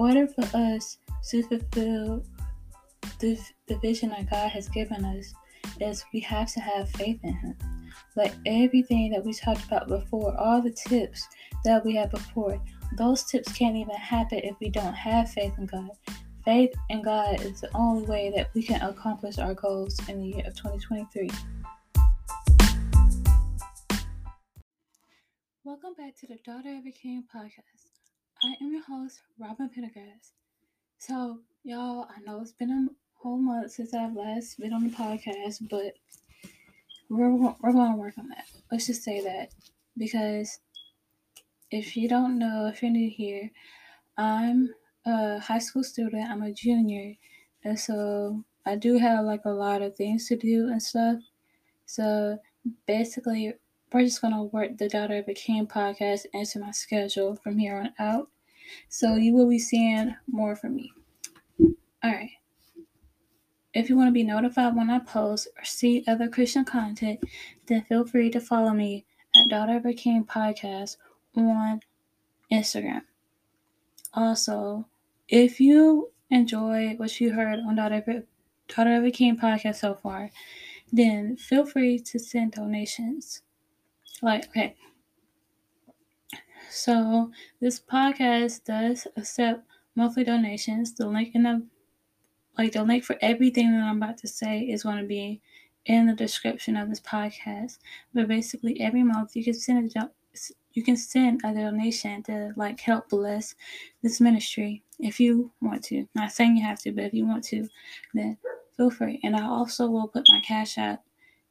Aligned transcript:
order 0.00 0.26
for 0.26 0.48
us 0.56 0.96
to 1.28 1.42
fulfill 1.42 2.24
the, 3.18 3.38
the 3.66 3.76
vision 3.76 4.08
that 4.08 4.30
God 4.30 4.48
has 4.48 4.66
given 4.70 5.04
us, 5.04 5.34
is 5.78 6.04
we 6.14 6.20
have 6.20 6.50
to 6.54 6.60
have 6.60 6.88
faith 6.90 7.20
in 7.22 7.34
Him. 7.34 7.54
Like 8.16 8.32
everything 8.46 9.10
that 9.10 9.22
we 9.22 9.34
talked 9.34 9.64
about 9.64 9.88
before, 9.88 10.34
all 10.38 10.62
the 10.62 10.70
tips 10.70 11.28
that 11.66 11.84
we 11.84 11.96
had 11.96 12.10
before, 12.10 12.58
those 12.96 13.24
tips 13.24 13.52
can't 13.52 13.76
even 13.76 13.94
happen 13.94 14.38
if 14.38 14.56
we 14.58 14.70
don't 14.70 14.94
have 14.94 15.30
faith 15.30 15.52
in 15.58 15.66
God. 15.66 15.90
Faith 16.46 16.72
in 16.88 17.02
God 17.02 17.42
is 17.42 17.60
the 17.60 17.70
only 17.74 18.06
way 18.06 18.32
that 18.34 18.48
we 18.54 18.62
can 18.62 18.80
accomplish 18.80 19.38
our 19.38 19.52
goals 19.52 19.98
in 20.08 20.18
the 20.18 20.28
year 20.28 20.46
of 20.46 20.56
2023. 20.56 21.30
Welcome 25.62 25.92
back 25.98 26.16
to 26.20 26.26
the 26.26 26.38
Daughter 26.44 26.74
of 26.78 26.86
a 26.86 26.90
King 26.90 27.24
podcast. 27.32 27.89
I 28.42 28.54
am 28.62 28.72
your 28.72 28.82
host, 28.82 29.20
Robyn 29.38 29.68
Pendergrass. 29.68 30.32
So, 30.96 31.40
y'all, 31.62 32.08
I 32.08 32.20
know 32.24 32.40
it's 32.40 32.52
been 32.52 32.70
a 32.70 32.88
whole 33.20 33.36
month 33.36 33.72
since 33.72 33.92
I've 33.92 34.16
last 34.16 34.58
been 34.58 34.72
on 34.72 34.84
the 34.84 34.96
podcast, 34.96 35.68
but 35.68 35.92
we're, 37.10 37.34
we're 37.34 37.72
going 37.72 37.92
to 37.92 37.98
work 37.98 38.14
on 38.16 38.28
that. 38.28 38.46
Let's 38.72 38.86
just 38.86 39.02
say 39.02 39.20
that 39.20 39.50
because 39.98 40.58
if 41.70 41.98
you 41.98 42.08
don't 42.08 42.38
know, 42.38 42.66
if 42.66 42.82
you're 42.82 42.90
new 42.90 43.10
here, 43.10 43.50
I'm 44.16 44.70
a 45.04 45.38
high 45.38 45.58
school 45.58 45.84
student, 45.84 46.30
I'm 46.30 46.42
a 46.42 46.52
junior, 46.52 47.14
and 47.64 47.78
so 47.78 48.42
I 48.64 48.76
do 48.76 48.96
have 48.96 49.26
like 49.26 49.44
a 49.44 49.50
lot 49.50 49.82
of 49.82 49.96
things 49.96 50.28
to 50.28 50.36
do 50.36 50.68
and 50.68 50.82
stuff. 50.82 51.18
So 51.84 52.38
basically, 52.86 53.52
we're 53.92 54.04
just 54.04 54.22
gonna 54.22 54.44
work 54.44 54.78
the 54.78 54.88
Daughter 54.88 55.18
of 55.18 55.28
a 55.28 55.34
King 55.34 55.66
podcast 55.66 56.26
into 56.32 56.60
my 56.60 56.70
schedule 56.70 57.36
from 57.36 57.58
here 57.58 57.76
on 57.76 57.92
out. 57.98 58.28
So 58.88 59.16
you 59.16 59.34
will 59.34 59.48
be 59.48 59.58
seeing 59.58 60.14
more 60.28 60.54
from 60.54 60.76
me. 60.76 60.92
All 61.60 62.10
right. 62.10 62.30
If 63.72 63.88
you 63.88 63.96
want 63.96 64.08
to 64.08 64.12
be 64.12 64.24
notified 64.24 64.74
when 64.74 64.90
I 64.90 64.98
post 64.98 65.48
or 65.56 65.64
see 65.64 66.04
other 66.08 66.28
Christian 66.28 66.64
content, 66.64 67.20
then 67.66 67.82
feel 67.82 68.04
free 68.04 68.30
to 68.30 68.40
follow 68.40 68.70
me 68.70 69.06
at 69.36 69.48
Daughter 69.48 69.76
of 69.76 69.86
a 69.86 69.92
King 69.92 70.24
podcast 70.24 70.96
on 71.36 71.80
Instagram. 72.52 73.02
Also, 74.12 74.86
if 75.28 75.60
you 75.60 76.10
enjoy 76.30 76.94
what 76.96 77.20
you 77.20 77.32
heard 77.32 77.60
on 77.60 77.76
Daughter 77.76 77.96
of 77.96 78.08
a, 78.08 78.22
Daughter 78.72 78.96
of 78.96 79.04
a 79.04 79.10
King 79.10 79.36
podcast 79.36 79.76
so 79.76 79.94
far, 79.94 80.30
then 80.92 81.36
feel 81.36 81.64
free 81.64 81.98
to 82.00 82.18
send 82.18 82.52
donations. 82.52 83.42
Like, 84.22 84.48
okay. 84.48 84.76
So, 86.70 87.32
this 87.60 87.80
podcast 87.80 88.64
does 88.64 89.06
accept 89.16 89.64
monthly 89.94 90.24
donations. 90.24 90.94
The 90.94 91.08
link 91.08 91.34
in 91.34 91.42
the 91.42 91.66
like 92.58 92.72
the 92.72 92.84
link 92.84 93.04
for 93.04 93.16
everything 93.20 93.72
that 93.72 93.82
I'm 93.82 94.02
about 94.02 94.18
to 94.18 94.28
say 94.28 94.60
is 94.60 94.82
going 94.82 94.98
to 94.98 95.06
be 95.06 95.40
in 95.86 96.06
the 96.06 96.14
description 96.14 96.76
of 96.76 96.88
this 96.88 97.00
podcast. 97.00 97.78
But 98.12 98.28
basically, 98.28 98.80
every 98.80 99.02
month 99.02 99.34
you 99.34 99.44
can 99.44 99.54
send 99.54 99.92
a 99.96 100.10
you 100.72 100.84
can 100.84 100.96
send 100.96 101.40
a 101.44 101.52
donation 101.52 102.22
to 102.24 102.52
like 102.56 102.78
help 102.80 103.08
bless 103.08 103.54
this 104.02 104.20
ministry 104.20 104.84
if 105.00 105.18
you 105.18 105.50
want 105.60 105.82
to. 105.84 106.06
Not 106.14 106.32
saying 106.32 106.56
you 106.56 106.64
have 106.64 106.78
to, 106.80 106.92
but 106.92 107.04
if 107.04 107.14
you 107.14 107.26
want 107.26 107.44
to, 107.44 107.68
then 108.14 108.38
feel 108.76 108.90
free. 108.90 109.20
And 109.24 109.34
I 109.34 109.44
also 109.46 109.88
will 109.88 110.08
put 110.08 110.28
my 110.28 110.40
cash 110.40 110.78
out 110.78 111.00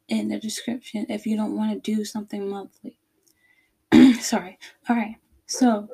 in 0.10 0.28
the 0.28 0.40
description 0.40 1.06
if 1.10 1.26
you 1.26 1.36
don't 1.36 1.56
want 1.56 1.72
to 1.72 1.96
do 1.96 2.04
something 2.06 2.50
monthly. 2.50 2.98
Sorry. 4.20 4.58
All 4.88 4.96
right. 4.96 5.16
So 5.46 5.88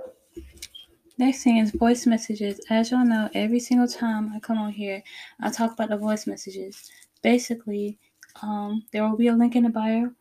next 1.17 1.43
thing 1.43 1.57
is 1.57 1.71
voice 1.71 2.05
messages. 2.05 2.59
As 2.69 2.91
y'all 2.91 3.05
know, 3.05 3.29
every 3.33 3.59
single 3.59 3.87
time 3.87 4.31
I 4.35 4.39
come 4.39 4.57
on 4.57 4.71
here, 4.71 5.03
I 5.41 5.49
talk 5.51 5.73
about 5.73 5.89
the 5.89 5.97
voice 5.97 6.27
messages. 6.27 6.89
Basically, 7.21 7.97
um, 8.41 8.83
there 8.91 9.07
will 9.07 9.17
be 9.17 9.27
a 9.27 9.33
link 9.33 9.55
in 9.55 9.63
the 9.63 9.69
bio 9.69 10.11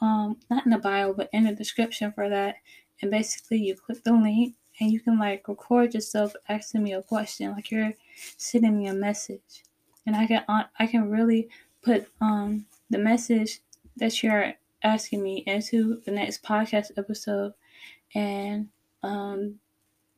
um 0.00 0.36
not 0.50 0.64
in 0.64 0.72
the 0.72 0.78
bio 0.78 1.12
but 1.12 1.30
in 1.32 1.44
the 1.44 1.54
description 1.54 2.12
for 2.12 2.28
that 2.28 2.56
and 3.00 3.10
basically 3.10 3.58
you 3.58 3.74
click 3.74 4.02
the 4.04 4.12
link 4.12 4.54
and 4.80 4.90
you 4.90 5.00
can 5.00 5.18
like 5.18 5.46
record 5.48 5.94
yourself 5.94 6.34
asking 6.48 6.82
me 6.82 6.92
a 6.92 7.02
question 7.02 7.52
like 7.52 7.70
you're 7.70 7.92
sending 8.36 8.78
me 8.78 8.88
a 8.88 8.94
message 8.94 9.62
and 10.06 10.16
i 10.16 10.26
can 10.26 10.44
i 10.78 10.86
can 10.86 11.10
really 11.10 11.48
put 11.82 12.08
um 12.20 12.66
the 12.90 12.98
message 12.98 13.60
that 13.96 14.22
you're 14.22 14.52
asking 14.82 15.22
me 15.22 15.44
into 15.46 16.00
the 16.04 16.10
next 16.10 16.42
podcast 16.42 16.90
episode 16.96 17.52
and 18.14 18.68
um 19.02 19.54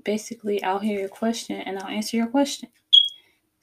basically 0.05 0.63
i'll 0.63 0.79
hear 0.79 0.99
your 0.99 1.09
question 1.09 1.61
and 1.63 1.79
i'll 1.79 1.89
answer 1.89 2.17
your 2.17 2.27
question 2.27 2.69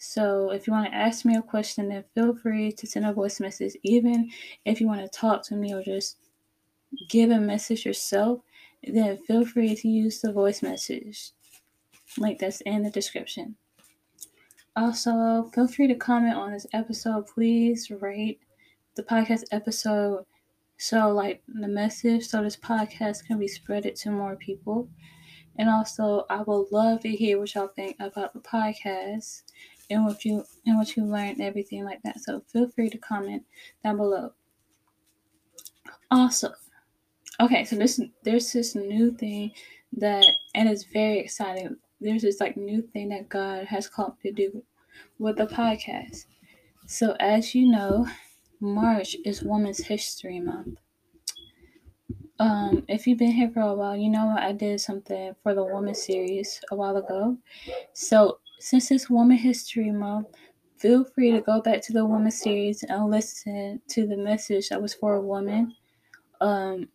so 0.05 0.51
if 0.51 0.67
you 0.67 0.73
want 0.73 0.91
to 0.91 0.93
ask 0.93 1.23
me 1.23 1.37
a 1.37 1.41
question, 1.41 1.87
then 1.87 2.03
feel 2.13 2.35
free 2.35 2.73
to 2.73 2.85
send 2.85 3.05
a 3.05 3.13
voice 3.13 3.39
message. 3.39 3.77
Even 3.83 4.29
if 4.65 4.81
you 4.81 4.85
want 4.85 4.99
to 4.99 5.07
talk 5.07 5.43
to 5.43 5.55
me 5.55 5.73
or 5.73 5.81
just 5.81 6.17
give 7.07 7.31
a 7.31 7.39
message 7.39 7.85
yourself, 7.85 8.41
then 8.83 9.17
feel 9.25 9.45
free 9.45 9.73
to 9.77 9.87
use 9.87 10.19
the 10.19 10.33
voice 10.33 10.61
message 10.61 11.31
link 12.17 12.39
that's 12.39 12.59
in 12.61 12.83
the 12.83 12.89
description. 12.89 13.55
Also, 14.75 15.49
feel 15.55 15.69
free 15.69 15.87
to 15.87 15.95
comment 15.95 16.35
on 16.35 16.51
this 16.51 16.67
episode. 16.73 17.25
Please 17.27 17.89
rate 17.89 18.41
the 18.95 19.03
podcast 19.03 19.43
episode 19.51 20.25
so 20.77 21.09
like 21.09 21.41
the 21.47 21.67
message 21.67 22.27
so 22.27 22.43
this 22.43 22.57
podcast 22.57 23.25
can 23.25 23.39
be 23.39 23.47
spreaded 23.47 23.99
to 24.01 24.11
more 24.11 24.35
people. 24.35 24.89
And 25.57 25.69
also, 25.69 26.25
I 26.29 26.41
would 26.41 26.71
love 26.71 27.01
to 27.01 27.09
hear 27.09 27.39
what 27.39 27.53
y'all 27.53 27.67
think 27.67 27.95
about 27.99 28.33
the 28.33 28.39
podcast 28.39 29.43
and 29.89 30.03
what 30.03 30.25
you 30.25 30.43
and 30.65 30.77
what 30.77 30.97
you 30.97 31.05
learned, 31.05 31.41
everything 31.41 31.85
like 31.85 32.01
that. 32.03 32.19
So 32.21 32.41
feel 32.51 32.69
free 32.69 32.89
to 32.89 32.97
comment 32.97 33.43
down 33.83 33.97
below. 33.97 34.33
Also, 36.09 36.51
okay, 37.39 37.63
so 37.65 37.75
this 37.75 38.01
there's 38.23 38.51
this 38.51 38.75
new 38.75 39.11
thing 39.11 39.51
that 39.93 40.25
and 40.55 40.67
it's 40.67 40.85
very 40.85 41.19
exciting. 41.19 41.77
There's 42.01 42.23
this 42.23 42.39
like 42.39 42.57
new 42.57 42.81
thing 42.81 43.09
that 43.09 43.29
God 43.29 43.65
has 43.67 43.87
called 43.87 44.15
me 44.23 44.31
to 44.31 44.35
do 44.35 44.63
with 45.19 45.37
the 45.37 45.45
podcast. 45.45 46.25
So 46.87 47.15
as 47.19 47.53
you 47.53 47.69
know, 47.69 48.07
March 48.63 49.17
is 49.25 49.43
Women's 49.43 49.79
History 49.79 50.39
Month. 50.39 50.79
Um, 52.39 52.85
if 52.87 53.05
you've 53.05 53.19
been 53.19 53.33
here 53.33 53.51
for 53.53 53.59
a 53.59 53.73
while, 53.73 53.97
you 53.97 54.09
know 54.09 54.33
I 54.39 54.53
did 54.53 54.79
something 54.79 55.35
for 55.43 55.53
the 55.53 55.65
Woman 55.65 55.93
series 55.93 56.61
a 56.71 56.75
while 56.75 56.95
ago. 56.95 57.37
So 57.91 58.39
since 58.59 58.89
it's 58.89 59.09
Woman 59.09 59.35
History 59.35 59.91
Month, 59.91 60.27
feel 60.77 61.03
free 61.03 61.31
to 61.31 61.41
go 61.41 61.59
back 61.61 61.81
to 61.81 61.93
the 61.93 62.05
Woman 62.05 62.31
series 62.31 62.83
and 62.83 63.11
listen 63.11 63.81
to 63.89 64.07
the 64.07 64.15
message 64.15 64.69
that 64.69 64.81
was 64.81 64.93
for 64.93 65.15
a 65.15 65.21
woman. 65.21 65.75
Um, 66.39 66.87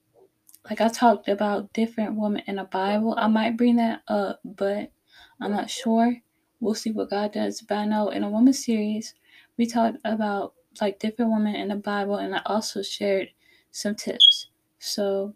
like 0.71 0.81
I 0.81 0.89
talked 0.89 1.29
about 1.29 1.75
different 1.75 2.17
women 2.17 2.43
in 2.47 2.57
the 2.57 2.65
Bible. 2.65 3.15
I 3.19 3.27
might 3.27 3.59
bring 3.59 3.77
that 3.77 4.01
up, 4.09 4.41
but 4.43 4.91
I'm 5.39 5.53
not 5.53 5.69
sure. 5.69 6.17
We'll 6.61 6.75
see 6.75 6.93
what 6.93 7.11
God 7.11 7.35
does. 7.35 7.61
But 7.61 7.77
I 7.77 7.85
know 7.85 8.09
in 8.09 8.25
a 8.25 8.31
woman 8.31 8.55
series, 8.55 9.15
we 9.59 9.67
talked 9.67 9.99
about 10.07 10.55
like 10.81 10.99
different 10.99 11.33
women 11.33 11.55
in 11.55 11.69
the 11.69 11.77
Bible, 11.77 12.17
and 12.17 12.35
I 12.35 12.43
also 12.47 12.83
shared 12.83 13.29
some 13.71 13.95
tips. 13.95 14.49
So 14.79 15.35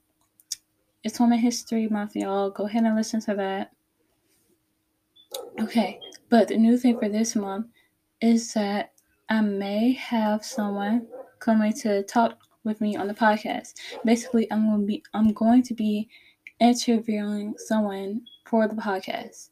it's 1.05 1.19
Woman 1.19 1.39
History 1.39 1.89
Month, 1.89 2.17
y'all. 2.17 2.51
Go 2.51 2.67
ahead 2.67 2.85
and 2.85 2.97
listen 2.97 3.21
to 3.23 3.35
that. 3.35 3.73
Okay, 5.61 5.99
but 6.29 6.49
the 6.49 6.57
new 6.57 6.77
thing 6.77 6.99
for 6.99 7.09
this 7.09 7.35
month 7.35 7.67
is 8.21 8.53
that 8.55 8.93
I 9.29 9.41
may 9.41 9.93
have 9.93 10.45
someone 10.45 11.07
coming 11.39 11.73
to 11.81 12.03
talk 12.05 12.39
with 12.65 12.81
me 12.81 12.97
on 12.97 13.09
the 13.09 13.15
podcast. 13.15 13.75
Basically, 14.05 14.51
I'm 14.53 14.69
going 14.69 14.81
to 14.81 14.87
be 14.87 15.03
I'm 15.15 15.33
going 15.33 15.63
to 15.65 15.75
be 15.75 16.09
interviewing 16.61 17.55
someone 17.57 18.23
for 18.47 18.69
the 18.69 18.75
podcast. 18.75 19.51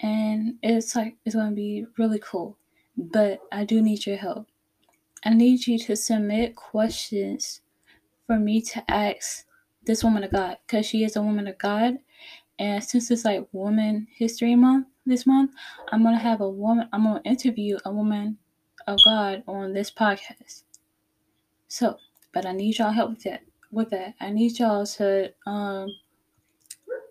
And 0.00 0.54
it's 0.62 0.94
like 0.94 1.16
it's 1.24 1.34
going 1.34 1.50
to 1.50 1.56
be 1.56 1.86
really 1.98 2.20
cool. 2.20 2.56
But 2.96 3.40
I 3.50 3.64
do 3.64 3.80
need 3.80 4.06
your 4.06 4.16
help. 4.16 4.46
I 5.24 5.30
need 5.30 5.66
you 5.66 5.78
to 5.80 5.96
submit 5.96 6.56
questions 6.56 7.60
for 8.26 8.38
me 8.38 8.60
to 8.62 8.90
ask 8.90 9.44
this 9.84 10.02
woman 10.02 10.24
of 10.24 10.32
God 10.32 10.58
because 10.66 10.86
she 10.86 11.04
is 11.04 11.16
a 11.16 11.22
woman 11.22 11.46
of 11.46 11.58
God. 11.58 11.98
And 12.58 12.82
since 12.82 13.10
it's 13.10 13.24
like 13.24 13.48
Woman 13.52 14.06
History 14.14 14.54
Month, 14.54 14.86
this 15.06 15.26
month, 15.26 15.52
I'm 15.90 16.02
gonna 16.02 16.18
have 16.18 16.40
a 16.40 16.48
woman. 16.48 16.88
I'm 16.92 17.04
gonna 17.04 17.20
interview 17.24 17.78
a 17.84 17.92
woman 17.92 18.38
of 18.86 18.98
God 19.04 19.42
on 19.46 19.72
this 19.72 19.90
podcast. 19.90 20.64
So, 21.68 21.96
but 22.32 22.46
I 22.46 22.52
need 22.52 22.78
y'all 22.78 22.92
help 22.92 23.10
with 23.10 23.22
that. 23.24 23.42
With 23.70 23.90
that, 23.90 24.14
I 24.20 24.30
need 24.30 24.58
y'all 24.58 24.86
to 24.86 25.32
um 25.46 25.88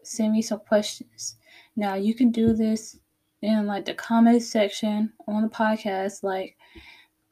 send 0.03 0.33
me 0.33 0.41
some 0.41 0.59
questions. 0.59 1.37
Now 1.75 1.95
you 1.95 2.13
can 2.13 2.31
do 2.31 2.53
this 2.53 2.99
in 3.41 3.65
like 3.65 3.85
the 3.85 3.93
comment 3.93 4.43
section 4.43 5.13
on 5.27 5.43
the 5.43 5.49
podcast. 5.49 6.23
Like 6.23 6.57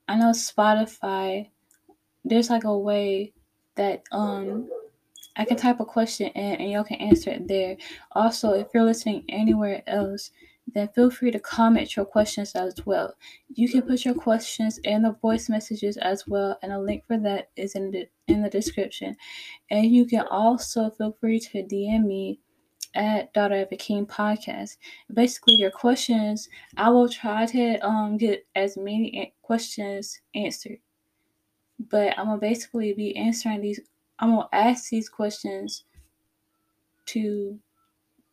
I 0.10 0.16
know 0.16 0.32
Spotify, 0.32 1.52
there's 2.26 2.50
like 2.50 2.64
a 2.64 2.78
way 2.78 3.32
that 3.76 4.04
um 4.12 4.68
I 5.36 5.46
can 5.46 5.56
type 5.56 5.80
a 5.80 5.86
question 5.86 6.28
in 6.30 6.56
and 6.56 6.72
y'all 6.72 6.84
can 6.84 6.98
answer 6.98 7.30
it 7.30 7.48
there. 7.48 7.78
Also, 8.14 8.54
if 8.54 8.68
you're 8.74 8.84
listening 8.84 9.24
anywhere 9.30 9.84
else, 9.86 10.32
then 10.74 10.90
feel 10.90 11.12
free 11.12 11.30
to 11.32 11.40
comment 11.40 11.96
your 11.96 12.06
questions 12.06 12.54
as 12.56 12.86
well. 12.86 13.14
You 13.50 13.70
can 13.70 13.84
put 13.84 14.04
your 14.04 14.16
questions 14.16 14.80
in 14.80 15.04
the 15.04 15.12
voice 15.22 15.48
messages 15.48 15.96
as 15.98 16.28
well, 16.28 16.58
and 16.64 16.74
a 16.74 16.80
link 16.80 17.06
for 17.08 17.18
that 17.20 17.52
is 17.56 17.76
in 17.76 17.92
the 17.92 18.08
in 18.28 18.42
the 18.42 18.50
description. 18.50 19.16
And 19.70 19.86
you 19.86 20.08
can 20.08 20.26
also 20.30 20.90
feel 20.90 21.16
free 21.22 21.40
to 21.40 21.64
DM 21.64 22.06
me 22.06 22.40
at 22.96 23.34
Daughter 23.34 23.62
of 23.62 23.70
a 23.72 23.76
King 23.76 24.06
podcast. 24.06 24.78
Basically, 25.14 25.56
your 25.56 25.72
questions, 25.72 26.50
I 26.78 26.90
will 26.90 27.10
try 27.10 27.46
to 27.48 27.78
um 27.86 28.18
get 28.18 28.46
as 28.56 28.78
many 28.78 29.34
questions 29.42 30.22
answered. 30.36 30.80
But 31.80 32.18
I'm 32.18 32.26
gonna 32.26 32.38
basically 32.40 32.94
be 32.94 33.16
answering 33.16 33.62
these. 33.62 33.80
I'm 34.20 34.32
gonna 34.32 34.50
ask 34.52 34.90
these 34.90 35.10
questions 35.10 35.84
to 37.08 37.60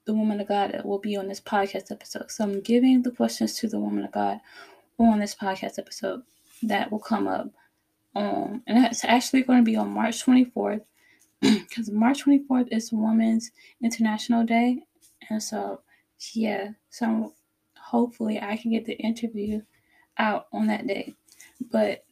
the 0.07 0.15
woman 0.15 0.41
of 0.41 0.49
God 0.49 0.73
that 0.73 0.87
will 0.87 0.99
be 0.99 1.17
on 1.17 1.29
this 1.29 1.41
podcast 1.41 1.91
episode. 1.91 2.31
So 2.31 2.45
I'm 2.45 2.61
giving 2.61 3.03
the 3.03 3.11
questions 3.11 3.55
to 3.57 3.69
the 3.69 3.81
woman 3.81 4.05
of 4.05 4.13
God 4.13 4.41
on 4.99 5.19
this 5.19 5.35
podcast 5.35 5.79
episode 5.79 6.23
that 6.63 6.91
will 6.91 7.01
come 7.01 7.27
up. 7.27 7.51
Um, 8.15 8.63
and 8.67 8.83
that's 8.83 9.05
actually 9.05 9.43
going 9.43 9.59
to 9.59 9.65
be 9.65 9.77
on 9.77 9.91
March 9.91 10.25
24th 10.25 10.83
because 11.69 11.91
March 11.91 12.25
24th 12.25 12.69
is 12.71 12.93
Women's 12.93 13.51
International 13.83 14.45
Day. 14.45 14.83
And 15.31 15.43
so, 15.43 15.81
yeah, 16.33 16.71
so 16.91 17.35
hopefully 17.79 18.41
I 18.41 18.57
can 18.57 18.73
get 18.73 18.85
the 18.85 18.95
interview 18.95 19.63
out 20.19 20.47
on 20.53 20.67
that 20.69 20.87
day. 20.87 21.15
But 21.71 22.05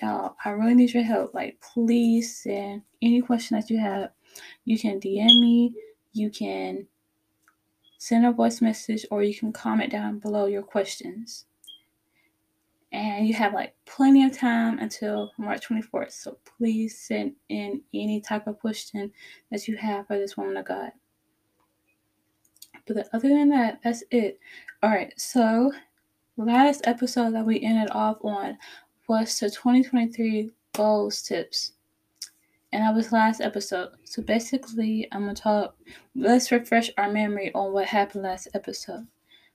y'all, 0.00 0.36
I 0.44 0.50
really 0.50 0.74
need 0.74 0.92
your 0.92 1.02
help. 1.02 1.34
Like, 1.34 1.60
please 1.60 2.42
send 2.42 2.82
any 3.02 3.20
question 3.20 3.56
that 3.58 3.70
you 3.70 3.78
have. 3.78 4.10
You 4.64 4.78
can 4.78 5.00
DM 5.00 5.40
me, 5.40 5.74
you 6.12 6.30
can 6.30 6.86
send 7.98 8.26
a 8.26 8.32
voice 8.32 8.60
message, 8.60 9.04
or 9.10 9.22
you 9.22 9.34
can 9.34 9.52
comment 9.52 9.90
down 9.90 10.18
below 10.18 10.46
your 10.46 10.62
questions. 10.62 11.46
And 12.92 13.28
you 13.28 13.34
have 13.34 13.52
like 13.52 13.74
plenty 13.84 14.24
of 14.24 14.36
time 14.36 14.78
until 14.78 15.32
March 15.38 15.68
24th. 15.68 16.12
So 16.12 16.38
please 16.44 16.98
send 16.98 17.34
in 17.50 17.82
any 17.92 18.20
type 18.20 18.46
of 18.46 18.58
question 18.58 19.12
that 19.50 19.68
you 19.68 19.76
have 19.76 20.06
for 20.06 20.16
this 20.18 20.36
woman 20.36 20.56
of 20.56 20.64
God. 20.64 20.92
But 22.86 23.08
other 23.12 23.28
than 23.28 23.50
that, 23.50 23.80
that's 23.84 24.02
it. 24.10 24.40
All 24.82 24.90
right. 24.90 25.12
So 25.20 25.72
last 26.38 26.86
episode 26.86 27.34
that 27.34 27.44
we 27.44 27.60
ended 27.60 27.90
off 27.90 28.18
on 28.24 28.56
was 29.08 29.38
the 29.38 29.50
2023 29.50 30.50
goals 30.72 31.22
tips. 31.22 31.72
And 32.72 32.82
that 32.82 32.94
was 32.94 33.12
last 33.12 33.40
episode. 33.40 33.90
So 34.04 34.22
basically, 34.22 35.08
I'm 35.12 35.26
to 35.26 35.34
talk, 35.34 35.76
let's 36.14 36.52
refresh 36.52 36.90
our 36.98 37.10
memory 37.10 37.50
on 37.54 37.72
what 37.72 37.86
happened 37.86 38.24
last 38.24 38.48
episode. 38.54 39.06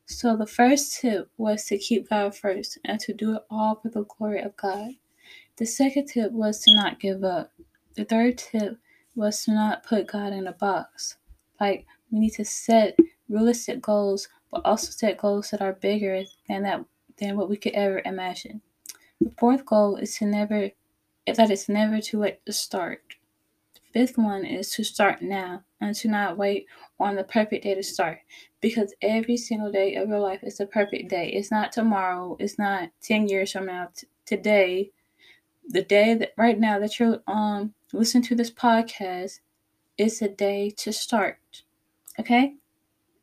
So 0.05 0.35
the 0.35 0.47
first 0.47 0.99
tip 0.99 1.29
was 1.37 1.65
to 1.65 1.77
keep 1.77 2.09
God 2.09 2.35
first 2.35 2.77
and 2.85 2.99
to 3.01 3.13
do 3.13 3.35
it 3.35 3.43
all 3.49 3.75
for 3.75 3.89
the 3.89 4.03
glory 4.03 4.41
of 4.41 4.55
God. 4.57 4.91
The 5.57 5.65
second 5.65 6.07
tip 6.07 6.31
was 6.31 6.59
to 6.61 6.75
not 6.75 6.99
give 6.99 7.23
up. 7.23 7.51
The 7.95 8.05
third 8.05 8.37
tip 8.37 8.77
was 9.15 9.43
to 9.45 9.51
not 9.53 9.83
put 9.83 10.07
God 10.07 10.33
in 10.33 10.47
a 10.47 10.53
box. 10.53 11.17
Like 11.59 11.85
we 12.11 12.19
need 12.19 12.31
to 12.31 12.45
set 12.45 12.97
realistic 13.29 13.81
goals, 13.81 14.27
but 14.51 14.65
also 14.65 14.91
set 14.91 15.17
goals 15.17 15.51
that 15.51 15.61
are 15.61 15.73
bigger 15.73 16.23
than 16.47 16.63
that 16.63 16.83
than 17.17 17.37
what 17.37 17.49
we 17.49 17.57
could 17.57 17.73
ever 17.73 18.01
imagine. 18.05 18.61
The 19.21 19.31
fourth 19.37 19.65
goal 19.65 19.95
is 19.95 20.17
to 20.17 20.25
never 20.25 20.71
that 21.27 21.51
it's 21.51 21.69
never 21.69 22.01
too 22.01 22.19
late 22.19 22.45
to 22.45 22.51
start. 22.51 23.01
Fifth 23.93 24.17
one 24.17 24.43
is 24.43 24.71
to 24.71 24.83
start 24.83 25.21
now 25.21 25.63
and 25.79 25.95
to 25.97 26.07
not 26.07 26.35
wait 26.35 26.65
on 26.99 27.15
the 27.15 27.23
perfect 27.23 27.63
day 27.63 27.75
to 27.75 27.83
start 27.83 28.19
because 28.59 28.95
every 29.03 29.37
single 29.37 29.71
day 29.71 29.95
of 29.95 30.09
your 30.09 30.19
life 30.19 30.39
is 30.41 30.57
the 30.57 30.65
perfect 30.65 31.09
day. 31.09 31.29
It's 31.29 31.51
not 31.51 31.71
tomorrow, 31.71 32.35
it's 32.39 32.57
not 32.57 32.89
10 33.03 33.27
years 33.27 33.51
from 33.51 33.67
now. 33.67 33.89
T- 33.95 34.07
today, 34.25 34.91
the 35.69 35.83
day 35.83 36.15
that 36.15 36.33
right 36.37 36.59
now 36.59 36.79
that 36.79 36.99
you're 36.99 37.21
um 37.27 37.75
listening 37.93 38.23
to 38.23 38.35
this 38.35 38.49
podcast 38.51 39.41
is 39.97 40.21
a 40.23 40.27
day 40.27 40.71
to 40.71 40.91
start. 40.91 41.63
Okay? 42.19 42.55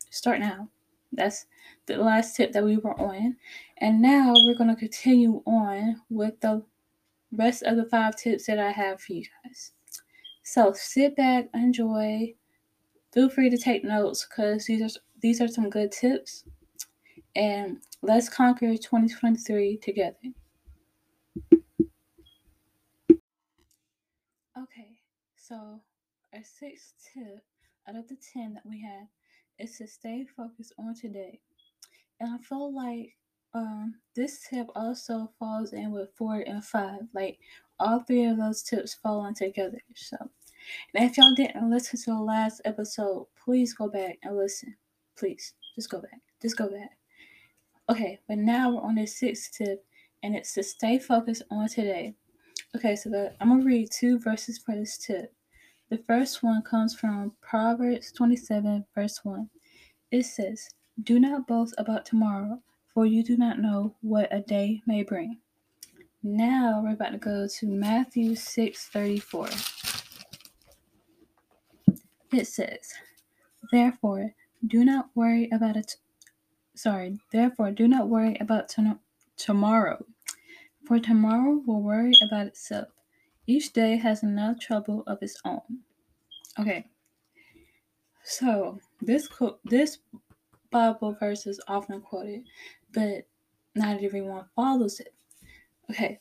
Start 0.09 0.39
now. 0.39 0.69
That's 1.13 1.47
the 1.87 1.97
last 1.97 2.37
tip 2.37 2.53
that 2.53 2.65
we 2.65 2.77
were 2.77 2.99
on. 2.99 3.37
And 3.79 4.01
now 4.01 4.35
we're 4.35 4.55
going 4.55 4.71
to 4.71 4.77
continue 4.77 5.43
on 5.47 6.03
with 6.09 6.41
the 6.41 6.63
rest 7.33 7.65
of 7.65 7.77
the 7.77 7.85
five 7.85 8.15
tips 8.17 8.47
that 8.47 8.61
I 8.61 8.71
have 8.71 9.01
for 9.01 9.15
you 9.15 9.25
guys. 9.45 9.73
So 10.53 10.73
sit 10.73 11.15
back, 11.15 11.49
enjoy. 11.55 12.35
Feel 13.15 13.31
free 13.31 13.51
to 13.51 13.57
take 13.57 13.85
notes 13.85 14.27
because 14.27 14.67
these 14.67 14.83
are 14.83 15.01
these 15.23 15.41
are 15.41 15.47
some 15.47 15.71
good 15.71 15.93
tips. 15.93 16.43
And 17.37 17.77
let's 18.03 18.29
conquer 18.29 18.77
2023 18.77 19.77
together. 19.77 20.17
Okay, 24.59 24.99
so 25.37 25.81
our 26.35 26.43
sixth 26.43 26.95
tip 27.15 27.45
out 27.89 27.95
of 27.95 28.09
the 28.09 28.17
10 28.35 28.55
that 28.55 28.67
we 28.67 28.83
have 28.83 29.07
is 29.61 29.79
to 29.79 29.87
stay 29.87 30.27
focused 30.37 30.73
on 30.81 30.97
today. 30.97 31.39
And 32.19 32.35
I 32.35 32.39
feel 32.43 32.75
like 32.75 33.15
um, 33.55 33.95
this 34.17 34.49
tip 34.49 34.67
also 34.75 35.31
falls 35.39 35.73
in 35.73 35.93
with 35.93 36.11
four 36.17 36.43
and 36.45 36.65
five. 36.65 37.03
Like 37.15 37.39
all 37.79 38.01
three 38.01 38.25
of 38.25 38.37
those 38.37 38.63
tips 38.63 38.95
fall 38.95 39.27
in 39.27 39.35
together. 39.35 39.79
So, 39.95 40.17
and 40.95 41.09
if 41.09 41.17
y'all 41.17 41.35
didn't 41.35 41.71
listen 41.71 41.99
to 42.01 42.11
the 42.11 42.23
last 42.23 42.61
episode, 42.65 43.27
please 43.43 43.75
go 43.75 43.89
back 43.89 44.19
and 44.23 44.37
listen. 44.37 44.77
Please, 45.19 45.55
just 45.75 45.91
go 45.91 46.01
back. 46.01 46.21
Just 46.41 46.57
go 46.57 46.69
back. 46.69 46.91
Okay, 47.89 48.19
but 48.29 48.39
now 48.39 48.71
we're 48.71 48.83
on 48.83 48.95
the 48.95 49.07
sixth 49.07 49.57
tip, 49.57 49.85
and 50.23 50.35
it's 50.35 50.55
to 50.55 50.63
stay 50.63 50.99
focused 50.99 51.43
on 51.51 51.69
today. 51.69 52.15
Okay, 52.77 52.95
so 52.95 53.11
the, 53.11 53.35
I'm 53.41 53.49
gonna 53.49 53.65
read 53.65 53.91
two 53.91 54.19
verses 54.19 54.59
for 54.59 54.75
this 54.75 54.97
tip. 54.99 55.35
The 55.91 55.99
first 56.07 56.43
one 56.45 56.63
comes 56.63 56.95
from 56.95 57.33
Proverbs 57.41 58.13
27, 58.13 58.85
verse 58.95 59.21
1. 59.25 59.51
It 60.13 60.25
says, 60.25 60.69
Do 61.03 61.19
not 61.19 61.49
boast 61.49 61.75
about 61.79 62.05
tomorrow, 62.05 62.63
for 62.95 63.07
you 63.07 63.25
do 63.25 63.37
not 63.37 63.59
know 63.59 63.97
what 64.01 64.33
a 64.33 64.41
day 64.41 64.83
may 64.87 65.03
bring. 65.03 65.39
Now 66.23 66.81
we're 66.85 66.93
about 66.93 67.13
to 67.13 67.19
go 67.19 67.49
to 67.49 67.67
Matthew 67.67 68.37
6 68.37 68.87
34. 68.87 69.49
It 72.33 72.47
says, 72.47 72.95
Therefore, 73.73 74.35
do 74.67 74.85
not 74.85 75.11
worry 75.15 75.49
about 75.51 75.77
it. 75.77 75.97
Sorry, 76.75 77.21
therefore, 77.33 77.73
do 77.73 77.89
not 77.89 78.09
worry 78.09 78.37
about 78.41 78.69
to- 78.71 79.01
tomorrow, 79.37 80.07
for 80.87 81.01
tomorrow 81.01 81.63
will 81.67 81.83
worry 81.83 82.15
about 82.23 82.47
itself. 82.49 82.89
Each 83.47 83.73
day 83.73 83.97
has 83.97 84.23
enough 84.23 84.61
trouble 84.61 85.03
of 85.07 85.23
its 85.23 85.41
own. 85.45 85.85
Okay, 86.59 86.87
so 88.25 88.79
this 89.01 89.29
co- 89.29 89.59
this 89.65 89.99
Bible 90.71 91.15
verse 91.15 91.47
is 91.47 91.61
often 91.69 92.01
quoted, 92.01 92.45
but 92.93 93.27
not 93.75 94.03
everyone 94.03 94.47
follows 94.57 95.01
it. 95.01 95.15
Okay, 95.91 96.21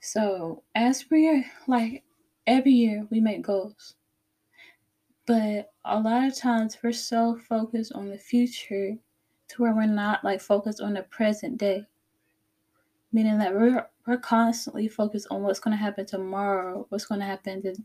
so 0.00 0.64
as 0.74 1.10
we're 1.10 1.44
like 1.66 2.04
every 2.46 2.72
year 2.72 3.06
we 3.10 3.20
make 3.20 3.42
goals, 3.42 3.96
but 5.26 5.72
a 5.84 5.98
lot 5.98 6.26
of 6.26 6.36
times 6.36 6.78
we're 6.82 6.92
so 6.92 7.36
focused 7.48 7.92
on 7.92 8.10
the 8.10 8.18
future 8.18 8.96
to 9.48 9.62
where 9.62 9.74
we're 9.74 9.86
not 9.86 10.24
like 10.24 10.40
focused 10.40 10.80
on 10.80 10.94
the 10.94 11.02
present 11.04 11.58
day. 11.58 11.84
Meaning 13.12 13.38
that 13.38 13.54
we're 13.54 13.86
we're 14.06 14.18
constantly 14.18 14.88
focused 14.88 15.28
on 15.30 15.42
what's 15.42 15.60
gonna 15.60 15.76
happen 15.76 16.04
tomorrow, 16.04 16.86
what's 16.88 17.06
gonna 17.06 17.24
happen 17.24 17.62
the 17.62 17.76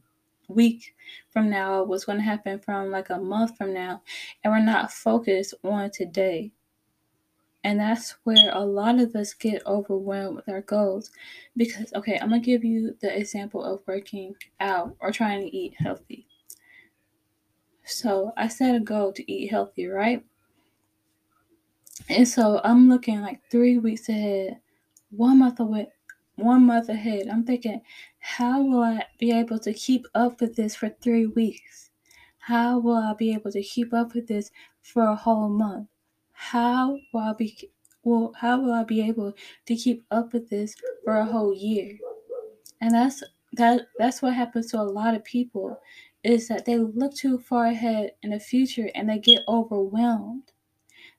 week 0.47 0.95
from 1.29 1.49
now, 1.49 1.83
what's 1.83 2.05
gonna 2.05 2.21
happen 2.21 2.59
from 2.59 2.91
like 2.91 3.09
a 3.09 3.17
month 3.17 3.57
from 3.57 3.73
now, 3.73 4.01
and 4.43 4.51
we're 4.51 4.59
not 4.59 4.91
focused 4.91 5.53
on 5.63 5.91
today. 5.91 6.51
And 7.63 7.79
that's 7.79 8.15
where 8.23 8.51
a 8.53 8.63
lot 8.63 8.99
of 8.99 9.15
us 9.15 9.33
get 9.33 9.65
overwhelmed 9.65 10.37
with 10.37 10.47
our 10.47 10.61
goals. 10.61 11.11
Because, 11.57 11.91
okay, 11.93 12.17
I'm 12.17 12.29
going 12.29 12.41
to 12.41 12.45
give 12.45 12.63
you 12.63 12.95
the 13.01 13.15
example 13.15 13.65
of 13.65 13.81
working 13.85 14.33
out 14.61 14.95
or 15.01 15.11
trying 15.11 15.41
to 15.41 15.55
eat 15.55 15.75
healthy. 15.77 16.28
So, 17.89 18.33
I 18.37 18.47
set 18.47 18.75
a 18.75 18.79
goal 18.79 19.11
to 19.13 19.31
eat 19.31 19.47
healthy, 19.49 19.87
right? 19.87 20.25
And 22.07 22.27
so, 22.27 22.61
I'm 22.63 22.89
looking 22.89 23.21
like 23.21 23.41
three 23.49 23.77
weeks 23.77 24.09
ahead, 24.09 24.59
one 25.11 25.39
month 25.39 25.59
away, 25.59 25.87
one 26.35 26.65
month 26.65 26.89
ahead. 26.89 27.27
I'm 27.29 27.43
thinking, 27.43 27.81
how 28.19 28.61
will 28.61 28.83
I 28.83 29.05
be 29.19 29.31
able 29.31 29.59
to 29.59 29.73
keep 29.73 30.05
up 30.15 30.41
with 30.41 30.55
this 30.55 30.75
for 30.75 30.89
three 30.89 31.25
weeks? 31.25 31.91
How 32.39 32.79
will 32.79 32.97
I 32.97 33.13
be 33.13 33.33
able 33.33 33.51
to 33.51 33.61
keep 33.61 33.93
up 33.93 34.13
with 34.13 34.27
this 34.27 34.51
for 34.81 35.03
a 35.03 35.15
whole 35.15 35.49
month? 35.49 35.87
how 36.39 36.97
will 37.11 37.19
I 37.21 37.33
be 37.33 37.69
well 38.03 38.33
how 38.37 38.61
will 38.61 38.71
I 38.71 38.85
be 38.85 39.01
able 39.01 39.33
to 39.65 39.75
keep 39.75 40.05
up 40.09 40.31
with 40.31 40.49
this 40.49 40.73
for 41.03 41.17
a 41.17 41.25
whole 41.25 41.53
year? 41.53 41.97
And 42.81 42.93
that's 42.93 43.21
that 43.53 43.87
that's 43.97 44.21
what 44.21 44.33
happens 44.33 44.71
to 44.71 44.79
a 44.79 44.83
lot 44.83 45.15
of 45.15 45.23
people 45.25 45.81
is 46.23 46.47
that 46.47 46.65
they 46.65 46.77
look 46.77 47.15
too 47.15 47.39
far 47.39 47.67
ahead 47.67 48.11
in 48.23 48.31
the 48.31 48.39
future 48.39 48.89
and 48.95 49.09
they 49.09 49.19
get 49.19 49.41
overwhelmed. 49.47 50.51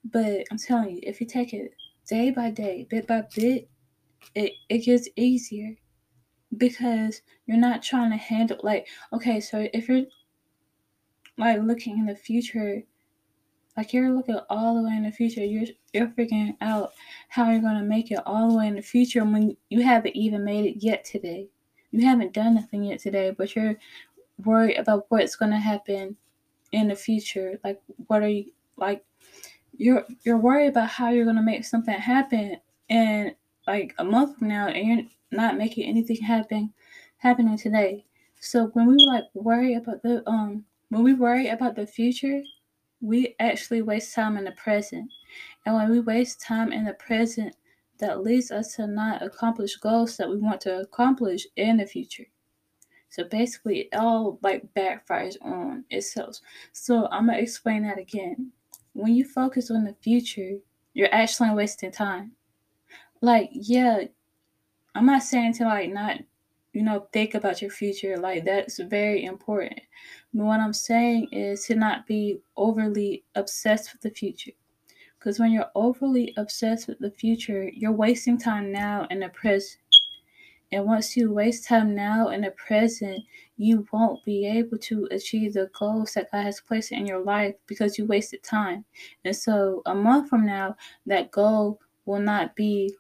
But 0.05 0.45
I'm 0.51 0.59
telling 0.59 0.91
you, 0.91 1.01
if 1.03 1.21
you 1.21 1.27
take 1.27 1.53
it 1.55 1.73
day 2.07 2.31
by 2.31 2.51
day, 2.51 2.87
bit 2.91 3.07
by 3.07 3.25
bit, 3.35 3.69
it, 4.35 4.53
it 4.69 4.79
gets 4.79 5.09
easier 5.17 5.77
because 6.57 7.23
you're 7.47 7.57
not 7.57 7.83
trying 7.83 8.11
to 8.11 8.17
handle 8.17 8.59
like 8.63 8.87
okay 9.13 9.41
so 9.41 9.69
if 9.73 9.89
you're 9.89 10.05
like 11.39 11.61
looking 11.63 11.99
in 11.99 12.07
the 12.07 12.17
future 12.17 12.83
like 13.77 13.93
you're 13.93 14.13
looking 14.13 14.39
all 14.51 14.75
the 14.75 14.83
way 14.83 14.97
in 14.97 15.05
the 15.05 15.13
future 15.13 15.45
you're 15.45 15.67
you're 15.93 16.09
figuring 16.09 16.57
out 16.61 16.93
how 17.29 17.51
you're 17.51 17.61
going 17.61 17.77
to 17.77 17.83
make 17.83 18.11
it 18.11 18.19
all 18.27 18.51
the 18.51 18.57
way 18.57 18.67
in 18.67 18.75
the 18.75 18.83
future 18.83 19.25
when 19.25 19.57
you 19.69 19.83
haven't 19.83 20.17
even 20.17 20.45
made 20.45 20.65
it 20.65 20.85
yet 20.85 21.05
today 21.05 21.49
you 21.93 22.05
haven't 22.05 22.33
done 22.33 22.55
nothing 22.55 22.85
yet 22.85 22.99
today 22.99 23.31
but 23.31 23.55
you're 23.55 23.77
worried 24.45 24.77
about 24.77 25.07
what's 25.09 25.37
going 25.37 25.51
to 25.51 25.59
happen 25.59 26.17
in 26.73 26.89
the 26.89 26.95
future 26.95 27.59
like 27.65 27.81
what 28.07 28.23
are 28.23 28.29
you 28.29 28.45
like 28.77 29.05
you're 29.77 30.05
you're 30.25 30.39
worried 30.39 30.69
about 30.69 30.89
how 30.89 31.11
you're 31.11 31.25
going 31.25 31.37
to 31.37 31.43
make 31.43 31.65
something 31.65 31.95
happen 31.95 32.57
and 32.91 33.35
like 33.67 33.95
a 33.99 34.05
month 34.05 34.39
from 34.39 34.49
now 34.49 34.69
and 34.69 34.87
you're 34.87 35.07
not 35.33 35.57
making 35.57 35.85
anything 35.89 36.17
happen 36.17 36.73
happening 37.21 37.57
today. 37.57 38.05
So 38.41 38.67
when 38.73 38.87
we 38.87 38.97
like 39.07 39.25
worry 39.35 39.75
about 39.75 40.03
the 40.03 40.29
um 40.29 40.65
when 40.89 41.05
we 41.05 41.15
worry 41.15 41.49
about 41.49 41.77
the 41.77 41.87
future, 41.87 42.43
we 43.01 43.37
actually 43.39 43.83
waste 43.83 44.15
time 44.15 44.37
in 44.37 44.45
the 44.45 44.53
present. 44.53 45.09
And 45.65 45.75
when 45.75 45.91
we 45.91 46.01
waste 46.01 46.41
time 46.41 46.73
in 46.73 46.85
the 46.85 46.95
present, 46.95 47.55
that 47.99 48.25
leads 48.25 48.51
us 48.51 48.75
to 48.77 48.87
not 48.87 49.23
accomplish 49.23 49.77
goals 49.77 50.17
that 50.17 50.29
we 50.29 50.39
want 50.39 50.61
to 50.63 50.81
accomplish 50.81 51.47
in 51.57 51.77
the 51.77 51.87
future. 51.87 52.27
So 53.11 53.25
basically, 53.25 53.81
it 53.81 53.89
all 53.95 54.39
like 54.43 54.73
backfires 54.75 55.37
on 55.43 55.85
itself. 55.91 56.39
So 56.73 57.09
I'm 57.11 57.27
gonna 57.27 57.39
explain 57.39 57.83
that 57.83 57.99
again. 57.99 58.53
When 58.93 59.15
you 59.15 59.25
focus 59.25 59.71
on 59.71 59.85
the 59.85 59.95
future, 60.01 60.59
you're 60.95 61.15
actually 61.15 61.51
wasting 61.51 61.91
time. 61.91 62.33
Like, 63.21 63.51
yeah, 63.53 64.05
I'm 64.95 65.07
not 65.07 65.23
saying 65.23 65.55
to 65.55 65.65
like 65.65 65.93
not, 65.93 66.19
you 66.73 66.83
know, 66.83 67.09
think 67.13 67.35
about 67.35 67.61
your 67.61 67.71
future. 67.71 68.17
Like 68.17 68.45
that's 68.45 68.79
very 68.79 69.25
important. 69.25 69.81
But 70.33 70.45
what 70.45 70.61
I'm 70.61 70.73
saying 70.73 71.29
is 71.33 71.67
to 71.67 71.75
not 71.75 72.07
be 72.07 72.39
overly 72.57 73.25
obsessed 73.35 73.93
with 73.93 74.03
the 74.03 74.11
future. 74.11 74.53
Because 75.19 75.39
when 75.39 75.51
you're 75.51 75.71
overly 75.75 76.33
obsessed 76.37 76.89
with 76.89 76.99
the 77.01 77.11
future, 77.11 77.69
you're 77.75 77.93
wasting 77.93 78.39
time 78.39 78.73
now 78.73 79.07
in 79.11 79.21
the 79.21 79.29
present. 79.29 79.79
And 80.73 80.85
once 80.85 81.17
you 81.17 81.33
waste 81.33 81.67
time 81.67 81.95
now 81.95 82.29
in 82.29 82.43
the 82.43 82.53
present, 82.53 83.25
you 83.57 83.87
won't 83.93 84.25
be 84.25 84.47
able 84.47 84.79
to 84.79 85.09
achieve 85.11 85.55
the 85.55 85.69
goals 85.77 86.15
that 86.15 86.31
God 86.31 86.45
has 86.45 86.61
placed 86.61 86.93
in 86.93 87.07
your 87.07 87.23
life 87.23 87.55
because 87.67 87.99
you 87.99 88.07
wasted 88.07 88.43
time. 88.43 88.85
And 89.25 89.35
so 89.35 89.83
a 89.87 89.95
month 89.95 90.29
from 90.29 90.47
now, 90.47 90.77
that 91.07 91.33
goal 91.33 91.81
will 92.05 92.21
not 92.21 92.55
be 92.55 92.95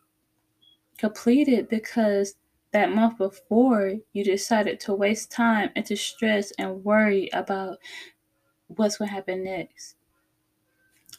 completed 0.99 1.69
because 1.69 2.35
that 2.73 2.93
month 2.93 3.19
before 3.19 3.95
you 4.13 4.25
decided 4.25 4.79
to 4.81 4.95
waste 4.95 5.31
time 5.31 5.71
and 5.77 5.85
to 5.87 5.97
stress 5.97 6.53
and 6.59 6.85
worry 6.85 7.29
about 7.33 7.79
what's 8.69 8.99
going 8.99 9.09
to 9.09 9.15
happen 9.15 9.45
next. 9.45 9.95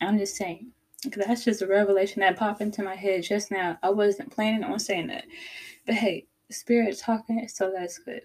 I'm 0.01 0.17
just 0.17 0.35
saying. 0.35 0.71
That's 1.15 1.45
just 1.45 1.61
a 1.63 1.67
revelation 1.67 2.19
that 2.19 2.37
popped 2.37 2.61
into 2.61 2.83
my 2.83 2.95
head 2.95 3.23
just 3.23 3.51
now. 3.51 3.77
I 3.81 3.89
wasn't 3.89 4.31
planning 4.31 4.63
on 4.63 4.79
saying 4.79 5.07
that. 5.07 5.25
But 5.85 5.95
hey, 5.95 6.27
spirit 6.51 6.99
talking, 6.99 7.47
so 7.47 7.71
that's 7.75 7.97
good. 7.99 8.21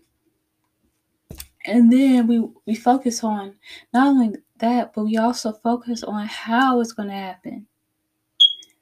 And 1.66 1.92
then 1.92 2.26
we 2.26 2.46
we 2.64 2.74
focus 2.74 3.24
on 3.24 3.56
not 3.92 4.08
only 4.08 4.36
that, 4.58 4.94
but 4.94 5.04
we 5.04 5.16
also 5.16 5.52
focus 5.52 6.02
on 6.04 6.26
how 6.26 6.80
it's 6.80 6.92
going 6.92 7.08
to 7.08 7.14
happen. 7.14 7.66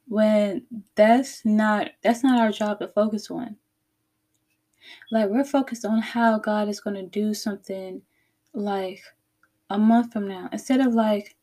When 0.06 0.66
that's 0.94 1.44
not 1.44 1.90
that's 2.02 2.22
not 2.22 2.40
our 2.40 2.52
job 2.52 2.80
to 2.80 2.88
focus 2.88 3.30
on. 3.30 3.56
Like 5.10 5.30
we're 5.30 5.44
focused 5.44 5.86
on 5.86 6.02
how 6.02 6.38
god 6.38 6.68
is 6.68 6.80
going 6.80 6.96
to 6.96 7.06
do 7.06 7.32
something 7.32 8.02
like 8.52 9.00
a 9.70 9.78
month 9.78 10.12
from 10.12 10.28
now. 10.28 10.48
Instead 10.52 10.80
of 10.80 10.94
like 10.94 11.36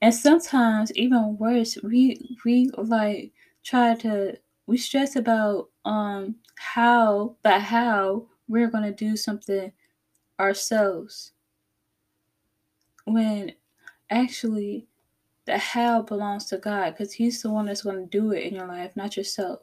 and 0.00 0.14
sometimes 0.14 0.94
even 0.96 1.36
worse 1.38 1.78
we 1.82 2.36
we 2.44 2.70
like 2.76 3.32
try 3.64 3.94
to 3.94 4.36
we 4.66 4.76
stress 4.76 5.16
about 5.16 5.68
um 5.84 6.36
how 6.56 7.36
but 7.42 7.60
how 7.60 8.26
we're 8.48 8.68
going 8.70 8.84
to 8.84 8.92
do 8.92 9.16
something 9.16 9.72
ourselves 10.38 11.32
when 13.04 13.52
actually 14.10 14.86
the 15.46 15.58
how 15.58 16.02
belongs 16.02 16.46
to 16.46 16.58
God 16.58 16.90
because 16.90 17.12
He's 17.12 17.42
the 17.42 17.50
one 17.50 17.66
that's 17.66 17.82
going 17.82 17.96
to 17.96 18.18
do 18.18 18.32
it 18.32 18.44
in 18.44 18.54
your 18.54 18.66
life, 18.66 18.94
not 18.94 19.16
yourself. 19.16 19.60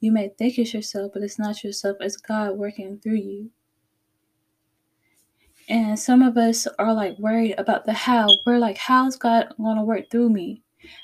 You 0.00 0.12
may 0.12 0.30
think 0.38 0.58
it's 0.58 0.74
yourself, 0.74 1.12
but 1.12 1.22
it's 1.22 1.38
not 1.38 1.64
yourself, 1.64 1.98
it's 2.00 2.16
God 2.16 2.56
working 2.56 2.98
through 2.98 3.16
you. 3.16 3.50
And 5.68 5.98
some 5.98 6.22
of 6.22 6.36
us 6.36 6.66
are 6.78 6.92
like 6.92 7.18
worried 7.18 7.54
about 7.56 7.84
the 7.84 7.92
how. 7.92 8.28
We're 8.44 8.58
like, 8.58 8.76
how's 8.76 9.16
God 9.16 9.54
going 9.58 9.76
to 9.76 9.84
work 9.84 10.10
through 10.10 10.30
me? 10.30 10.62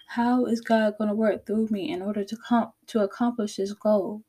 How 0.09 0.47
is 0.47 0.61
God 0.61 0.95
going 0.99 1.09
to 1.09 1.15
work 1.15 1.47
through 1.47 1.69
me 1.69 1.91
in 1.91 2.03
order 2.03 2.25
to 2.25 2.37
com- 2.37 2.73
to 2.89 3.01
accomplish 3.01 3.57
this 3.57 3.73
goal? 3.73 4.23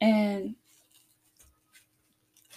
And 0.00 0.54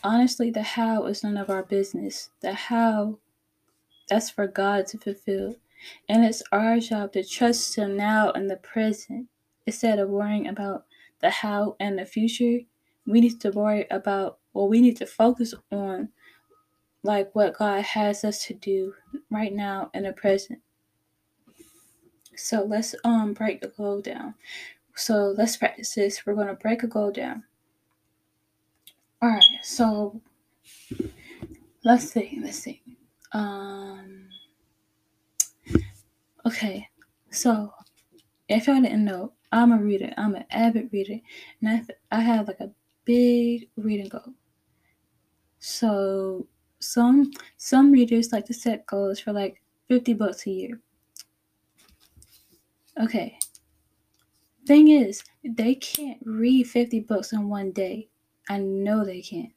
honestly, 0.04 0.52
the 0.52 0.64
how 0.64 1.06
is 1.06 1.24
none 1.24 1.38
of 1.38 1.50
our 1.50 1.64
business. 1.64 2.30
The 2.42 2.54
how 2.54 3.20
that's 4.10 4.30
for 4.30 4.48
God 4.48 4.88
to 4.88 4.98
fulfill. 4.98 5.56
And 6.08 6.24
it's 6.24 6.44
our 6.52 6.80
job 6.80 7.14
to 7.14 7.24
trust 7.24 7.76
Him 7.76 7.98
now 7.98 8.32
in 8.32 8.48
the 8.48 8.58
present 8.58 9.28
instead 9.66 10.00
of 10.00 10.10
worrying 10.10 10.48
about 10.48 10.86
the 11.20 11.30
how 11.30 11.76
and 11.80 11.98
the 11.98 12.06
future. 12.06 12.60
We 13.06 13.22
need 13.22 13.42
to 13.42 13.52
worry 13.52 13.86
about, 13.92 14.40
well, 14.54 14.70
we 14.70 14.82
need 14.82 14.98
to 14.98 15.06
focus 15.06 15.54
on 15.72 16.10
like 17.04 17.34
what 17.36 17.58
God 17.58 17.84
has 17.84 18.24
us 18.24 18.46
to 18.46 18.54
do 18.54 18.94
right 19.30 19.54
now 19.54 19.90
in 19.94 20.04
the 20.04 20.14
present. 20.14 20.60
So 22.36 22.64
let's 22.64 22.96
um 23.04 23.34
break 23.34 23.62
the 23.62 23.68
goal 23.68 24.02
down. 24.02 24.36
So 24.96 25.34
let's 25.38 25.58
practice 25.58 25.96
this. 25.96 26.26
We're 26.26 26.36
gonna 26.36 26.54
break 26.54 26.84
a 26.84 26.88
goal 26.88 27.12
down. 27.12 27.44
Alright, 29.24 29.44
so 29.62 30.22
let's 31.84 32.12
see, 32.12 32.40
let's 32.44 32.60
see. 32.60 32.82
Um, 33.32 34.28
okay, 36.46 36.90
so 37.32 37.74
if 38.50 38.68
y'all 38.68 38.82
didn't 38.82 39.06
know, 39.06 39.34
I'm 39.52 39.72
a 39.72 39.78
reader. 39.78 40.14
I'm 40.18 40.36
an 40.36 40.46
avid 40.52 40.90
reader, 40.92 41.20
and 41.62 41.70
I, 42.12 42.18
I 42.18 42.22
have 42.22 42.48
like 42.48 42.60
a 42.60 42.72
big 43.06 43.70
reading 43.78 44.10
goal. 44.10 44.34
So 45.60 46.48
some 46.80 47.32
some 47.58 47.92
readers 47.92 48.32
like 48.32 48.46
to 48.48 48.54
set 48.54 48.86
goals 48.86 49.20
for 49.20 49.32
like 49.32 49.62
50 49.88 50.14
books 50.16 50.46
a 50.48 50.52
year. 50.52 50.80
Okay. 53.02 53.38
Thing 54.66 54.90
is, 54.90 55.24
they 55.44 55.76
can't 55.76 56.20
read 56.26 56.68
50 56.68 57.02
books 57.02 57.34
in 57.34 57.50
one 57.50 57.72
day. 57.72 58.10
I 58.50 58.60
know 58.60 59.04
they 59.04 59.22
can't. 59.22 59.52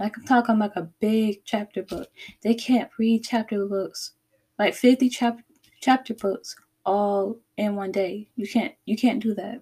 Like 0.00 0.16
I'm 0.16 0.24
talking 0.24 0.58
like 0.58 0.76
a 0.76 0.90
big 1.00 1.44
chapter 1.44 1.82
book. 1.82 2.08
They 2.42 2.54
can't 2.54 2.90
read 2.98 3.22
chapter 3.24 3.64
books, 3.66 4.12
like 4.58 4.74
50 4.74 5.08
chapter 5.08 5.44
chapter 5.80 6.14
books 6.14 6.56
all 6.84 7.38
in 7.56 7.76
one 7.76 7.92
day. 7.92 8.28
You 8.36 8.48
can't 8.48 8.74
you 8.86 8.96
can't 8.96 9.22
do 9.22 9.34
that. 9.34 9.60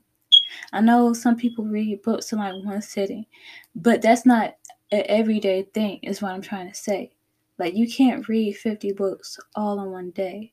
I 0.72 0.80
know 0.80 1.12
some 1.12 1.36
people 1.36 1.64
read 1.64 2.02
books 2.02 2.32
in 2.32 2.38
like 2.38 2.54
one 2.64 2.82
sitting, 2.82 3.26
but 3.74 4.00
that's 4.00 4.24
not 4.24 4.56
an 4.90 5.04
everyday 5.06 5.62
thing, 5.62 5.98
is 6.02 6.22
what 6.22 6.32
I'm 6.32 6.42
trying 6.42 6.68
to 6.68 6.74
say. 6.74 7.12
Like 7.58 7.74
you 7.74 7.90
can't 7.90 8.28
read 8.28 8.56
50 8.56 8.92
books 8.92 9.38
all 9.54 9.80
in 9.82 9.90
one 9.90 10.10
day. 10.10 10.52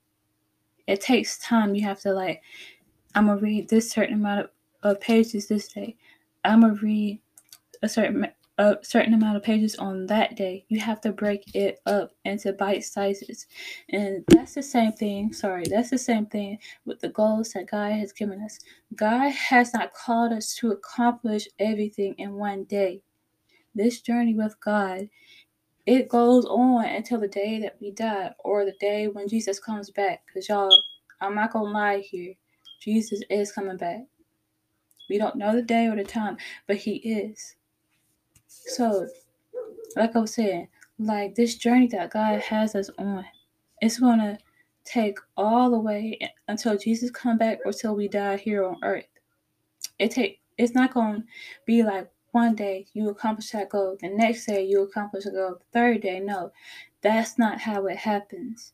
It 0.87 1.01
takes 1.01 1.39
time. 1.39 1.75
You 1.75 1.83
have 1.83 1.99
to 2.01 2.13
like, 2.13 2.41
I'm 3.15 3.27
gonna 3.27 3.41
read 3.41 3.69
this 3.69 3.91
certain 3.91 4.15
amount 4.15 4.41
of, 4.41 4.49
of 4.83 5.01
pages 5.01 5.47
this 5.47 5.67
day. 5.67 5.97
I'm 6.43 6.61
gonna 6.61 6.75
read 6.75 7.19
a 7.81 7.89
certain 7.89 8.27
a 8.59 8.77
certain 8.81 9.13
amount 9.13 9.37
of 9.37 9.41
pages 9.41 9.77
on 9.77 10.05
that 10.07 10.35
day, 10.35 10.65
you 10.67 10.81
have 10.81 10.99
to 10.99 11.13
break 11.13 11.55
it 11.55 11.79
up 11.85 12.11
into 12.25 12.51
bite 12.51 12.83
sizes. 12.83 13.47
And 13.89 14.21
that's 14.27 14.53
the 14.53 14.61
same 14.61 14.91
thing, 14.91 15.31
sorry, 15.31 15.63
that's 15.69 15.89
the 15.89 15.97
same 15.97 16.25
thing 16.25 16.59
with 16.83 16.99
the 16.99 17.07
goals 17.07 17.53
that 17.53 17.71
God 17.71 17.93
has 17.93 18.11
given 18.11 18.41
us. 18.41 18.59
God 18.95 19.31
has 19.31 19.73
not 19.73 19.93
called 19.93 20.33
us 20.33 20.53
to 20.55 20.71
accomplish 20.71 21.47
everything 21.57 22.15
in 22.17 22.33
one 22.33 22.65
day. 22.65 23.01
This 23.73 24.01
journey 24.01 24.35
with 24.35 24.59
God, 24.59 25.07
it 25.85 26.09
goes 26.09 26.43
on 26.43 26.83
until 26.83 27.21
the 27.21 27.29
day 27.29 27.59
that 27.61 27.77
we 27.79 27.91
die 27.91 28.33
or 28.39 28.65
the 28.65 28.75
day 28.81 29.07
when 29.07 29.29
Jesus 29.29 29.57
comes 29.57 29.89
back. 29.89 30.23
Because 30.27 30.49
y'all, 30.49 30.69
I'm 31.21 31.33
not 31.33 31.53
going 31.53 31.67
to 31.67 31.71
lie 31.71 31.99
here. 31.99 32.33
Jesus 32.79 33.21
is 33.29 33.51
coming 33.51 33.77
back. 33.77 34.01
We 35.09 35.17
don't 35.17 35.35
know 35.35 35.55
the 35.55 35.61
day 35.61 35.87
or 35.87 35.95
the 35.95 36.03
time, 36.03 36.37
but 36.67 36.77
he 36.77 36.97
is. 36.97 37.55
So, 38.47 39.07
like 39.95 40.15
I 40.15 40.19
was 40.19 40.33
saying, 40.33 40.67
like 40.97 41.35
this 41.35 41.55
journey 41.55 41.87
that 41.87 42.11
God 42.11 42.41
has 42.41 42.75
us 42.75 42.89
on, 42.97 43.25
it's 43.81 43.99
gonna 43.99 44.37
take 44.85 45.17
all 45.37 45.69
the 45.69 45.79
way 45.79 46.19
until 46.47 46.77
Jesus 46.77 47.11
come 47.11 47.37
back 47.37 47.59
or 47.65 47.73
till 47.73 47.95
we 47.95 48.07
die 48.07 48.37
here 48.37 48.65
on 48.65 48.77
earth. 48.83 49.07
It 49.97 50.11
take 50.11 50.41
it's 50.57 50.75
not 50.75 50.93
gonna 50.93 51.23
be 51.65 51.83
like 51.83 52.09
one 52.31 52.55
day 52.55 52.85
you 52.93 53.09
accomplish 53.09 53.51
that 53.51 53.69
goal, 53.69 53.97
the 53.99 54.09
next 54.09 54.45
day 54.45 54.63
you 54.63 54.81
accomplish 54.83 55.25
a 55.25 55.31
goal, 55.31 55.57
the 55.59 55.65
third 55.71 56.01
day. 56.01 56.19
No, 56.19 56.51
that's 57.01 57.39
not 57.39 57.59
how 57.59 57.85
it 57.87 57.97
happens. 57.97 58.73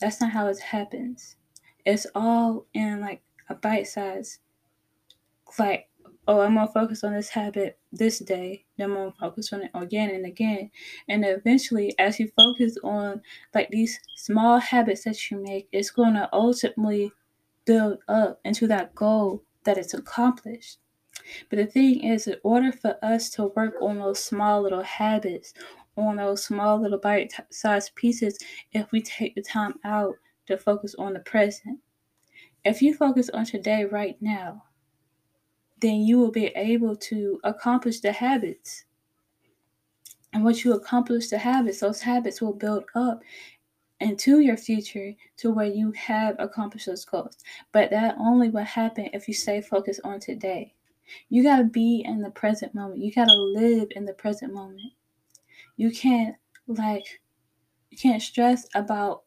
That's 0.00 0.20
not 0.20 0.32
how 0.32 0.48
it 0.48 0.58
happens. 0.58 1.36
It's 1.84 2.06
all 2.14 2.66
in 2.74 3.00
like 3.00 3.22
a 3.48 3.54
bite 3.54 3.86
size. 3.86 4.40
Like, 5.58 5.88
oh, 6.28 6.40
I'm 6.40 6.54
gonna 6.54 6.68
focus 6.68 7.04
on 7.04 7.12
this 7.12 7.28
habit 7.28 7.78
this 7.92 8.18
day, 8.18 8.64
then 8.76 8.90
I'm 8.90 8.96
gonna 8.96 9.14
focus 9.18 9.52
on 9.52 9.62
it 9.62 9.70
again 9.74 10.10
and 10.10 10.26
again. 10.26 10.70
And 11.08 11.24
eventually, 11.24 11.94
as 11.98 12.18
you 12.18 12.30
focus 12.36 12.76
on 12.82 13.22
like 13.54 13.70
these 13.70 13.98
small 14.16 14.58
habits 14.58 15.04
that 15.04 15.30
you 15.30 15.42
make, 15.42 15.68
it's 15.72 15.90
gonna 15.90 16.28
ultimately 16.32 17.12
build 17.64 17.98
up 18.08 18.40
into 18.44 18.66
that 18.68 18.94
goal 18.94 19.42
that 19.64 19.78
it's 19.78 19.94
accomplished. 19.94 20.78
But 21.50 21.56
the 21.56 21.66
thing 21.66 22.04
is, 22.04 22.26
in 22.26 22.36
order 22.42 22.72
for 22.72 22.96
us 23.02 23.30
to 23.30 23.46
work 23.56 23.74
on 23.80 23.98
those 23.98 24.22
small 24.22 24.62
little 24.62 24.82
habits, 24.82 25.54
on 25.96 26.16
those 26.16 26.44
small 26.44 26.80
little 26.80 26.98
bite 26.98 27.32
sized 27.50 27.94
pieces, 27.94 28.38
if 28.72 28.92
we 28.92 29.02
take 29.02 29.34
the 29.34 29.42
time 29.42 29.74
out 29.84 30.14
to 30.46 30.56
focus 30.56 30.94
on 30.98 31.14
the 31.14 31.20
present, 31.20 31.80
if 32.66 32.82
you 32.82 32.94
focus 32.94 33.30
on 33.30 33.44
today 33.44 33.84
right 33.84 34.16
now, 34.20 34.64
then 35.80 36.00
you 36.00 36.18
will 36.18 36.32
be 36.32 36.46
able 36.56 36.96
to 36.96 37.38
accomplish 37.44 38.00
the 38.00 38.10
habits. 38.10 38.84
And 40.32 40.42
once 40.42 40.64
you 40.64 40.74
accomplish 40.74 41.28
the 41.28 41.38
habits, 41.38 41.80
those 41.80 42.00
habits 42.00 42.40
will 42.40 42.52
build 42.52 42.84
up 42.96 43.22
into 44.00 44.40
your 44.40 44.56
future 44.56 45.12
to 45.36 45.50
where 45.52 45.66
you 45.66 45.92
have 45.92 46.34
accomplished 46.40 46.86
those 46.86 47.04
goals. 47.04 47.38
But 47.70 47.90
that 47.90 48.16
only 48.18 48.50
will 48.50 48.64
happen 48.64 49.10
if 49.12 49.28
you 49.28 49.34
stay 49.34 49.60
focused 49.60 50.00
on 50.02 50.18
today. 50.18 50.74
You 51.28 51.44
got 51.44 51.58
to 51.58 51.64
be 51.64 52.02
in 52.04 52.20
the 52.20 52.30
present 52.30 52.74
moment. 52.74 52.98
You 52.98 53.12
got 53.12 53.26
to 53.26 53.34
live 53.34 53.88
in 53.92 54.04
the 54.04 54.14
present 54.14 54.52
moment. 54.52 54.92
You 55.76 55.92
can't 55.92 56.34
like 56.66 57.20
you 57.90 57.96
can't 57.96 58.20
stress 58.20 58.66
about 58.74 59.22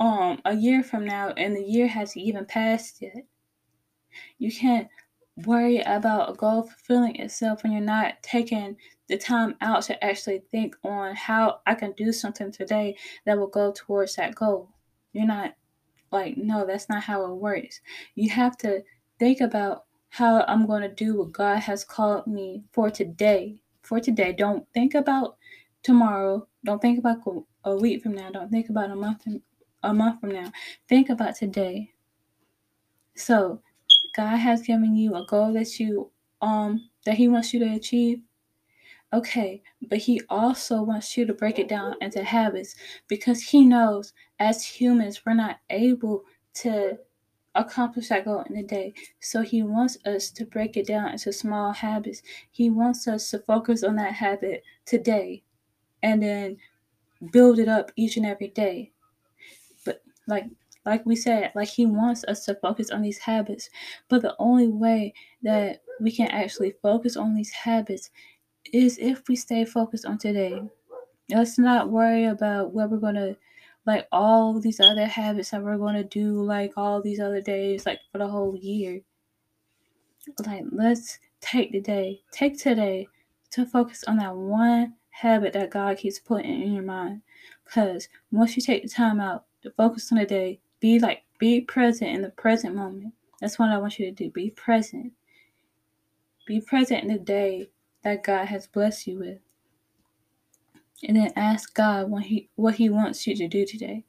um 0.00 0.40
a 0.44 0.54
year 0.54 0.82
from 0.82 1.04
now 1.04 1.30
and 1.30 1.56
the 1.56 1.62
year 1.62 1.88
hasn't 1.88 2.24
even 2.24 2.44
passed 2.44 3.02
yet. 3.02 3.26
You 4.38 4.52
can't 4.52 4.88
worry 5.46 5.80
about 5.80 6.30
a 6.30 6.34
goal 6.34 6.62
fulfilling 6.62 7.16
itself 7.16 7.62
when 7.62 7.72
you're 7.72 7.80
not 7.80 8.14
taking 8.22 8.76
the 9.08 9.16
time 9.16 9.54
out 9.60 9.82
to 9.82 10.04
actually 10.04 10.42
think 10.50 10.76
on 10.84 11.14
how 11.14 11.60
I 11.66 11.74
can 11.74 11.92
do 11.92 12.12
something 12.12 12.50
today 12.50 12.96
that 13.24 13.38
will 13.38 13.46
go 13.46 13.72
towards 13.74 14.16
that 14.16 14.34
goal. 14.34 14.70
You're 15.12 15.26
not 15.26 15.54
like, 16.10 16.36
no, 16.36 16.66
that's 16.66 16.88
not 16.88 17.02
how 17.02 17.24
it 17.24 17.36
works. 17.36 17.80
You 18.14 18.30
have 18.30 18.56
to 18.58 18.82
think 19.18 19.40
about 19.40 19.84
how 20.10 20.44
I'm 20.48 20.66
going 20.66 20.82
to 20.82 20.88
do 20.88 21.18
what 21.18 21.32
God 21.32 21.58
has 21.60 21.84
called 21.84 22.26
me 22.26 22.64
for 22.72 22.90
today. 22.90 23.60
For 23.82 24.00
today. 24.00 24.32
Don't 24.32 24.66
think 24.74 24.94
about 24.94 25.36
tomorrow. 25.82 26.46
Don't 26.64 26.80
think 26.80 26.98
about 26.98 27.18
a 27.64 27.76
week 27.76 28.02
from 28.02 28.12
now. 28.12 28.30
Don't 28.30 28.50
think 28.50 28.68
about 28.68 28.90
a 28.90 28.96
month 28.96 29.26
a 29.82 29.94
month 29.94 30.20
from 30.20 30.30
now. 30.30 30.52
Think 30.88 31.08
about 31.10 31.36
today. 31.36 31.92
So, 33.14 33.62
God 34.16 34.36
has 34.36 34.62
given 34.62 34.96
you 34.96 35.14
a 35.14 35.26
goal 35.26 35.52
that 35.54 35.78
you 35.78 36.10
um 36.40 36.88
that 37.04 37.16
he 37.16 37.28
wants 37.28 37.52
you 37.52 37.60
to 37.60 37.74
achieve. 37.74 38.20
Okay, 39.12 39.62
but 39.88 39.98
he 39.98 40.20
also 40.28 40.82
wants 40.82 41.16
you 41.16 41.24
to 41.26 41.32
break 41.32 41.58
it 41.58 41.68
down 41.68 41.94
into 42.00 42.22
habits 42.22 42.74
because 43.08 43.40
he 43.42 43.64
knows 43.64 44.12
as 44.38 44.64
humans 44.64 45.22
we're 45.24 45.34
not 45.34 45.60
able 45.70 46.24
to 46.54 46.98
accomplish 47.54 48.08
that 48.08 48.24
goal 48.24 48.44
in 48.48 48.56
a 48.56 48.62
day. 48.62 48.92
So 49.20 49.42
he 49.42 49.62
wants 49.62 49.98
us 50.06 50.30
to 50.32 50.44
break 50.44 50.76
it 50.76 50.86
down 50.86 51.08
into 51.10 51.32
small 51.32 51.72
habits. 51.72 52.22
He 52.50 52.70
wants 52.70 53.08
us 53.08 53.30
to 53.30 53.38
focus 53.40 53.82
on 53.82 53.96
that 53.96 54.14
habit 54.14 54.62
today 54.84 55.42
and 56.02 56.22
then 56.22 56.58
build 57.32 57.58
it 57.58 57.68
up 57.68 57.90
each 57.96 58.16
and 58.16 58.26
every 58.26 58.48
day. 58.48 58.92
Like 60.28 60.44
like 60.86 61.04
we 61.04 61.16
said, 61.16 61.52
like 61.54 61.68
he 61.68 61.86
wants 61.86 62.24
us 62.24 62.44
to 62.46 62.54
focus 62.54 62.90
on 62.90 63.02
these 63.02 63.18
habits. 63.18 63.68
But 64.08 64.22
the 64.22 64.36
only 64.38 64.68
way 64.68 65.12
that 65.42 65.82
we 66.00 66.12
can 66.12 66.28
actually 66.28 66.74
focus 66.82 67.16
on 67.16 67.34
these 67.34 67.50
habits 67.50 68.10
is 68.72 68.98
if 68.98 69.28
we 69.28 69.36
stay 69.36 69.64
focused 69.64 70.06
on 70.06 70.18
today. 70.18 70.62
Let's 71.30 71.58
not 71.58 71.90
worry 71.90 72.24
about 72.24 72.72
what 72.72 72.90
we're 72.90 72.98
gonna 72.98 73.36
like 73.88 74.06
all 74.12 74.60
these 74.60 74.80
other 74.80 75.06
habits 75.06 75.50
that 75.50 75.62
we're 75.62 75.78
to 75.92 76.04
do 76.04 76.42
like 76.42 76.72
all 76.76 77.00
these 77.00 77.20
other 77.20 77.40
days 77.40 77.86
like 77.86 78.00
for 78.12 78.18
the 78.18 78.28
whole 78.28 78.54
year 78.54 79.00
like 80.46 80.64
let's 80.72 81.18
take 81.40 81.72
the 81.72 81.80
day 81.80 82.20
take 82.30 82.58
today 82.58 83.08
to 83.50 83.64
focus 83.64 84.04
on 84.06 84.18
that 84.18 84.36
one 84.36 84.94
habit 85.08 85.54
that 85.54 85.70
god 85.70 85.96
keeps 85.96 86.18
putting 86.18 86.62
in 86.62 86.74
your 86.74 86.82
mind 86.82 87.22
because 87.64 88.08
once 88.30 88.54
you 88.56 88.62
take 88.62 88.82
the 88.82 88.88
time 88.88 89.20
out 89.20 89.46
to 89.62 89.70
focus 89.72 90.10
on 90.12 90.18
the 90.18 90.26
day 90.26 90.60
be 90.80 90.98
like 90.98 91.22
be 91.38 91.60
present 91.60 92.10
in 92.10 92.22
the 92.22 92.30
present 92.30 92.74
moment 92.74 93.12
that's 93.40 93.58
what 93.58 93.70
i 93.70 93.78
want 93.78 93.98
you 93.98 94.06
to 94.06 94.12
do 94.12 94.30
be 94.30 94.50
present 94.50 95.12
be 96.46 96.60
present 96.60 97.02
in 97.02 97.08
the 97.08 97.18
day 97.18 97.68
that 98.02 98.22
god 98.22 98.46
has 98.46 98.66
blessed 98.66 99.06
you 99.06 99.18
with 99.18 99.38
and 101.06 101.16
then 101.16 101.32
ask 101.36 101.74
God 101.74 102.10
what 102.10 102.24
he 102.24 102.48
what 102.56 102.74
he 102.74 102.90
wants 102.90 103.26
you 103.26 103.36
to 103.36 103.48
do 103.48 103.64
today. 103.64 104.04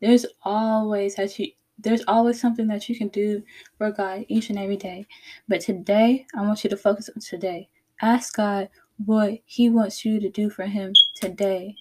There's 0.00 0.26
always 0.42 1.16
that 1.16 1.38
you 1.38 1.52
there's 1.78 2.04
always 2.06 2.40
something 2.40 2.66
that 2.68 2.88
you 2.88 2.96
can 2.96 3.08
do 3.08 3.42
for 3.78 3.90
God 3.90 4.26
each 4.28 4.50
and 4.50 4.58
every 4.58 4.76
day. 4.76 5.06
But 5.48 5.62
today, 5.62 6.26
I 6.36 6.42
want 6.42 6.62
you 6.62 6.70
to 6.70 6.76
focus 6.76 7.08
on 7.14 7.20
today. 7.20 7.68
Ask 8.02 8.36
God 8.36 8.68
what 9.06 9.38
he 9.46 9.70
wants 9.70 10.04
you 10.04 10.20
to 10.20 10.28
do 10.28 10.50
for 10.50 10.64
him 10.64 10.92
today 11.14 11.76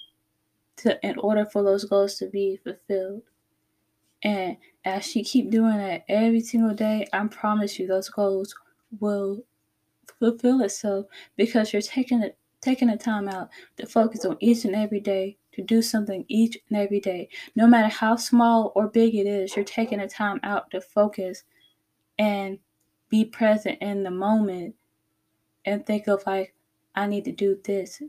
to 0.79 0.99
in 1.05 1.17
order 1.19 1.45
for 1.45 1.63
those 1.63 1.85
goals 1.85 2.15
to 2.15 2.27
be 2.27 2.59
fulfilled. 2.63 3.23
And 4.23 4.57
as 4.85 5.15
you 5.15 5.23
keep 5.23 5.49
doing 5.49 5.77
that 5.77 6.03
every 6.09 6.41
single 6.41 6.73
day, 6.73 7.07
I 7.13 7.25
promise 7.27 7.79
you 7.79 7.87
those 7.87 8.09
goals 8.09 8.53
will 8.99 9.43
fulfill 10.19 10.61
itself 10.61 11.05
because 11.37 11.71
you're 11.71 11.81
taking 11.81 12.21
it 12.23 12.37
taking 12.61 12.89
the 12.89 12.97
time 12.97 13.27
out 13.29 13.49
to 13.77 13.85
focus 13.85 14.25
on 14.25 14.37
each 14.39 14.65
and 14.65 14.75
every 14.75 14.99
day, 14.99 15.37
to 15.53 15.61
do 15.61 15.81
something 15.81 16.25
each 16.27 16.57
and 16.69 16.77
every 16.77 16.99
day. 16.99 17.29
No 17.55 17.67
matter 17.67 17.87
how 17.87 18.15
small 18.17 18.73
or 18.75 18.87
big 18.87 19.15
it 19.15 19.25
is, 19.25 19.55
you're 19.55 19.65
taking 19.65 19.99
the 19.99 20.07
time 20.07 20.39
out 20.43 20.69
to 20.71 20.81
focus 20.81 21.43
and 22.17 22.59
be 23.09 23.25
present 23.25 23.77
in 23.81 24.03
the 24.03 24.11
moment 24.11 24.75
and 25.65 25.85
think 25.85 26.07
of 26.07 26.23
like, 26.25 26.53
I 26.95 27.07
need 27.07 27.25
to 27.25 27.31
do 27.31 27.57
this. 27.63 28.01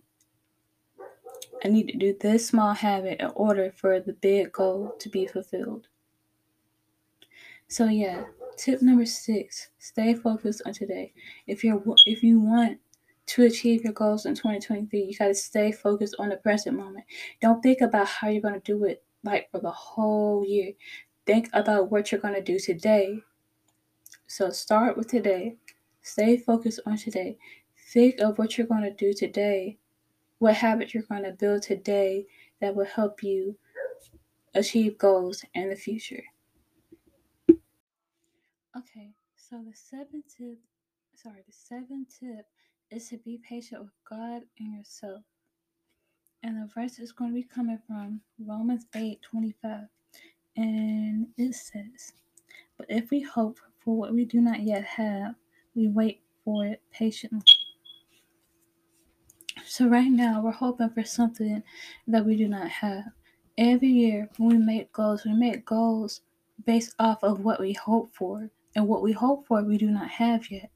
I 1.64 1.68
need 1.68 1.88
to 1.88 1.98
do 1.98 2.16
this 2.18 2.48
small 2.48 2.74
habit 2.74 3.20
in 3.20 3.30
order 3.34 3.72
for 3.76 4.00
the 4.00 4.12
big 4.14 4.52
goal 4.52 4.94
to 4.98 5.08
be 5.08 5.26
fulfilled. 5.26 5.88
So 7.68 7.86
yeah, 7.86 8.24
tip 8.56 8.82
number 8.82 9.06
six: 9.06 9.70
stay 9.78 10.14
focused 10.14 10.62
on 10.66 10.72
today. 10.72 11.12
If 11.46 11.62
you're 11.62 11.82
if 12.06 12.22
you 12.22 12.40
want 12.40 12.78
to 13.26 13.44
achieve 13.44 13.84
your 13.84 13.92
goals 13.92 14.26
in 14.26 14.34
2023, 14.34 15.02
you 15.02 15.16
got 15.16 15.28
to 15.28 15.34
stay 15.34 15.70
focused 15.70 16.16
on 16.18 16.30
the 16.30 16.36
present 16.36 16.76
moment. 16.76 17.04
Don't 17.40 17.62
think 17.62 17.80
about 17.80 18.08
how 18.08 18.28
you're 18.28 18.42
going 18.42 18.60
to 18.60 18.60
do 18.60 18.84
it 18.84 19.04
like 19.22 19.48
for 19.52 19.60
the 19.60 19.70
whole 19.70 20.44
year. 20.44 20.72
Think 21.26 21.48
about 21.52 21.90
what 21.90 22.10
you're 22.10 22.20
going 22.20 22.34
to 22.34 22.42
do 22.42 22.58
today. 22.58 23.20
So 24.26 24.50
start 24.50 24.96
with 24.96 25.08
today. 25.08 25.56
Stay 26.02 26.38
focused 26.38 26.80
on 26.86 26.96
today. 26.96 27.38
Think 27.92 28.18
of 28.20 28.38
what 28.38 28.58
you're 28.58 28.66
going 28.66 28.82
to 28.82 28.90
do 28.92 29.12
today. 29.12 29.78
What 30.40 30.56
habit 30.56 30.92
you're 30.92 31.04
going 31.04 31.22
to 31.24 31.32
build 31.32 31.62
today 31.62 32.26
that 32.60 32.74
will 32.74 32.86
help 32.86 33.22
you 33.22 33.56
achieve 34.54 34.98
goals 34.98 35.44
in 35.54 35.68
the 35.68 35.76
future. 35.76 36.22
Okay, 38.76 39.10
so 39.36 39.62
the 39.62 39.74
seventh 39.74 40.24
tip, 40.36 40.58
sorry, 41.14 41.42
the 41.46 41.52
seventh 41.52 42.18
tip 42.18 42.46
is 42.90 43.08
to 43.10 43.18
be 43.18 43.40
patient 43.46 43.82
with 43.82 43.92
God 44.08 44.42
and 44.58 44.76
yourself. 44.76 45.22
And 46.42 46.56
the 46.56 46.70
verse 46.74 46.98
is 46.98 47.12
going 47.12 47.30
to 47.30 47.34
be 47.34 47.42
coming 47.42 47.78
from 47.86 48.22
Romans 48.38 48.86
8 48.94 49.20
25. 49.20 49.80
And 50.56 51.26
it 51.36 51.54
says, 51.54 52.14
But 52.78 52.86
if 52.88 53.10
we 53.10 53.20
hope 53.20 53.58
for 53.84 53.94
what 53.96 54.14
we 54.14 54.24
do 54.24 54.40
not 54.40 54.60
yet 54.60 54.84
have, 54.84 55.34
we 55.74 55.88
wait 55.88 56.22
for 56.44 56.64
it 56.64 56.80
patiently. 56.90 57.42
So, 59.70 59.86
right 59.86 60.10
now, 60.10 60.42
we're 60.42 60.50
hoping 60.50 60.90
for 60.90 61.04
something 61.04 61.62
that 62.08 62.26
we 62.26 62.34
do 62.34 62.48
not 62.48 62.68
have. 62.68 63.04
Every 63.56 63.86
year, 63.86 64.28
when 64.36 64.48
we 64.48 64.58
make 64.58 64.92
goals, 64.92 65.24
we 65.24 65.32
make 65.32 65.64
goals 65.64 66.22
based 66.66 66.96
off 66.98 67.22
of 67.22 67.44
what 67.44 67.60
we 67.60 67.74
hope 67.74 68.12
for. 68.12 68.50
And 68.74 68.88
what 68.88 69.00
we 69.00 69.12
hope 69.12 69.46
for, 69.46 69.62
we 69.62 69.78
do 69.78 69.88
not 69.92 70.08
have 70.08 70.50
yet 70.50 70.72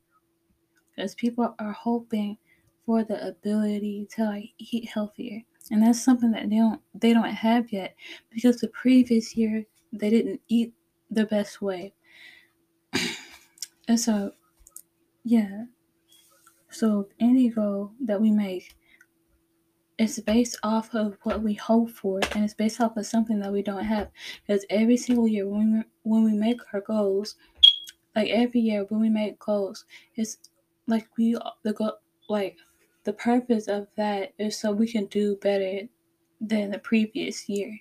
because 0.95 1.17
people 1.17 1.57
are 1.59 1.73
hoping 1.73 2.39
for 2.87 3.03
the 3.03 3.27
ability 3.27 4.07
to 4.15 4.27
like 4.27 4.51
eat 4.59 4.89
healthier. 4.89 5.43
And 5.73 5.83
that's 5.83 6.01
something 6.01 6.31
that 6.31 6.49
they 6.49 6.59
don't 6.59 6.81
they 6.95 7.13
don't 7.13 7.25
have 7.25 7.73
yet 7.73 7.97
because 8.31 8.59
the 8.59 8.69
previous 8.69 9.37
year 9.37 9.65
they 9.93 10.09
didn't 10.09 10.41
eat 10.47 10.73
the 11.11 11.27
best 11.27 11.61
way. 11.61 11.95
and 13.89 13.99
so 13.99 14.31
yeah. 15.25 15.65
So 16.71 17.09
any 17.19 17.49
goal 17.49 17.91
that 18.05 18.21
we 18.21 18.31
make 18.31 18.77
it's 19.99 20.19
based 20.21 20.59
off 20.63 20.95
of 20.95 21.17
what 21.23 21.43
we 21.43 21.55
hope 21.55 21.91
for 21.91 22.21
and 22.33 22.45
it's 22.45 22.55
based 22.55 22.81
off 22.81 22.97
of 22.97 23.07
something 23.07 23.39
that 23.41 23.53
we 23.53 23.63
don't 23.63 23.85
have. 23.85 24.11
Because 24.47 24.65
every 24.71 24.97
single 24.97 25.29
year 25.29 25.49
when 25.49 25.79
we, 25.79 25.83
when 26.03 26.25
we 26.25 26.33
make 26.33 26.61
our 26.73 26.81
goals 26.81 27.37
like 28.17 28.31
every 28.31 28.61
year 28.61 28.85
when 28.89 29.01
we 29.01 29.09
make 29.09 29.39
goals 29.41 29.85
it's 30.15 30.39
like 30.87 31.09
we 31.19 31.37
the 31.65 31.73
goal 31.73 31.95
like 32.29 32.57
the 33.05 33.13
purpose 33.13 33.69
of 33.69 33.87
that 33.97 34.33
is 34.39 34.59
so 34.59 34.73
we 34.73 34.91
can 34.91 35.07
do 35.07 35.37
better 35.37 35.87
than 36.41 36.71
the 36.71 36.79
previous 36.79 37.49
year. 37.49 37.79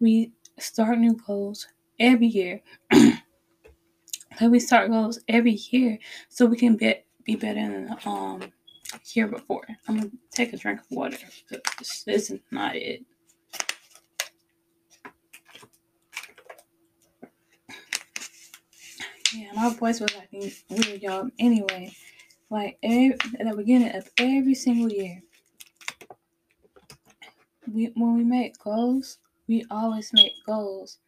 We 0.00 0.32
start 0.58 0.98
new 0.98 1.16
goals 1.26 1.66
every 1.98 2.26
year. 2.26 2.60
Like 4.38 4.50
we 4.50 4.60
start 4.60 4.90
goals 4.90 5.18
every 5.28 5.52
year 5.70 5.98
so 6.28 6.44
we 6.44 6.58
can 6.58 6.76
be, 6.76 6.94
be 7.24 7.36
better 7.36 7.54
than 7.54 7.96
um 8.04 8.42
year 9.14 9.28
before. 9.28 9.64
I'm 9.86 9.96
gonna 9.96 10.10
take 10.32 10.52
a 10.52 10.56
drink 10.56 10.80
of 10.80 10.86
water. 10.90 11.18
This, 11.78 12.02
this 12.04 12.30
is 12.30 12.40
not 12.50 12.74
it. 12.76 13.04
Yeah 19.34 19.52
my 19.54 19.74
voice 19.74 20.00
was 20.00 20.14
acting 20.16 20.50
weird 20.70 21.02
y'all. 21.02 21.28
Anyway 21.38 21.92
like 22.50 22.78
every, 22.82 23.12
at 23.38 23.48
the 23.48 23.56
beginning 23.56 23.94
of 23.94 24.08
every 24.18 24.54
single 24.54 24.90
year 24.90 25.20
we 27.72 27.90
when 27.94 28.16
we 28.16 28.24
make 28.24 28.58
goals 28.58 29.18
we 29.48 29.64
always 29.70 30.12
make 30.12 30.32
goals 30.46 30.98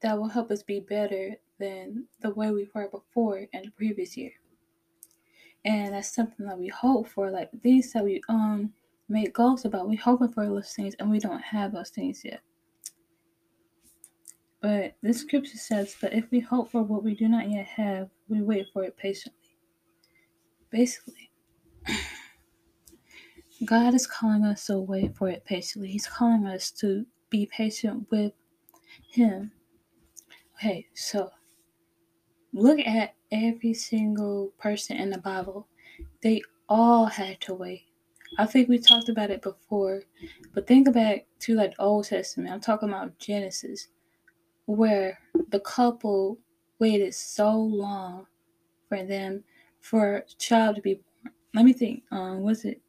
that 0.00 0.18
will 0.18 0.28
help 0.28 0.50
us 0.50 0.62
be 0.62 0.80
better 0.80 1.34
than 1.58 2.06
the 2.20 2.30
way 2.30 2.50
we 2.50 2.68
were 2.74 2.88
before 2.88 3.38
in 3.38 3.62
the 3.62 3.70
previous 3.70 4.16
year 4.16 4.32
and 5.64 5.94
that's 5.94 6.14
something 6.14 6.46
that 6.46 6.58
we 6.58 6.68
hope 6.68 7.08
for 7.08 7.30
like 7.30 7.50
these 7.62 7.92
that 7.92 8.04
we 8.04 8.20
um 8.28 8.72
make 9.08 9.34
goals 9.34 9.64
about. 9.64 9.88
We 9.88 9.96
hoping 9.96 10.32
for 10.32 10.46
those 10.46 10.72
things 10.72 10.94
and 10.98 11.10
we 11.10 11.18
don't 11.18 11.42
have 11.42 11.72
those 11.72 11.90
things 11.90 12.24
yet. 12.24 12.40
But 14.60 14.94
this 15.02 15.20
scripture 15.20 15.58
says 15.58 15.94
that 16.00 16.14
if 16.14 16.30
we 16.30 16.40
hope 16.40 16.70
for 16.70 16.82
what 16.82 17.04
we 17.04 17.14
do 17.14 17.28
not 17.28 17.50
yet 17.50 17.66
have 17.66 18.08
we 18.28 18.42
wait 18.42 18.66
for 18.72 18.84
it 18.84 18.96
patiently. 18.96 19.56
Basically 20.70 21.30
god 23.64 23.94
is 23.94 24.06
calling 24.06 24.44
us 24.44 24.66
to 24.66 24.78
wait 24.78 25.16
for 25.16 25.28
it 25.28 25.44
patiently. 25.44 25.88
He's 25.88 26.06
calling 26.06 26.46
us 26.46 26.70
to 26.72 27.06
be 27.30 27.46
patient 27.46 28.06
with 28.10 28.32
him. 29.10 29.52
Okay 30.56 30.86
so 30.94 31.30
look 32.52 32.78
at 32.80 33.14
every 33.34 33.74
single 33.74 34.52
person 34.58 34.96
in 34.96 35.10
the 35.10 35.18
Bible. 35.18 35.66
They 36.22 36.40
all 36.68 37.06
had 37.06 37.40
to 37.42 37.54
wait. 37.54 37.82
I 38.38 38.46
think 38.46 38.68
we 38.68 38.78
talked 38.78 39.08
about 39.08 39.30
it 39.30 39.42
before, 39.42 40.02
but 40.54 40.66
think 40.66 40.92
back 40.92 41.26
to 41.40 41.54
like 41.54 41.76
the 41.76 41.82
Old 41.82 42.06
Testament. 42.06 42.52
I'm 42.52 42.60
talking 42.60 42.88
about 42.88 43.18
Genesis, 43.18 43.88
where 44.66 45.18
the 45.50 45.60
couple 45.60 46.38
waited 46.78 47.14
so 47.14 47.52
long 47.56 48.26
for 48.88 49.04
them 49.04 49.44
for 49.80 50.16
a 50.16 50.22
child 50.38 50.76
to 50.76 50.82
be 50.82 50.94
born. 50.94 51.34
Let 51.54 51.64
me 51.64 51.72
think. 51.72 52.02
Um, 52.10 52.42
was 52.42 52.64
it? 52.64 52.80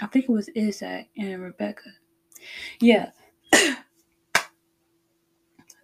I 0.00 0.06
think 0.06 0.24
it 0.24 0.32
was 0.32 0.48
Isaac 0.56 1.08
and 1.16 1.42
Rebecca. 1.42 1.90
Yeah. 2.80 3.10
I 3.52 3.76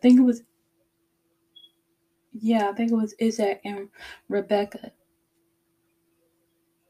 think 0.03 0.19
it 0.19 0.23
was 0.23 0.43
yeah, 2.35 2.69
I 2.69 2.73
think 2.73 2.91
it 2.91 2.97
was 2.97 3.15
Isaac 3.23 3.61
and 3.65 3.89
Rebecca. 4.29 4.93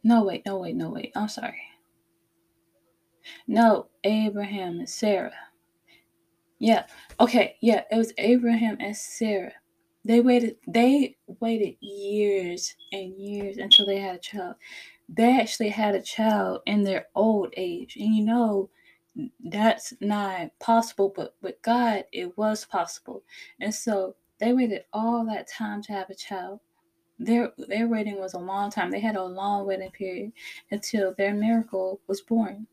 No, 0.02 0.24
wait, 0.24 0.44
no, 0.46 0.58
wait, 0.58 0.76
no, 0.76 0.90
wait. 0.90 1.12
I'm 1.14 1.28
sorry. 1.28 1.60
No, 3.46 3.88
Abraham 4.04 4.78
and 4.80 4.88
Sarah. 4.88 5.32
Yeah. 6.58 6.84
Okay, 7.20 7.56
yeah, 7.60 7.82
it 7.90 7.96
was 7.96 8.12
Abraham 8.18 8.76
and 8.80 8.96
Sarah. 8.96 9.52
They 10.04 10.20
waited 10.20 10.56
they 10.66 11.16
waited 11.40 11.76
years 11.80 12.74
and 12.92 13.14
years 13.18 13.56
until 13.58 13.86
they 13.86 13.98
had 13.98 14.16
a 14.16 14.18
child. 14.18 14.56
They 15.08 15.38
actually 15.40 15.70
had 15.70 15.94
a 15.94 16.02
child 16.02 16.60
in 16.66 16.82
their 16.84 17.06
old 17.14 17.52
age. 17.56 17.96
And 17.96 18.14
you 18.14 18.24
know, 18.24 18.70
that's 19.44 19.94
not 20.00 20.50
possible, 20.60 21.12
but 21.14 21.34
with 21.42 21.60
God 21.62 22.04
it 22.12 22.36
was 22.36 22.64
possible. 22.66 23.22
And 23.60 23.74
so 23.74 24.16
they 24.38 24.52
waited 24.52 24.84
all 24.92 25.24
that 25.26 25.48
time 25.48 25.82
to 25.82 25.92
have 25.92 26.10
a 26.10 26.14
child. 26.14 26.60
Their 27.18 27.52
their 27.68 27.88
waiting 27.88 28.18
was 28.18 28.34
a 28.34 28.38
long 28.38 28.70
time. 28.70 28.90
They 28.90 29.00
had 29.00 29.16
a 29.16 29.24
long 29.24 29.66
waiting 29.66 29.90
period 29.90 30.32
until 30.70 31.14
their 31.14 31.34
miracle 31.34 32.00
was 32.06 32.20
born. 32.20 32.66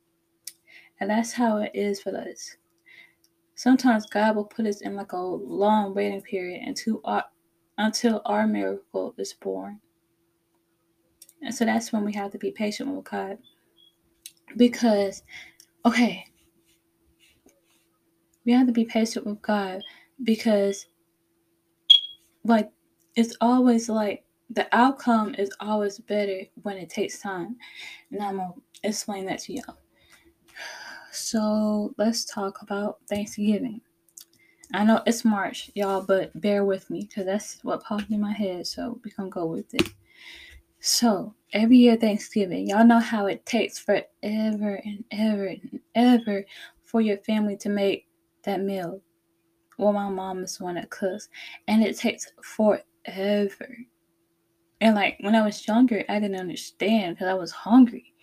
And 1.00 1.10
that's 1.10 1.34
how 1.34 1.58
it 1.58 1.72
is 1.74 2.02
for 2.02 2.16
us. 2.18 2.58
Sometimes 3.56 4.08
God 4.08 4.36
will 4.36 4.46
put 4.46 4.66
us 4.66 4.82
in 4.82 4.96
like 4.96 5.12
a 5.12 5.18
long 5.18 5.94
waiting 5.94 6.22
period 6.22 6.62
until 6.66 7.02
our 7.04 7.26
until 7.78 8.22
our 8.26 8.48
miracle 8.48 9.14
is 9.18 9.34
born. 9.34 9.80
And 11.42 11.54
so 11.54 11.66
that's 11.66 11.92
when 11.92 12.06
we 12.06 12.14
have 12.14 12.32
to 12.32 12.38
be 12.38 12.52
patient 12.52 12.90
with 12.90 13.06
God. 13.06 13.38
Because, 14.58 15.24
okay, 15.86 16.26
we 18.46 18.52
have 18.54 18.68
to 18.68 18.74
be 18.74 18.86
patient 18.86 19.26
with 19.26 19.42
God 19.42 19.82
because 20.24 20.88
like 22.44 22.70
it's 23.16 23.36
always 23.42 23.90
like 23.90 24.24
the 24.50 24.68
outcome 24.76 25.36
is 25.36 25.50
always 25.60 26.00
better 26.00 26.42
when 26.64 26.78
it 26.78 26.90
takes 26.90 27.22
time. 27.22 27.56
And 28.12 28.22
I'm 28.22 28.38
gonna 28.38 28.54
explain 28.84 29.26
that 29.28 29.40
to 29.40 29.54
y'all. 29.54 29.78
So 31.12 31.94
let's 31.98 32.26
talk 32.26 32.62
about 32.62 33.00
Thanksgiving. 33.10 33.82
I 34.74 34.86
know 34.86 35.02
it's 35.06 35.26
March, 35.26 35.70
y'all, 35.76 36.02
but 36.02 36.40
bear 36.40 36.64
with 36.64 36.90
me 36.90 37.02
because 37.02 37.26
that's 37.26 37.60
what 37.64 37.84
popped 37.84 38.10
in 38.10 38.22
my 38.22 38.32
head. 38.32 38.66
So 38.68 39.00
we 39.04 39.12
can 39.12 39.30
go 39.30 39.46
with 39.46 39.74
it. 39.74 39.90
So 40.80 41.36
every 41.54 41.78
year 41.78 41.98
Thanksgiving, 41.98 42.68
y'all 42.68 42.86
know 42.86 43.00
how 43.00 43.28
it 43.28 43.46
takes 43.46 43.78
forever 43.78 44.82
and 44.84 45.04
ever 45.12 45.48
and 45.48 45.80
ever 45.96 46.46
for 46.84 47.02
your 47.02 47.18
family 47.18 47.58
to 47.58 47.70
make 47.70 48.08
that 48.44 48.62
meal 48.62 49.02
well, 49.82 49.94
my 49.94 50.10
mom 50.10 50.44
is 50.44 50.58
the 50.58 50.64
one 50.64 50.76
that 50.76 50.92
cooks, 50.92 51.28
and 51.68 51.84
it 51.84 51.98
takes 51.98 52.32
forever. 52.44 53.78
And 54.80 54.96
like 54.96 55.18
when 55.22 55.36
I 55.36 55.44
was 55.44 55.68
younger, 55.68 56.06
I 56.08 56.20
didn't 56.20 56.40
understand 56.40 57.16
because 57.16 57.28
I 57.28 57.34
was 57.34 57.52
hungry, 57.52 58.14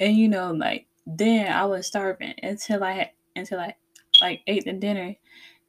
and 0.00 0.16
you 0.16 0.28
know, 0.28 0.52
like 0.52 0.86
then 1.06 1.52
I 1.52 1.66
was 1.66 1.86
starving 1.86 2.34
until 2.42 2.82
I 2.82 2.92
had 2.92 3.10
until 3.36 3.60
I 3.60 3.74
like 4.22 4.40
ate 4.46 4.64
the 4.64 4.72
dinner 4.72 5.14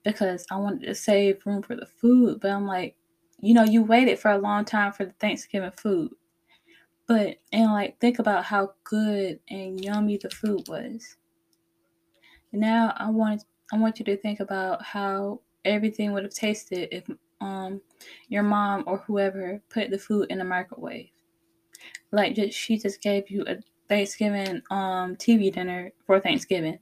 because 0.06 0.46
I 0.50 0.56
wanted 0.56 0.86
to 0.88 0.96
save 0.96 1.46
room 1.46 1.62
for 1.62 1.76
the 1.76 1.86
food. 1.86 2.40
But 2.42 2.52
I'm 2.52 2.66
like, 2.66 2.96
you 3.42 3.54
know, 3.54 3.64
you 3.64 3.84
waited 3.84 4.20
for 4.20 4.32
a 4.32 4.38
long 4.38 4.64
time 4.64 4.94
for 4.94 5.06
the 5.06 5.14
Thanksgiving 5.20 5.72
food. 5.72 6.12
But 7.06 7.38
and 7.52 7.72
like 7.72 8.00
think 8.00 8.20
about 8.20 8.46
how 8.46 8.76
good 8.86 9.42
and 9.50 9.84
yummy 9.84 10.18
the 10.18 10.30
food 10.30 10.70
was. 10.70 11.18
Now 12.54 12.94
I 12.96 13.10
want 13.10 13.44
I 13.72 13.78
want 13.78 14.00
you 14.00 14.06
to 14.06 14.18
think 14.18 14.40
about 14.40 14.84
how 14.84 15.42
everything 15.66 16.12
would 16.12 16.24
have 16.24 16.34
tasted 16.34 16.90
if 16.92 17.10
um 17.42 17.82
your 18.28 18.44
mom 18.44 18.84
or 18.88 18.98
whoever 19.00 19.62
put 19.70 19.90
the 19.90 19.98
food 19.98 20.28
in 20.30 20.38
the 20.38 20.44
microwave. 20.44 21.10
Like 22.12 22.36
just 22.36 22.58
she 22.58 22.78
just 22.78 23.02
gave 23.02 23.30
you 23.30 23.44
a 23.48 23.58
Thanksgiving 23.90 24.62
um 24.70 25.16
TV 25.16 25.52
dinner 25.52 25.92
for 26.06 26.20
Thanksgiving. 26.20 26.80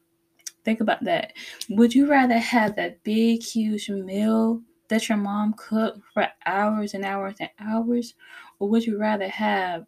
Think 0.64 0.82
about 0.82 1.04
that. 1.06 1.34
Would 1.70 1.96
you 1.96 2.08
rather 2.10 2.38
have 2.38 2.76
that 2.76 3.04
big 3.04 3.42
huge 3.42 3.90
meal 3.90 4.62
that 4.90 5.08
your 5.10 5.18
mom 5.18 5.54
cooked 5.54 6.02
for 6.14 6.28
hours 6.46 6.94
and 6.94 7.06
hours 7.06 7.36
and 7.40 7.50
hours 7.60 8.14
or 8.60 8.70
would 8.70 8.86
you 8.86 9.00
rather 9.00 9.28
have 9.28 9.86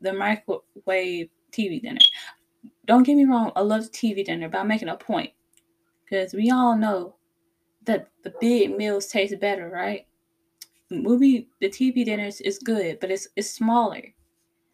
the 0.00 0.12
microwave 0.12 1.30
TV 1.50 1.80
dinner? 1.80 2.00
Don't 2.86 3.02
get 3.02 3.16
me 3.16 3.24
wrong, 3.24 3.50
I 3.56 3.62
love 3.62 3.90
TV 3.90 4.24
dinner, 4.24 4.48
but 4.48 4.58
I'm 4.58 4.68
making 4.68 4.88
a 4.88 4.96
point. 4.96 5.32
Because 6.08 6.34
we 6.34 6.50
all 6.50 6.76
know 6.76 7.16
that 7.84 8.08
the 8.22 8.32
big 8.40 8.76
meals 8.76 9.06
taste 9.06 9.38
better, 9.40 9.68
right? 9.68 10.06
The 10.88 10.96
movie, 10.96 11.48
the 11.60 11.68
TV 11.68 12.04
dinners 12.04 12.40
is 12.40 12.58
good, 12.58 13.00
but 13.00 13.10
it's 13.10 13.28
it's 13.36 13.50
smaller. 13.50 14.02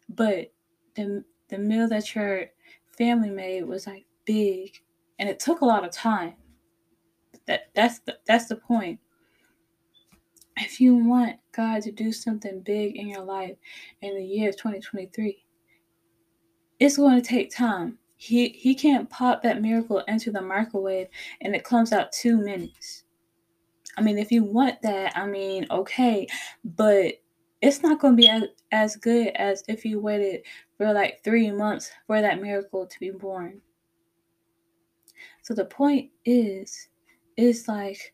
But 0.09 0.51
the 0.95 1.23
the 1.49 1.57
meal 1.57 1.87
that 1.89 2.13
your 2.13 2.45
family 2.97 3.29
made 3.29 3.65
was 3.65 3.87
like 3.87 4.05
big, 4.25 4.79
and 5.19 5.27
it 5.27 5.39
took 5.39 5.61
a 5.61 5.65
lot 5.65 5.83
of 5.85 5.91
time. 5.91 6.33
That 7.47 7.71
that's 7.73 7.99
the 7.99 8.17
that's 8.27 8.47
the 8.47 8.57
point. 8.57 8.99
If 10.57 10.79
you 10.79 10.95
want 10.95 11.37
God 11.51 11.81
to 11.83 11.91
do 11.91 12.11
something 12.11 12.61
big 12.61 12.95
in 12.95 13.07
your 13.07 13.23
life 13.23 13.55
in 14.01 14.15
the 14.15 14.23
year 14.23 14.49
of 14.49 14.57
2023, 14.57 15.43
it's 16.79 16.97
going 16.97 17.19
to 17.19 17.27
take 17.27 17.49
time. 17.49 17.97
He 18.15 18.49
he 18.49 18.75
can't 18.75 19.09
pop 19.09 19.43
that 19.43 19.61
miracle 19.61 19.99
into 20.07 20.31
the 20.31 20.41
microwave 20.41 21.07
and 21.41 21.55
it 21.55 21.63
comes 21.63 21.91
out 21.91 22.11
two 22.11 22.37
minutes. 22.37 23.03
I 23.97 24.01
mean, 24.01 24.17
if 24.17 24.31
you 24.31 24.43
want 24.43 24.81
that, 24.81 25.15
I 25.15 25.27
mean, 25.27 25.67
okay, 25.69 26.27
but 26.63 27.15
it's 27.61 27.81
not 27.81 27.99
going 27.99 28.13
to 28.13 28.21
be 28.21 28.29
as, 28.29 28.43
as 28.71 28.95
good 28.95 29.27
as 29.35 29.63
if 29.67 29.85
you 29.85 29.99
waited 29.99 30.41
for 30.77 30.91
like 30.93 31.23
three 31.23 31.51
months 31.51 31.91
for 32.07 32.19
that 32.21 32.41
miracle 32.41 32.85
to 32.85 32.99
be 32.99 33.11
born. 33.11 33.61
So 35.43 35.53
the 35.53 35.65
point 35.65 36.11
is, 36.25 36.89
is 37.37 37.67
like 37.67 38.13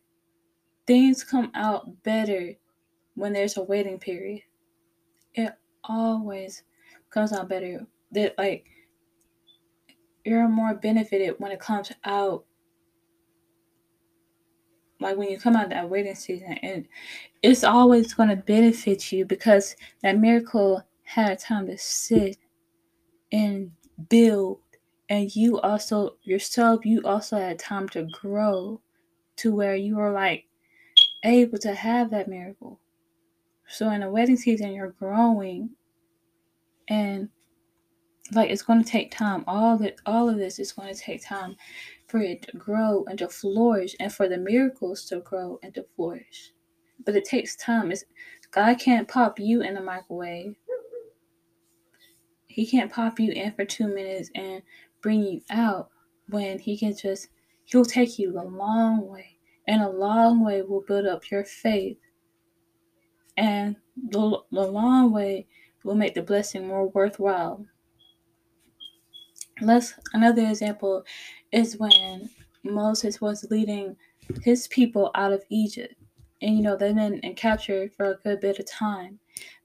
things 0.85 1.23
come 1.23 1.51
out 1.55 2.03
better 2.03 2.53
when 3.15 3.33
there's 3.33 3.57
a 3.57 3.63
waiting 3.63 3.99
period. 3.99 4.41
It 5.33 5.53
always 5.83 6.63
comes 7.09 7.31
out 7.33 7.49
better. 7.49 7.85
That 8.11 8.37
like 8.37 8.65
you're 10.29 10.47
more 10.47 10.73
benefited 10.75 11.35
when 11.39 11.51
it 11.51 11.59
comes 11.59 11.91
out. 12.05 12.45
Like 15.01 15.17
when 15.17 15.29
you 15.29 15.39
come 15.39 15.55
out 15.55 15.69
that 15.69 15.89
waiting 15.89 16.15
season 16.15 16.53
and 16.61 16.85
it's 17.41 17.63
always 17.63 18.13
going 18.13 18.29
to 18.29 18.35
benefit 18.35 19.11
you 19.11 19.25
because 19.25 19.75
that 20.03 20.19
miracle 20.19 20.83
had 21.03 21.39
time 21.39 21.67
to 21.67 21.77
sit 21.77 22.37
and 23.31 23.71
build. 24.09 24.59
And 25.09 25.35
you 25.35 25.59
also 25.61 26.17
yourself 26.23 26.85
you 26.85 27.01
also 27.03 27.37
had 27.37 27.57
time 27.57 27.89
to 27.89 28.03
grow 28.11 28.81
to 29.37 29.55
where 29.55 29.75
you 29.75 29.95
were 29.95 30.11
like 30.11 30.45
able 31.23 31.57
to 31.59 31.73
have 31.73 32.11
that 32.11 32.27
miracle. 32.27 32.79
So 33.67 33.89
in 33.91 34.01
the 34.01 34.09
wedding 34.09 34.37
season 34.37 34.73
you're 34.73 34.91
growing 34.91 35.71
and 36.89 37.29
like 38.31 38.49
it's 38.49 38.61
going 38.61 38.83
to 38.83 38.89
take 38.89 39.11
time. 39.11 39.43
All 39.47 39.77
that 39.79 39.95
all 40.05 40.29
of 40.29 40.37
this 40.37 40.59
is 40.59 40.71
going 40.71 40.93
to 40.93 40.99
take 40.99 41.23
time 41.23 41.55
for 42.07 42.19
it 42.19 42.43
to 42.43 42.57
grow 42.57 43.05
and 43.05 43.17
to 43.19 43.29
flourish 43.29 43.95
and 43.99 44.11
for 44.13 44.27
the 44.27 44.37
miracles 44.37 45.05
to 45.05 45.19
grow 45.19 45.59
and 45.63 45.73
to 45.75 45.85
flourish. 45.95 46.51
But 47.05 47.15
it 47.15 47.25
takes 47.25 47.55
time. 47.55 47.91
It's 47.91 48.05
god 48.51 48.79
can't 48.79 49.07
pop 49.07 49.39
you 49.39 49.61
in 49.61 49.73
the 49.73 49.81
microwave. 49.81 50.55
He 52.47 52.65
can't 52.65 52.91
pop 52.91 53.19
you 53.19 53.31
in 53.31 53.53
for 53.53 53.65
two 53.65 53.87
minutes 53.87 54.29
and 54.35 54.61
bring 55.01 55.23
you 55.23 55.41
out 55.49 55.89
when 56.27 56.59
he 56.59 56.77
can 56.77 56.95
just 56.95 57.29
he'll 57.65 57.85
take 57.85 58.19
you 58.19 58.39
a 58.39 58.43
long 58.43 59.07
way. 59.07 59.37
And 59.67 59.83
a 59.83 59.89
long 59.89 60.43
way 60.43 60.63
will 60.63 60.81
build 60.81 61.05
up 61.05 61.29
your 61.29 61.45
faith. 61.45 61.99
And 63.37 63.75
the, 63.95 64.39
the 64.51 64.61
long 64.61 65.11
way 65.11 65.47
will 65.83 65.95
make 65.95 66.15
the 66.15 66.23
blessing 66.23 66.67
more 66.67 66.89
worthwhile 66.89 67.65
let's 69.61 69.93
another 70.13 70.47
example 70.47 71.03
is 71.51 71.77
when 71.77 72.29
moses 72.63 73.19
was 73.21 73.45
leading 73.49 73.95
his 74.43 74.67
people 74.67 75.11
out 75.15 75.31
of 75.31 75.43
egypt. 75.49 75.95
And 76.41 76.55
you 76.55 76.61
know 76.61 76.77
they've 76.77 76.95
been 76.95 77.19
captured 77.35 77.93
for 77.93 78.11
a 78.11 78.17
good 78.23 78.39
bit 78.39 78.59
of 78.59 78.65
time. 78.65 79.19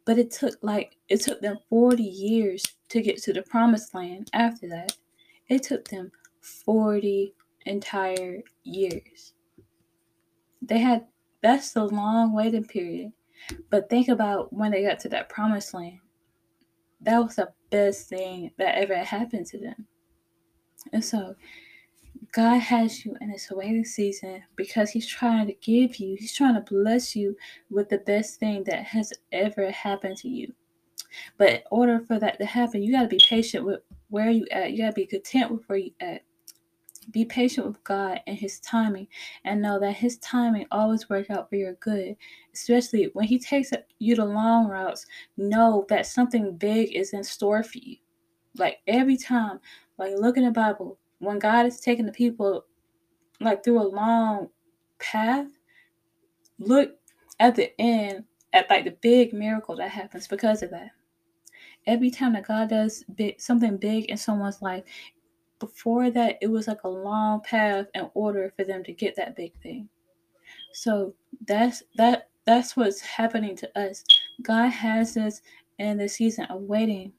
But 0.04 0.18
it 0.18 0.30
took 0.30 0.56
like 0.62 0.96
it 1.08 1.20
took 1.20 1.40
them 1.40 1.58
40 1.68 2.02
years 2.02 2.64
to 2.88 3.00
get 3.00 3.22
to 3.22 3.32
the 3.32 3.42
promised 3.42 3.94
land 3.94 4.30
after 4.32 4.68
that. 4.68 4.96
It 5.48 5.62
took 5.62 5.86
them 5.88 6.10
40 6.40 7.34
entire 7.66 8.42
years. 8.64 9.34
They 10.62 10.78
had 10.78 11.06
that's 11.42 11.72
the 11.72 11.84
long 11.84 12.34
waiting 12.34 12.64
period. 12.64 13.12
But 13.70 13.88
think 13.90 14.08
about 14.08 14.52
when 14.52 14.72
they 14.72 14.82
got 14.82 14.98
to 15.00 15.08
that 15.10 15.28
promised 15.28 15.74
land. 15.74 15.98
That 17.02 17.18
was 17.18 17.36
the 17.36 17.52
best 17.76 18.08
thing 18.08 18.50
that 18.58 18.76
ever 18.76 18.96
happened 18.96 19.46
to 19.46 19.58
them 19.58 19.86
and 20.92 21.04
so 21.04 21.34
God 22.32 22.58
has 22.58 23.04
you 23.04 23.16
in 23.20 23.30
this 23.30 23.50
waiting 23.50 23.84
season 23.84 24.42
because 24.56 24.90
He's 24.90 25.06
trying 25.06 25.46
to 25.46 25.54
give 25.54 25.96
you, 25.96 26.16
He's 26.18 26.34
trying 26.34 26.54
to 26.54 26.60
bless 26.60 27.14
you 27.14 27.36
with 27.70 27.88
the 27.88 27.98
best 27.98 28.40
thing 28.40 28.64
that 28.64 28.84
has 28.84 29.12
ever 29.32 29.70
happened 29.70 30.16
to 30.18 30.28
you. 30.28 30.52
But 31.38 31.50
in 31.50 31.60
order 31.70 32.00
for 32.00 32.18
that 32.18 32.38
to 32.40 32.46
happen, 32.46 32.82
you 32.82 32.92
got 32.92 33.02
to 33.02 33.08
be 33.08 33.20
patient 33.28 33.64
with 33.64 33.80
where 34.08 34.30
you 34.30 34.46
at. 34.50 34.72
You 34.72 34.78
got 34.78 34.90
to 34.90 34.92
be 34.94 35.06
content 35.06 35.52
with 35.52 35.62
where 35.68 35.78
you 35.78 35.92
at. 36.00 36.22
Be 37.10 37.24
patient 37.24 37.66
with 37.66 37.82
God 37.84 38.20
and 38.26 38.36
His 38.36 38.60
timing, 38.60 39.08
and 39.44 39.60
know 39.60 39.78
that 39.80 39.96
His 39.96 40.18
timing 40.18 40.66
always 40.70 41.08
works 41.08 41.30
out 41.30 41.48
for 41.48 41.56
your 41.56 41.74
good. 41.74 42.16
Especially 42.52 43.10
when 43.14 43.26
He 43.26 43.38
takes 43.38 43.72
you 43.98 44.16
the 44.16 44.24
long 44.24 44.68
routes, 44.68 45.06
know 45.36 45.86
that 45.88 46.06
something 46.06 46.56
big 46.56 46.94
is 46.94 47.12
in 47.12 47.24
store 47.24 47.62
for 47.62 47.78
you. 47.78 47.96
Like 48.56 48.78
every 48.86 49.16
time, 49.16 49.60
like 49.98 50.12
look 50.16 50.36
in 50.36 50.44
the 50.44 50.50
Bible, 50.50 50.98
when 51.18 51.38
God 51.38 51.66
is 51.66 51.80
taking 51.80 52.06
the 52.06 52.12
people 52.12 52.64
like 53.40 53.64
through 53.64 53.80
a 53.80 53.88
long 53.88 54.48
path, 54.98 55.46
look 56.58 56.96
at 57.40 57.54
the 57.54 57.78
end 57.80 58.24
at 58.52 58.70
like 58.70 58.84
the 58.84 58.96
big 59.02 59.32
miracle 59.32 59.76
that 59.76 59.90
happens 59.90 60.28
because 60.28 60.62
of 60.62 60.70
that. 60.70 60.90
Every 61.86 62.10
time 62.10 62.32
that 62.32 62.46
God 62.46 62.70
does 62.70 63.04
big, 63.14 63.40
something 63.40 63.76
big 63.76 64.06
in 64.06 64.16
someone's 64.16 64.62
life, 64.62 64.84
before 65.64 66.10
that 66.10 66.36
it 66.42 66.48
was 66.48 66.68
like 66.68 66.82
a 66.84 66.88
long 66.88 67.40
path 67.40 67.86
in 67.94 68.10
order 68.14 68.52
for 68.56 68.64
them 68.64 68.84
to 68.84 68.92
get 68.92 69.16
that 69.16 69.36
big 69.36 69.52
thing. 69.62 69.88
So 70.72 71.14
that's 71.46 71.82
that 71.96 72.28
that's 72.44 72.76
what's 72.76 73.00
happening 73.00 73.56
to 73.56 73.78
us. 73.78 74.04
God 74.42 74.68
has 74.68 75.16
us 75.16 75.40
in 75.78 75.96
the 75.96 76.08
season 76.08 76.44
of 76.46 76.62
waiting 76.62 77.12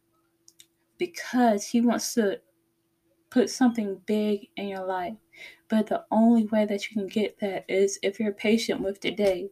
because 0.98 1.66
he 1.66 1.82
wants 1.82 2.14
to 2.14 2.40
put 3.32 3.50
something 3.50 4.00
big 4.06 4.48
in 4.58 4.68
your 4.68 4.86
life. 4.86 5.16
But 5.68 5.88
the 5.88 6.06
only 6.12 6.46
way 6.46 6.66
that 6.66 6.88
you 6.88 6.94
can 6.96 7.08
get 7.08 7.40
that 7.40 7.66
is 7.68 7.98
if 8.04 8.20
you're 8.20 8.34
patient 8.34 8.82
with 8.82 9.00
today, 9.00 9.50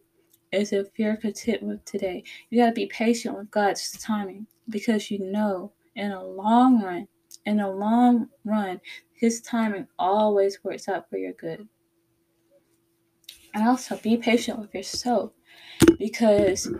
is 0.52 0.72
if 0.72 0.86
you're 0.96 1.16
content 1.16 1.64
with 1.64 1.84
today. 1.84 2.22
You 2.50 2.62
got 2.62 2.66
to 2.66 2.72
be 2.72 2.86
patient 2.86 3.36
with 3.36 3.50
God's 3.50 3.90
timing 4.00 4.46
because 4.68 5.10
you 5.10 5.18
know 5.18 5.72
in 5.96 6.12
a 6.12 6.24
long 6.24 6.80
run, 6.80 7.08
in 7.46 7.58
the 7.58 7.68
long 7.68 8.28
run, 8.44 8.80
His 9.12 9.40
timing 9.40 9.86
always 9.98 10.62
works 10.64 10.88
out 10.88 11.08
for 11.08 11.18
your 11.18 11.32
good. 11.32 11.66
And 13.54 13.68
also 13.68 13.96
be 13.98 14.16
patient 14.16 14.58
with 14.58 14.74
yourself 14.74 15.32
because 15.98 16.72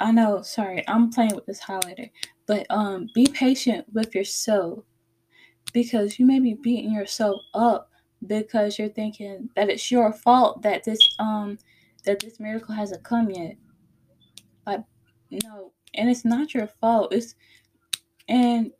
I 0.00 0.10
know, 0.10 0.42
sorry, 0.42 0.82
I'm 0.88 1.10
playing 1.10 1.34
with 1.34 1.46
this 1.46 1.62
highlighter, 1.62 2.10
but 2.46 2.66
um, 2.68 3.08
be 3.14 3.26
patient 3.26 3.86
with 3.92 4.14
yourself 4.14 4.84
because 5.72 6.18
you 6.18 6.26
may 6.26 6.40
be 6.40 6.54
beating 6.54 6.92
yourself 6.92 7.40
up 7.54 7.90
because 8.26 8.78
you're 8.78 8.88
thinking 8.88 9.50
that 9.56 9.68
it's 9.68 9.90
your 9.90 10.12
fault 10.12 10.62
that 10.62 10.84
this 10.84 10.98
um 11.18 11.58
that 12.04 12.20
this 12.20 12.40
miracle 12.40 12.74
hasn't 12.74 13.02
come 13.02 13.30
yet. 13.30 13.56
Like 14.66 14.80
no, 15.30 15.72
and 15.94 16.08
it's 16.08 16.24
not 16.24 16.54
your 16.54 16.66
fault. 16.66 17.12
It's 17.12 17.34
and 18.28 18.72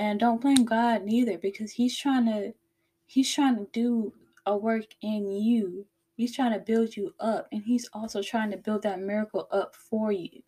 and 0.00 0.18
don't 0.18 0.40
blame 0.40 0.64
God 0.64 1.04
neither 1.04 1.36
because 1.36 1.72
he's 1.72 1.96
trying 1.96 2.24
to 2.24 2.54
he's 3.06 3.30
trying 3.30 3.56
to 3.56 3.66
do 3.70 4.14
a 4.46 4.56
work 4.56 4.86
in 5.02 5.30
you. 5.30 5.84
He's 6.16 6.34
trying 6.34 6.54
to 6.54 6.58
build 6.58 6.96
you 6.96 7.14
up 7.20 7.48
and 7.52 7.62
he's 7.62 7.86
also 7.92 8.22
trying 8.22 8.50
to 8.52 8.56
build 8.56 8.82
that 8.82 8.98
miracle 8.98 9.46
up 9.52 9.76
for 9.76 10.10
you. 10.10 10.42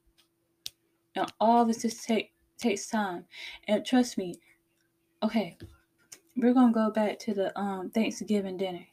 Now 1.15 1.27
all 1.39 1.67
this 1.67 1.83
just 1.83 2.03
take 2.03 2.33
takes 2.57 2.87
time. 2.87 3.27
And 3.69 3.85
trust 3.85 4.17
me, 4.17 4.37
okay, 5.23 5.59
we're 6.35 6.55
gonna 6.55 6.73
go 6.73 6.91
back 6.91 7.19
to 7.21 7.35
the 7.35 7.57
um 7.61 7.91
Thanksgiving 7.91 8.57
dinner. 8.57 8.87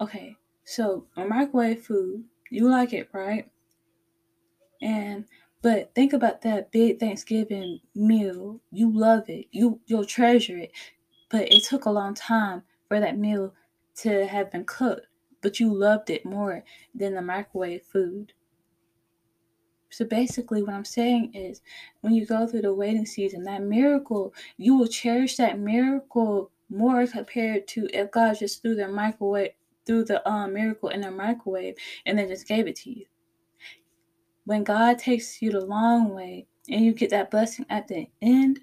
Okay, 0.00 0.36
so 0.64 1.06
a 1.16 1.24
microwave 1.24 1.84
food, 1.86 2.24
you 2.50 2.68
like 2.68 2.92
it, 2.92 3.10
right? 3.12 3.48
And 4.82 5.24
but 5.64 5.94
think 5.94 6.12
about 6.12 6.42
that 6.42 6.70
big 6.72 7.00
Thanksgiving 7.00 7.80
meal. 7.94 8.60
You 8.70 8.94
love 8.94 9.30
it. 9.30 9.46
You 9.50 9.80
you'll 9.86 10.04
treasure 10.04 10.58
it. 10.58 10.72
But 11.30 11.50
it 11.50 11.64
took 11.64 11.86
a 11.86 11.90
long 11.90 12.12
time 12.12 12.64
for 12.86 13.00
that 13.00 13.16
meal 13.16 13.54
to 14.02 14.26
have 14.26 14.52
been 14.52 14.66
cooked. 14.66 15.06
But 15.40 15.58
you 15.58 15.72
loved 15.72 16.10
it 16.10 16.26
more 16.26 16.62
than 16.94 17.14
the 17.14 17.22
microwave 17.22 17.82
food. 17.82 18.34
So 19.88 20.04
basically, 20.04 20.62
what 20.62 20.74
I'm 20.74 20.84
saying 20.84 21.32
is 21.32 21.62
when 22.02 22.12
you 22.12 22.26
go 22.26 22.46
through 22.46 22.62
the 22.62 22.74
waiting 22.74 23.06
season, 23.06 23.44
that 23.44 23.62
miracle, 23.62 24.34
you 24.58 24.76
will 24.76 24.86
cherish 24.86 25.36
that 25.38 25.58
miracle 25.58 26.50
more 26.68 27.06
compared 27.06 27.66
to 27.68 27.88
if 27.90 28.10
God 28.10 28.38
just 28.38 28.60
threw 28.60 28.74
the 28.74 28.88
microwave, 28.88 29.52
threw 29.86 30.04
the 30.04 30.28
um, 30.28 30.52
miracle 30.52 30.90
in 30.90 31.04
a 31.04 31.10
microwave 31.10 31.76
and 32.04 32.18
then 32.18 32.28
just 32.28 32.46
gave 32.46 32.66
it 32.66 32.76
to 32.76 32.90
you. 32.90 33.06
When 34.44 34.64
God 34.64 34.98
takes 34.98 35.40
you 35.40 35.50
the 35.50 35.64
long 35.64 36.14
way 36.14 36.46
and 36.68 36.84
you 36.84 36.92
get 36.92 37.10
that 37.10 37.30
blessing 37.30 37.66
at 37.70 37.88
the 37.88 38.06
end, 38.20 38.60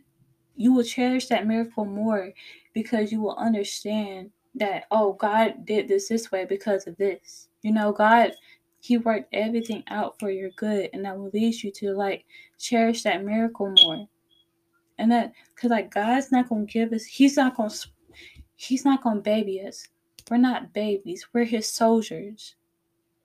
you 0.56 0.74
will 0.74 0.84
cherish 0.84 1.28
that 1.28 1.48
miracle 1.48 1.86
more 1.86 2.32
because 2.74 3.12
you 3.12 3.22
will 3.22 3.36
understand 3.36 4.30
that, 4.56 4.86
oh, 4.92 5.14
God 5.14 5.66
did 5.66 5.88
this 5.88 6.10
this 6.10 6.32
way 6.32 6.46
because 6.46 6.86
of 6.88 6.98
this. 6.98 7.48
You 7.64 7.72
know, 7.72 7.92
God 7.92 8.34
he 8.82 8.98
worked 8.98 9.30
everything 9.32 9.84
out 9.90 10.20
for 10.20 10.32
your 10.32 10.50
good, 10.52 10.90
and 10.92 11.06
that 11.06 11.18
will 11.18 11.30
lead 11.34 11.62
you 11.62 11.72
to 11.72 11.94
like 11.94 12.26
cherish 12.58 13.04
that 13.04 13.24
miracle 13.24 13.74
more. 13.84 14.08
And 14.98 15.12
that, 15.12 15.34
cause 15.56 15.70
like 15.70 15.94
God's 15.94 16.32
not 16.32 16.50
gonna 16.50 16.66
give 16.66 16.92
us. 16.92 17.06
He's 17.06 17.38
not 17.38 17.56
gonna. 17.56 17.74
He's 18.56 18.84
not 18.84 19.04
gonna 19.04 19.22
baby 19.22 19.62
us. 19.62 19.88
We're 20.30 20.38
not 20.38 20.74
babies. 20.74 21.28
We're 21.32 21.46
His 21.46 21.70
soldiers. 21.70 22.56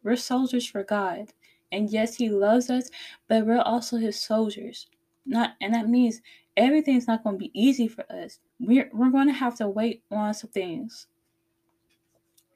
We're 0.03 0.17
soldiers 0.17 0.67
for 0.67 0.85
God. 0.85 1.33
And 1.73 1.91
yes, 1.91 2.17
He 2.17 2.29
loves 2.29 2.71
us, 2.71 2.91
but 3.29 3.47
we're 3.47 3.61
also 3.61 3.97
His 3.97 4.21
soldiers. 4.21 4.87
Not, 5.25 5.55
and 5.61 5.75
that 5.75 5.89
means 5.89 6.21
everything's 6.57 7.09
not 7.09 7.25
gonna 7.25 7.37
be 7.37 7.51
easy 7.55 7.89
for 7.89 8.05
us. 8.11 8.39
We're 8.61 8.89
we're 8.93 9.11
gonna 9.11 9.33
have 9.33 9.57
to 9.57 9.69
wait 9.69 10.03
on 10.11 10.35
some 10.35 10.51
things. 10.51 11.07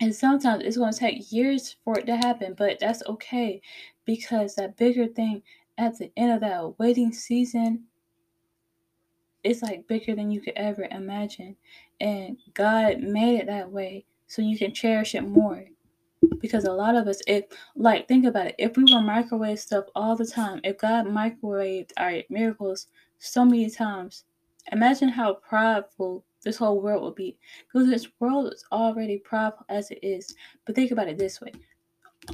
And 0.01 0.15
sometimes 0.15 0.65
it's 0.65 0.79
going 0.79 0.95
to 0.95 0.99
take 0.99 1.31
years 1.31 1.77
for 1.85 1.99
it 1.99 2.07
to 2.07 2.17
happen, 2.17 2.55
but 2.57 2.79
that's 2.81 3.03
okay 3.07 3.61
because 4.07 4.55
that 4.55 4.79
bigger 4.79 5.07
thing 5.07 5.43
at 5.77 5.99
the 5.99 6.11
end 6.17 6.33
of 6.33 6.41
that 6.41 6.79
waiting 6.79 7.13
season 7.13 7.85
is 9.45 9.63
like 9.63 9.87
bigger 9.87 10.15
than 10.15 10.31
you 10.31 10.41
could 10.41 10.55
ever 10.57 10.89
imagine. 10.91 11.57
And 12.01 12.39
God 12.55 13.01
made 13.01 13.41
it 13.41 13.47
that 13.47 13.71
way 13.71 14.07
so 14.27 14.41
you 14.41 14.57
can 14.57 14.73
cherish 14.73 15.15
it 15.15 15.23
more. 15.23 15.67
Because 16.41 16.65
a 16.65 16.73
lot 16.73 16.97
of 16.97 17.07
us, 17.07 17.21
if 17.27 17.45
like 17.77 18.09
think 18.09 18.27
about 18.27 18.49
it, 18.49 18.55
if 18.59 18.77
we 18.77 18.85
were 18.85 19.01
microwave 19.01 19.59
stuff 19.59 19.87
all 19.95 20.17
the 20.17 20.27
time, 20.27 20.61
if 20.65 20.79
God 20.79 21.07
microwaved 21.07 21.93
our 21.97 22.23
miracles 22.29 22.89
so 23.19 23.45
many 23.45 23.71
times, 23.71 24.25
imagine 24.73 25.09
how 25.09 25.35
prideful 25.35 26.25
this 26.43 26.57
whole 26.57 26.81
world 26.81 27.03
will 27.03 27.13
be. 27.13 27.39
Because 27.67 27.89
this 27.89 28.09
world 28.21 28.53
is 28.53 28.65
already 28.73 29.19
prideful 29.19 29.67
as 29.69 29.91
it 29.91 30.01
is. 30.03 30.35
But 30.65 30.75
think 30.75 30.91
about 30.91 31.09
it 31.09 31.19
this 31.19 31.41
way. 31.41 31.53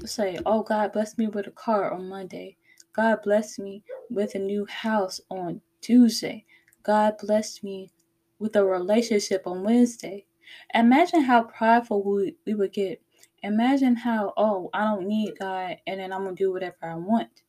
Say, 0.04 0.38
oh 0.46 0.62
God 0.62 0.92
bless 0.92 1.16
me 1.16 1.28
with 1.28 1.46
a 1.46 1.52
car 1.52 1.92
on 1.92 2.08
Monday. 2.08 2.56
God 2.92 3.20
bless 3.22 3.58
me 3.58 3.82
with 4.10 4.34
a 4.34 4.38
new 4.38 4.66
house 4.66 5.20
on 5.30 5.60
Tuesday. 5.80 6.44
God 6.82 7.14
bless 7.20 7.62
me 7.62 7.90
with 8.38 8.56
a 8.56 8.64
relationship 8.64 9.46
on 9.46 9.62
Wednesday. 9.62 10.26
Imagine 10.74 11.22
how 11.22 11.44
prideful 11.44 12.02
we, 12.02 12.36
we 12.46 12.54
would 12.54 12.72
get. 12.72 13.00
Imagine 13.42 13.96
how, 13.96 14.32
oh, 14.36 14.70
I 14.72 14.84
don't 14.84 15.06
need 15.06 15.38
God 15.38 15.76
and 15.86 16.00
then 16.00 16.12
I'm 16.12 16.22
going 16.22 16.34
to 16.36 16.44
do 16.44 16.52
whatever 16.52 16.76
I 16.82 16.94
want. 16.94 17.42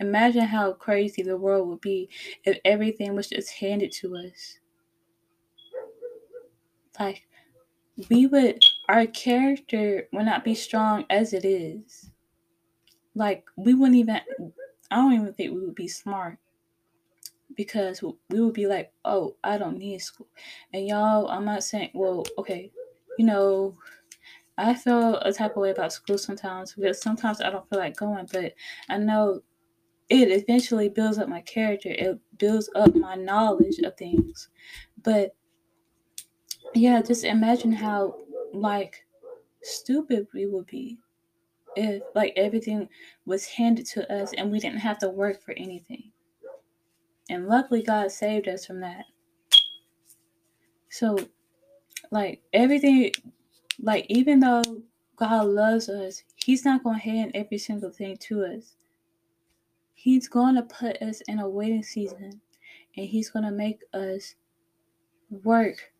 Imagine 0.00 0.44
how 0.44 0.72
crazy 0.72 1.22
the 1.22 1.36
world 1.36 1.68
would 1.68 1.80
be 1.80 2.08
if 2.44 2.58
everything 2.64 3.14
was 3.14 3.28
just 3.28 3.50
handed 3.52 3.92
to 3.92 4.16
us. 4.16 4.58
Like, 6.98 7.26
we 8.10 8.26
would, 8.26 8.62
our 8.88 9.06
character 9.06 10.08
would 10.12 10.26
not 10.26 10.44
be 10.44 10.54
strong 10.54 11.04
as 11.10 11.32
it 11.32 11.44
is. 11.44 12.10
Like, 13.14 13.44
we 13.56 13.74
wouldn't 13.74 13.96
even, 13.96 14.20
I 14.90 14.96
don't 14.96 15.12
even 15.12 15.32
think 15.32 15.54
we 15.54 15.64
would 15.64 15.74
be 15.74 15.88
smart 15.88 16.38
because 17.56 18.02
we 18.02 18.40
would 18.40 18.54
be 18.54 18.66
like, 18.66 18.92
oh, 19.04 19.36
I 19.44 19.58
don't 19.58 19.78
need 19.78 20.00
school. 20.00 20.28
And 20.72 20.86
y'all, 20.86 21.28
I'm 21.28 21.44
not 21.44 21.62
saying, 21.62 21.90
well, 21.94 22.24
okay, 22.38 22.72
you 23.18 23.26
know, 23.26 23.78
I 24.56 24.74
feel 24.74 25.16
a 25.16 25.32
type 25.32 25.52
of 25.52 25.62
way 25.62 25.70
about 25.70 25.92
school 25.92 26.18
sometimes 26.18 26.74
because 26.74 27.00
sometimes 27.00 27.40
I 27.40 27.50
don't 27.50 27.68
feel 27.68 27.78
like 27.78 27.96
going, 27.96 28.28
but 28.32 28.54
I 28.88 28.98
know 28.98 29.42
it 30.08 30.30
eventually 30.30 30.88
builds 30.88 31.18
up 31.18 31.28
my 31.28 31.40
character. 31.40 31.90
It 31.90 32.18
builds 32.38 32.70
up 32.76 32.94
my 32.94 33.16
knowledge 33.16 33.78
of 33.78 33.96
things. 33.96 34.48
But 35.02 35.34
yeah, 36.74 37.02
just 37.02 37.24
imagine 37.24 37.72
how 37.72 38.16
like 38.52 39.06
stupid 39.62 40.26
we 40.34 40.46
would 40.46 40.66
be 40.66 40.98
if 41.76 42.02
like 42.14 42.32
everything 42.36 42.88
was 43.26 43.46
handed 43.46 43.86
to 43.86 44.12
us 44.12 44.32
and 44.34 44.52
we 44.52 44.60
didn't 44.60 44.78
have 44.78 44.98
to 44.98 45.08
work 45.08 45.42
for 45.42 45.52
anything. 45.56 46.12
And 47.28 47.48
luckily 47.48 47.82
God 47.82 48.12
saved 48.12 48.48
us 48.48 48.66
from 48.66 48.80
that. 48.80 49.04
So 50.90 51.18
like 52.10 52.42
everything 52.52 53.10
like 53.80 54.06
even 54.08 54.40
though 54.40 54.62
God 55.16 55.46
loves 55.46 55.88
us, 55.88 56.22
he's 56.36 56.64
not 56.64 56.82
going 56.82 56.96
to 56.96 57.04
hand 57.04 57.32
every 57.34 57.58
single 57.58 57.90
thing 57.90 58.16
to 58.18 58.44
us. 58.44 58.76
He's 59.94 60.28
going 60.28 60.56
to 60.56 60.62
put 60.62 61.00
us 61.02 61.20
in 61.28 61.38
a 61.38 61.48
waiting 61.48 61.82
season 61.82 62.40
and 62.96 63.06
he's 63.06 63.30
going 63.30 63.44
to 63.44 63.50
make 63.50 63.80
us 63.92 64.34
work 65.30 65.92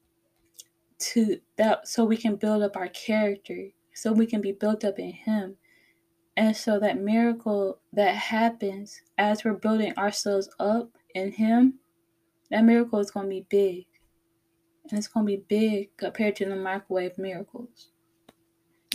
to 0.99 1.39
that 1.57 1.89
so 1.89 2.05
we 2.05 2.17
can 2.17 2.37
build 2.37 2.63
up 2.63 2.77
our 2.77 2.89
character, 2.89 3.69
so 3.95 4.13
we 4.13 4.27
can 4.27 4.41
be 4.41 4.53
built 4.53 4.85
up 4.85 4.99
in 4.99 5.13
him. 5.13 5.57
And 6.37 6.57
so 6.57 6.81
that 6.81 6.99
miracle 6.99 7.79
that 7.93 8.15
happens 8.15 9.01
as 9.19 9.45
we're 9.45 9.55
building 9.55 9.97
ourselves 9.97 10.49
up 10.59 10.91
in 11.15 11.33
him, 11.33 11.75
that 12.51 12.65
miracle 12.65 12.99
is 12.99 13.11
going 13.11 13.27
to 13.27 13.31
be 13.31 13.47
big. 13.49 13.87
And 14.91 14.99
it's 14.99 15.09
going 15.09 15.27
to 15.27 15.37
be 15.37 15.45
big 15.49 15.97
compared 15.97 16.37
to 16.37 16.45
the 16.47 16.57
microwave 16.57 17.17
miracles 17.19 17.89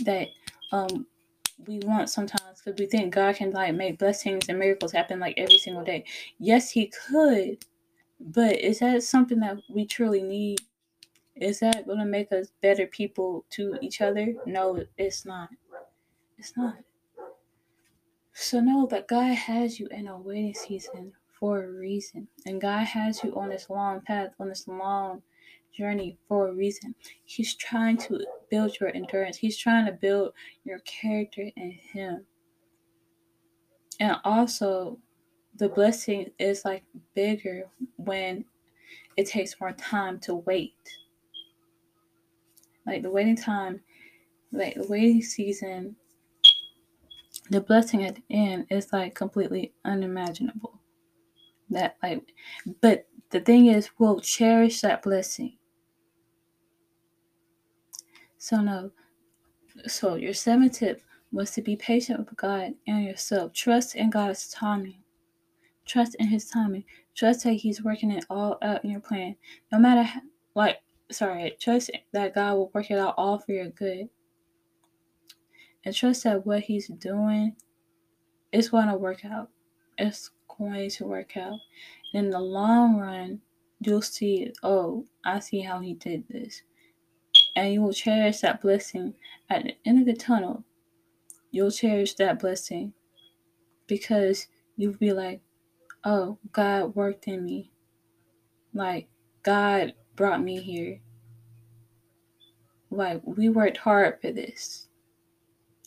that 0.04 0.28
um 0.72 1.06
we 1.66 1.78
want 1.80 2.08
sometimes 2.08 2.62
because 2.62 2.78
we 2.78 2.86
think 2.86 3.14
God 3.14 3.36
can 3.36 3.50
like 3.50 3.74
make 3.74 3.98
blessings 3.98 4.48
and 4.48 4.58
miracles 4.58 4.92
happen 4.92 5.20
like 5.20 5.34
every 5.36 5.58
single 5.58 5.84
day. 5.84 6.04
Yes, 6.38 6.70
He 6.70 6.86
could, 6.86 7.64
but 8.18 8.58
is 8.58 8.78
that 8.78 9.02
something 9.02 9.40
that 9.40 9.58
we 9.68 9.84
truly 9.84 10.22
need? 10.22 10.60
Is 11.36 11.60
that 11.60 11.86
going 11.86 11.98
to 11.98 12.04
make 12.04 12.32
us 12.32 12.48
better 12.60 12.86
people 12.86 13.44
to 13.50 13.78
each 13.80 14.00
other? 14.00 14.34
No, 14.46 14.82
it's 14.96 15.24
not. 15.24 15.50
It's 16.38 16.56
not. 16.56 16.76
So 18.32 18.60
know 18.60 18.86
that 18.90 19.08
God 19.08 19.34
has 19.34 19.78
you 19.78 19.86
in 19.90 20.06
a 20.06 20.18
waiting 20.18 20.54
season 20.54 21.12
for 21.38 21.62
a 21.64 21.70
reason. 21.70 22.28
And 22.46 22.60
God 22.60 22.84
has 22.84 23.22
you 23.22 23.34
on 23.34 23.48
this 23.48 23.70
long 23.70 24.00
path, 24.02 24.30
on 24.38 24.48
this 24.48 24.68
long 24.68 25.22
journey 25.76 26.18
for 26.28 26.48
a 26.48 26.52
reason. 26.52 26.94
He's 27.24 27.54
trying 27.54 27.96
to 27.98 28.24
build 28.50 28.78
your 28.80 28.94
endurance. 28.94 29.36
He's 29.36 29.56
trying 29.56 29.86
to 29.86 29.92
build 29.92 30.32
your 30.64 30.78
character 30.80 31.50
in 31.56 31.72
him. 31.72 32.24
And 34.00 34.16
also 34.24 34.98
the 35.56 35.68
blessing 35.68 36.30
is 36.38 36.64
like 36.64 36.82
bigger 37.14 37.64
when 37.96 38.44
it 39.16 39.26
takes 39.26 39.60
more 39.60 39.72
time 39.72 40.18
to 40.20 40.36
wait. 40.36 40.74
Like 42.86 43.02
the 43.02 43.10
waiting 43.10 43.36
time, 43.36 43.80
like 44.52 44.74
the 44.74 44.86
waiting 44.88 45.22
season, 45.22 45.96
the 47.50 47.60
blessing 47.60 48.04
at 48.04 48.16
the 48.16 48.22
end 48.30 48.66
is 48.70 48.92
like 48.92 49.14
completely 49.14 49.74
unimaginable. 49.84 50.80
That 51.68 51.96
like 52.02 52.32
but 52.80 53.06
the 53.30 53.40
thing 53.40 53.66
is 53.66 53.90
we'll 53.98 54.20
cherish 54.20 54.80
that 54.80 55.02
blessing. 55.02 55.56
So 58.40 58.62
no. 58.62 58.90
So 59.86 60.14
your 60.14 60.32
seventh 60.32 60.78
tip 60.78 61.02
was 61.30 61.50
to 61.52 61.62
be 61.62 61.76
patient 61.76 62.18
with 62.20 62.34
God 62.36 62.72
and 62.86 63.04
yourself. 63.04 63.52
Trust 63.52 63.94
in 63.94 64.08
God's 64.08 64.48
timing. 64.48 65.02
Trust 65.84 66.16
in 66.18 66.26
His 66.26 66.46
timing. 66.46 66.84
Trust 67.14 67.44
that 67.44 67.52
He's 67.52 67.84
working 67.84 68.10
it 68.10 68.24
all 68.30 68.56
out 68.62 68.82
in 68.82 68.90
your 68.90 69.00
plan. 69.00 69.36
No 69.70 69.78
matter 69.78 70.02
how, 70.02 70.22
like 70.54 70.78
sorry, 71.12 71.54
trust 71.60 71.90
that 72.12 72.34
God 72.34 72.54
will 72.54 72.70
work 72.72 72.90
it 72.90 72.98
out 72.98 73.14
all 73.18 73.38
for 73.38 73.52
your 73.52 73.68
good. 73.68 74.08
And 75.84 75.94
trust 75.94 76.24
that 76.24 76.46
what 76.46 76.62
He's 76.62 76.88
doing 76.88 77.54
is 78.52 78.70
going 78.70 78.88
to 78.88 78.96
work 78.96 79.22
out. 79.22 79.50
It's 79.98 80.30
going 80.56 80.88
to 80.88 81.04
work 81.04 81.36
out. 81.36 81.58
In 82.14 82.30
the 82.30 82.40
long 82.40 82.96
run, 82.96 83.42
you'll 83.80 84.00
see, 84.00 84.50
oh, 84.62 85.04
I 85.26 85.40
see 85.40 85.60
how 85.60 85.80
He 85.80 85.92
did 85.92 86.24
this. 86.30 86.62
And 87.56 87.72
you 87.72 87.82
will 87.82 87.92
cherish 87.92 88.40
that 88.40 88.62
blessing 88.62 89.14
at 89.48 89.64
the 89.64 89.76
end 89.84 90.00
of 90.00 90.06
the 90.06 90.14
tunnel. 90.14 90.64
You'll 91.50 91.70
cherish 91.70 92.14
that 92.14 92.38
blessing 92.38 92.92
because 93.86 94.46
you'll 94.76 94.94
be 94.94 95.12
like, 95.12 95.40
oh, 96.04 96.38
God 96.52 96.94
worked 96.94 97.26
in 97.26 97.44
me. 97.44 97.70
Like, 98.72 99.08
God 99.42 99.94
brought 100.14 100.42
me 100.42 100.60
here. 100.60 101.00
Like, 102.90 103.22
we 103.24 103.48
worked 103.48 103.78
hard 103.78 104.20
for 104.20 104.30
this. 104.30 104.88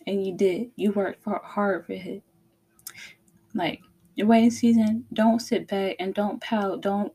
And 0.05 0.25
you 0.25 0.35
did. 0.35 0.71
You 0.75 0.91
worked 0.91 1.23
hard 1.25 1.85
for 1.85 1.93
it. 1.93 2.23
Like, 3.53 3.81
your 4.15 4.27
waiting 4.27 4.51
season, 4.51 5.05
don't 5.13 5.39
sit 5.39 5.67
back 5.67 5.95
and 5.99 6.13
don't 6.13 6.41
pout. 6.41 6.81
Don't 6.81 7.13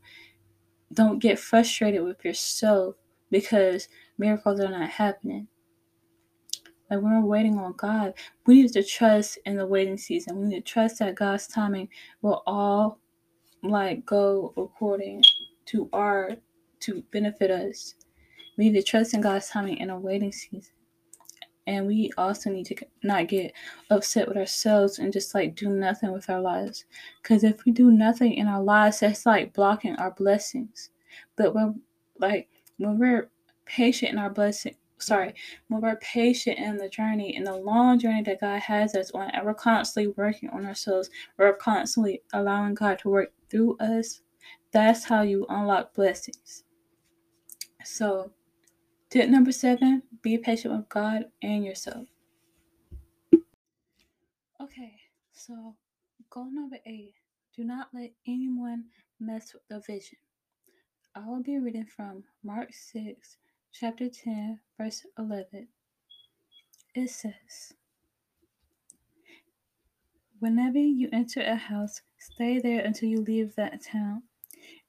don't 0.91 1.19
get 1.19 1.37
frustrated 1.39 2.03
with 2.03 2.25
yourself 2.25 2.95
because 3.29 3.87
miracles 4.19 4.59
are 4.59 4.69
not 4.69 4.89
happening. 4.89 5.47
Like 6.89 7.01
when 7.01 7.21
we're 7.21 7.27
waiting 7.27 7.57
on 7.59 7.73
God, 7.77 8.13
we 8.45 8.61
need 8.61 8.73
to 8.73 8.83
trust 8.83 9.39
in 9.45 9.57
the 9.57 9.65
waiting 9.65 9.97
season. 9.97 10.37
We 10.37 10.47
need 10.47 10.65
to 10.65 10.71
trust 10.71 10.99
that 10.99 11.15
God's 11.15 11.47
timing 11.47 11.89
will 12.21 12.43
all 12.45 12.99
like 13.63 14.05
go 14.05 14.53
according 14.57 15.23
to 15.67 15.89
our 15.93 16.31
to 16.81 17.03
benefit 17.11 17.51
us. 17.51 17.95
We 18.57 18.69
need 18.69 18.79
to 18.79 18.83
trust 18.83 19.13
in 19.13 19.21
God's 19.21 19.49
timing 19.49 19.77
in 19.77 19.89
a 19.89 19.99
waiting 19.99 20.31
season. 20.31 20.73
And 21.67 21.85
we 21.85 22.09
also 22.17 22.49
need 22.49 22.65
to 22.67 22.75
not 23.03 23.27
get 23.27 23.53
upset 23.91 24.27
with 24.27 24.37
ourselves 24.37 24.97
and 24.97 25.13
just 25.13 25.35
like 25.35 25.55
do 25.55 25.69
nothing 25.69 26.11
with 26.11 26.27
our 26.29 26.41
lives. 26.41 26.85
Because 27.21 27.43
if 27.43 27.63
we 27.63 27.71
do 27.71 27.91
nothing 27.91 28.33
in 28.33 28.47
our 28.47 28.63
lives, 28.63 29.01
that's 29.01 29.27
like 29.27 29.53
blocking 29.53 29.95
our 29.97 30.11
blessings. 30.11 30.89
But 31.35 31.53
when, 31.53 31.81
like, 32.17 32.49
when 32.77 32.97
we're 32.97 33.29
patient 33.69 34.11
in 34.11 34.17
our 34.17 34.29
blessing, 34.29 34.75
sorry, 34.97 35.33
when 35.67 35.81
we're 35.81 35.95
patient 35.97 36.57
in 36.57 36.77
the 36.77 36.89
journey, 36.89 37.35
in 37.35 37.43
the 37.43 37.55
long 37.55 37.99
journey 37.99 38.23
that 38.23 38.41
God 38.41 38.59
has 38.61 38.95
us 38.95 39.11
on, 39.11 39.29
and 39.31 39.45
we're 39.45 39.53
constantly 39.53 40.13
working 40.17 40.49
on 40.49 40.65
ourselves, 40.65 41.09
we're 41.37 41.53
constantly 41.53 42.21
allowing 42.33 42.73
God 42.73 42.99
to 42.99 43.09
work 43.09 43.31
through 43.49 43.77
us, 43.77 44.21
that's 44.71 45.05
how 45.05 45.21
you 45.21 45.45
unlock 45.49 45.93
blessings. 45.93 46.63
So, 47.83 48.31
tip 49.09 49.29
number 49.29 49.51
seven 49.51 50.03
be 50.21 50.37
patient 50.37 50.75
with 50.75 50.89
God 50.89 51.25
and 51.41 51.63
yourself. 51.63 52.07
Okay, 54.61 54.95
so 55.31 55.75
goal 56.29 56.51
number 56.51 56.77
eight 56.85 57.13
do 57.55 57.63
not 57.63 57.87
let 57.93 58.11
anyone 58.27 58.85
mess 59.19 59.53
with 59.53 59.63
the 59.69 59.79
vision. 59.91 60.17
I 61.15 61.27
will 61.27 61.41
be 61.41 61.57
reading 61.57 61.85
from 61.85 62.23
Mark 62.43 62.69
6, 62.71 63.37
chapter 63.73 64.09
10, 64.09 64.59
verse 64.77 65.05
11. 65.17 65.67
It 66.95 67.09
says, 67.09 67.73
Whenever 70.39 70.77
you 70.77 71.09
enter 71.11 71.41
a 71.41 71.55
house, 71.55 72.01
stay 72.17 72.59
there 72.59 72.79
until 72.79 73.09
you 73.09 73.21
leave 73.21 73.55
that 73.55 73.83
town. 73.83 74.23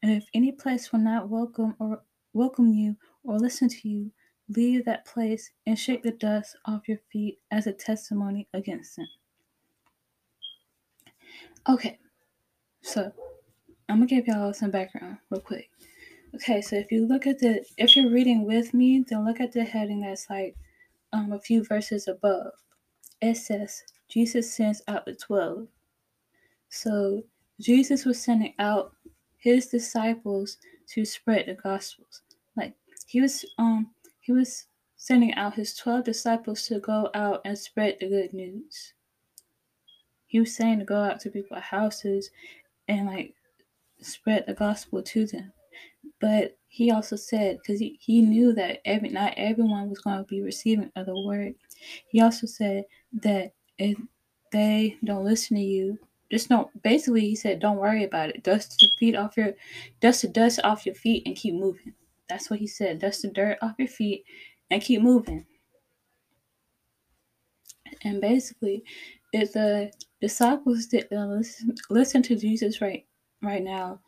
And 0.03 0.13
if 0.13 0.27
any 0.33 0.53
place 0.53 0.93
will 0.93 1.01
not 1.01 1.29
welcome 1.29 1.75
or 1.79 2.03
welcome 2.33 2.73
you 2.73 2.97
or 3.25 3.39
listen 3.39 3.69
to 3.69 3.89
you, 3.89 4.13
leave 4.49 4.85
that 4.85 5.05
place 5.05 5.51
and 5.67 5.79
shake 5.79 6.03
the 6.03 6.13
dust 6.13 6.57
off 6.65 6.89
your 6.89 6.99
feet 7.13 7.39
as 7.51 7.67
a 7.67 7.73
testimony 7.73 8.49
against 8.55 8.97
them. 8.97 9.09
Okay, 11.69 11.99
so 12.83 13.13
I'm 13.89 13.97
gonna 13.97 14.07
give 14.07 14.27
y'all 14.27 14.55
some 14.55 14.71
background 14.71 15.19
real 15.31 15.41
quick. 15.41 15.71
Okay, 16.35 16.61
so 16.61 16.77
if 16.77 16.93
you 16.93 17.07
look 17.07 17.27
at 17.27 17.41
the, 17.41 17.65
if 17.77 17.97
you're 17.97 18.11
reading 18.11 18.47
with 18.47 18.73
me, 18.73 19.05
then 19.09 19.25
look 19.25 19.41
at 19.41 19.53
the 19.53 19.65
heading 19.65 20.01
that's 20.01 20.31
like 20.31 20.55
um, 21.13 21.33
a 21.33 21.41
few 21.41 21.65
verses 21.65 22.07
above. 22.07 22.53
It 23.21 23.37
says, 23.37 23.83
Jesus 24.09 24.53
sends 24.53 24.83
out 24.89 25.07
the 25.07 25.15
12. 25.15 25.67
So 26.69 27.25
Jesus 27.61 28.05
was 28.05 28.23
sending 28.23 28.55
out 28.59 28.93
his 29.39 29.67
disciples 29.67 30.59
to 30.91 31.05
spread 31.05 31.47
the 31.47 31.55
gospels. 31.55 32.23
Like 32.57 32.75
he 33.07 33.21
was 33.21 33.45
um 33.59 33.91
he 34.21 34.33
was 34.33 34.67
sending 34.97 35.35
out 35.35 35.55
his 35.55 35.75
12 35.77 36.05
disciples 36.05 36.67
to 36.67 36.79
go 36.79 37.11
out 37.15 37.41
and 37.45 37.59
spread 37.59 37.97
the 37.99 38.09
good 38.09 38.33
news. 38.33 38.95
He 40.27 40.39
was 40.39 40.55
saying 40.55 40.79
to 40.79 40.85
go 40.85 41.03
out 41.03 41.21
to 41.21 41.31
people's 41.31 41.63
houses 41.63 42.31
and 42.87 43.07
like 43.07 43.35
spread 44.01 44.45
the 44.47 44.55
gospel 44.55 45.03
to 45.03 45.27
them. 45.27 45.53
But 46.21 46.57
he 46.69 46.91
also 46.91 47.17
said, 47.17 47.59
because 47.59 47.81
he, 47.81 47.99
he 48.01 48.23
knew 48.23 48.53
that 48.55 48.81
every 48.85 49.09
not 49.09 49.35
everyone 49.37 49.89
was 49.89 50.01
going 50.01 50.19
to 50.19 50.25
be 50.25 50.43
receiving 50.43 50.91
of 50.97 51.07
the 51.07 51.21
word, 51.27 51.55
he 52.09 52.21
also 52.21 52.47
said 52.47 52.85
that 53.23 53.53
if 53.79 53.97
they 54.53 54.97
don't 55.05 55.25
listen 55.25 55.57
to 55.57 55.63
you, 55.63 55.99
just 56.31 56.49
don't 56.49 56.71
basically 56.83 57.23
he 57.23 57.35
said, 57.35 57.59
Don't 57.59 57.79
worry 57.79 58.05
about 58.05 58.31
it. 58.31 58.45
Dust 58.45 58.77
the 58.81 58.89
feet 58.99 59.17
off 59.17 59.37
your 59.37 59.55
dust 60.01 60.23
the 60.23 60.29
dust 60.29 60.61
off 60.63 60.87
your 60.87 60.95
feet 60.95 61.25
and 61.27 61.35
keep 61.37 61.55
moving. 61.55 61.95
That's 62.29 62.49
what 62.51 62.61
he 62.61 62.67
said. 62.67 63.01
Dust 63.01 63.23
the 63.23 63.29
dirt 63.29 63.59
off 63.63 63.75
your 63.79 63.89
feet 63.89 64.25
and 64.71 64.81
keep 64.81 65.03
moving. 65.03 65.45
And 68.05 68.21
basically, 68.21 68.85
if 69.33 69.53
the 69.53 69.91
disciples 70.21 70.87
didn't 70.87 71.31
listen, 71.31 71.75
listen 71.91 72.23
to 72.23 72.37
Jesus 72.37 72.81
right 72.81 73.05
right 73.43 73.63
now, 73.63 74.01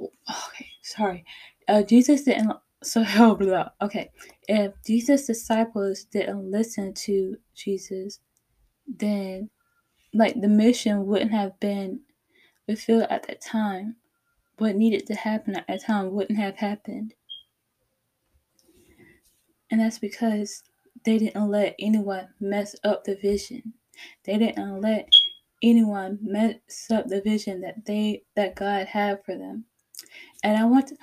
okay, 0.00 0.66
sorry. 0.82 1.24
Uh, 1.68 1.82
Jesus 1.82 2.22
didn't. 2.22 2.52
So. 2.82 3.04
Okay, 3.82 4.10
if 4.48 4.72
Jesus' 4.86 5.26
disciples 5.26 6.04
didn't 6.04 6.50
listen 6.50 6.94
to 6.94 7.36
Jesus, 7.54 8.20
then 8.86 9.50
like 10.12 10.40
the 10.40 10.48
mission 10.48 11.06
wouldn't 11.06 11.32
have 11.32 11.58
been 11.60 12.00
fulfilled 12.66 13.06
at 13.10 13.26
that 13.26 13.40
time. 13.40 13.96
What 14.58 14.76
needed 14.76 15.06
to 15.06 15.14
happen 15.14 15.56
at 15.56 15.66
that 15.68 15.84
time 15.84 16.10
wouldn't 16.10 16.38
have 16.38 16.56
happened. 16.56 17.14
And 19.70 19.80
that's 19.80 19.98
because 19.98 20.62
they 21.04 21.18
didn't 21.18 21.48
let 21.48 21.76
anyone 21.78 22.28
mess 22.40 22.74
up 22.84 23.04
the 23.04 23.16
vision. 23.16 23.74
They 24.24 24.36
didn't 24.38 24.80
let 24.80 25.08
anyone 25.62 26.18
mess 26.22 26.90
up 26.90 27.06
the 27.06 27.20
vision 27.20 27.60
that 27.62 27.84
they 27.86 28.24
that 28.36 28.56
God 28.56 28.86
had 28.86 29.24
for 29.24 29.36
them. 29.36 29.64
And 30.42 30.56
I 30.56 30.64
want 30.64 30.88
to, 30.88 30.96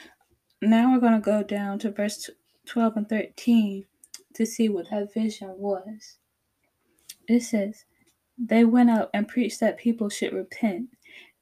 now 0.62 0.92
we're 0.92 1.00
going 1.00 1.14
to 1.14 1.20
go 1.20 1.44
down 1.44 1.80
to 1.80 1.92
verse 1.92 2.30
12 2.66 2.98
and 2.98 3.10
13 3.10 3.86
to 4.36 4.46
see 4.46 4.70
what 4.70 4.90
that 4.90 5.14
vision 5.14 5.54
was. 5.58 6.18
It 7.28 7.42
says, 7.42 7.86
They 8.38 8.66
went 8.66 8.90
out 8.90 9.10
and 9.14 9.28
preached 9.28 9.60
that 9.60 9.78
people 9.78 10.10
should 10.10 10.34
repent. 10.34 10.90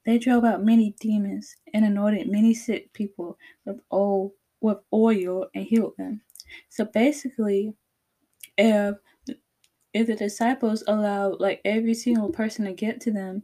They 0.04 0.18
drove 0.18 0.44
out 0.44 0.64
many 0.64 0.94
demons 1.00 1.56
and 1.74 1.84
anointed 1.84 2.30
many 2.30 2.54
sick 2.54 2.92
people 2.92 3.36
with 3.64 3.80
oil, 3.92 4.32
with 4.60 4.78
oil 4.92 5.46
and 5.54 5.64
healed 5.64 5.94
them. 5.98 6.20
So 6.68 6.84
basically, 6.84 7.74
if 8.56 8.96
if 9.92 10.06
the 10.06 10.14
disciples 10.14 10.84
allowed 10.86 11.40
like 11.40 11.60
every 11.64 11.94
single 11.94 12.28
person 12.30 12.66
to 12.66 12.72
get 12.72 13.00
to 13.00 13.10
them, 13.10 13.42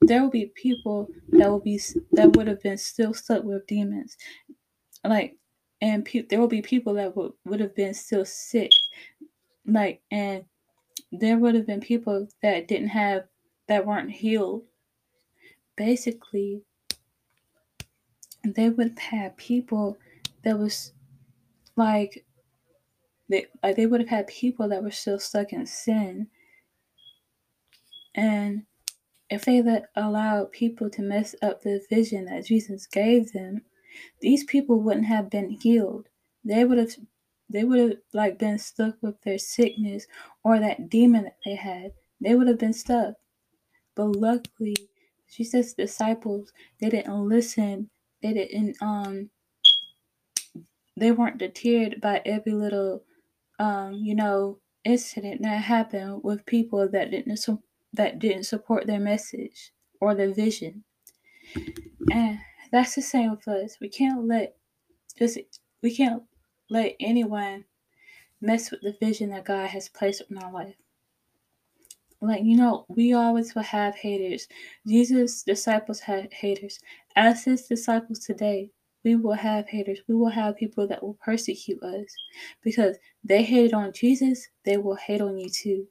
there 0.00 0.22
will 0.22 0.30
be 0.30 0.46
people 0.54 1.08
that 1.30 1.48
will 1.48 1.60
be 1.60 1.80
that 2.12 2.36
would 2.36 2.46
have 2.46 2.62
been 2.62 2.78
still 2.78 3.14
stuck 3.14 3.44
with 3.44 3.66
demons. 3.66 4.16
Like 5.04 5.36
and 5.80 6.04
pe- 6.04 6.26
there 6.28 6.40
will 6.40 6.48
be 6.48 6.62
people 6.62 6.94
that 6.94 7.16
would, 7.16 7.32
would 7.44 7.60
have 7.60 7.74
been 7.74 7.94
still 7.94 8.24
sick. 8.24 8.70
Like 9.66 10.02
and 10.10 10.44
there 11.12 11.38
would 11.38 11.54
have 11.54 11.66
been 11.66 11.80
people 11.80 12.28
that 12.42 12.68
didn't 12.68 12.88
have 12.88 13.24
that 13.68 13.86
weren't 13.86 14.10
healed. 14.10 14.64
Basically 15.76 16.62
they 18.44 18.70
would 18.70 18.88
have 18.88 18.98
had 18.98 19.36
people 19.36 19.98
that 20.42 20.58
was 20.58 20.92
like 21.76 22.24
they 23.28 23.46
like 23.62 23.76
they 23.76 23.86
would 23.86 24.00
have 24.00 24.08
had 24.08 24.26
people 24.26 24.68
that 24.68 24.82
were 24.82 24.90
still 24.90 25.18
stuck 25.18 25.52
in 25.52 25.66
sin. 25.66 26.28
And 28.14 28.64
if 29.30 29.44
they 29.44 29.62
let 29.62 29.90
allowed 29.96 30.52
people 30.52 30.90
to 30.90 31.02
mess 31.02 31.34
up 31.42 31.62
the 31.62 31.82
vision 31.90 32.26
that 32.26 32.46
Jesus 32.46 32.86
gave 32.86 33.32
them, 33.32 33.62
these 34.20 34.44
people 34.44 34.80
wouldn't 34.80 35.06
have 35.06 35.30
been 35.30 35.50
healed. 35.50 36.08
They 36.44 36.64
would 36.64 36.78
have 36.78 36.94
they 37.50 37.64
would 37.64 37.78
have 37.78 37.98
like 38.12 38.38
been 38.38 38.58
stuck 38.58 38.96
with 39.02 39.20
their 39.22 39.38
sickness 39.38 40.06
or 40.44 40.60
that 40.60 40.90
demon 40.90 41.24
that 41.24 41.38
they 41.44 41.54
had. 41.54 41.92
They 42.20 42.34
would 42.34 42.48
have 42.48 42.58
been 42.58 42.74
stuck. 42.74 43.14
But 43.96 44.16
luckily, 44.16 44.76
Jesus' 45.34 45.74
disciples, 45.74 46.52
they 46.80 46.90
didn't 46.90 47.28
listen. 47.28 47.90
They 48.22 48.34
didn't 48.34 48.76
um 48.82 49.30
they 50.96 51.12
weren't 51.12 51.38
deterred 51.38 52.00
by 52.00 52.22
every 52.24 52.52
little 52.52 53.02
um, 53.58 53.94
you 53.94 54.14
know, 54.14 54.58
incident 54.84 55.42
that 55.42 55.62
happened 55.62 56.22
with 56.24 56.46
people 56.46 56.88
that 56.90 57.10
didn't 57.10 57.38
that 57.92 58.18
didn't 58.18 58.44
support 58.44 58.86
their 58.86 59.00
message 59.00 59.72
or 60.00 60.14
their 60.14 60.32
vision. 60.32 60.84
And 62.12 62.38
that's 62.70 62.94
the 62.94 63.02
same 63.02 63.30
with 63.30 63.48
us. 63.48 63.78
We 63.80 63.88
can't 63.88 64.26
let 64.26 64.56
just 65.18 65.38
we 65.82 65.94
can't 65.94 66.22
let 66.70 66.94
anyone 67.00 67.64
mess 68.40 68.70
with 68.70 68.82
the 68.82 68.94
vision 69.00 69.30
that 69.30 69.44
God 69.44 69.68
has 69.68 69.88
placed 69.88 70.22
in 70.30 70.38
our 70.38 70.52
life. 70.52 70.76
Like 72.20 72.42
you 72.44 72.56
know, 72.56 72.84
we 72.88 73.14
always 73.14 73.54
will 73.54 73.62
have 73.62 73.94
haters. 73.94 74.48
Jesus' 74.86 75.42
disciples 75.42 76.00
had 76.00 76.32
haters. 76.32 76.78
As 77.16 77.44
his 77.44 77.66
disciples 77.66 78.20
today, 78.20 78.70
we 79.04 79.16
will 79.16 79.34
have 79.34 79.68
haters. 79.68 80.00
We 80.08 80.14
will 80.14 80.28
have 80.28 80.56
people 80.56 80.86
that 80.88 81.02
will 81.02 81.18
persecute 81.24 81.82
us 81.82 82.14
because 82.62 82.96
they 83.24 83.42
hated 83.44 83.72
on 83.72 83.92
Jesus, 83.92 84.48
they 84.64 84.76
will 84.76 84.96
hate 84.96 85.20
on 85.20 85.38
you 85.38 85.48
too 85.48 85.86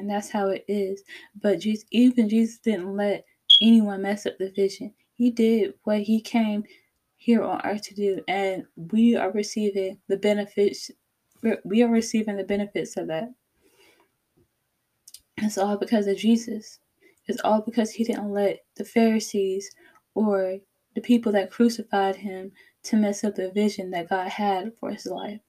and 0.00 0.10
that's 0.10 0.30
how 0.30 0.48
it 0.48 0.64
is. 0.66 1.02
But 1.40 1.60
Jesus, 1.60 1.84
even 1.92 2.28
Jesus 2.28 2.58
didn't 2.58 2.96
let 2.96 3.24
anyone 3.62 4.02
mess 4.02 4.26
up 4.26 4.38
the 4.38 4.50
vision. 4.50 4.94
He 5.14 5.30
did 5.30 5.74
what 5.84 6.00
he 6.00 6.20
came 6.20 6.64
here 7.16 7.42
on 7.42 7.60
earth 7.64 7.82
to 7.82 7.94
do, 7.94 8.22
and 8.26 8.64
we 8.76 9.14
are 9.16 9.30
receiving 9.30 9.98
the 10.08 10.16
benefits. 10.16 10.90
We 11.64 11.82
are 11.82 11.90
receiving 11.90 12.36
the 12.36 12.44
benefits 12.44 12.96
of 12.96 13.08
that. 13.08 13.28
It's 15.36 15.58
all 15.58 15.76
because 15.76 16.06
of 16.06 16.16
Jesus. 16.16 16.80
It's 17.26 17.40
all 17.44 17.62
because 17.62 17.90
he 17.90 18.04
didn't 18.04 18.32
let 18.32 18.60
the 18.76 18.84
Pharisees 18.84 19.70
or 20.14 20.58
the 20.94 21.00
people 21.00 21.32
that 21.32 21.50
crucified 21.50 22.16
him 22.16 22.52
to 22.84 22.96
mess 22.96 23.22
up 23.24 23.34
the 23.36 23.50
vision 23.50 23.90
that 23.90 24.08
God 24.08 24.28
had 24.28 24.72
for 24.80 24.90
his 24.90 25.06
life. 25.06 25.40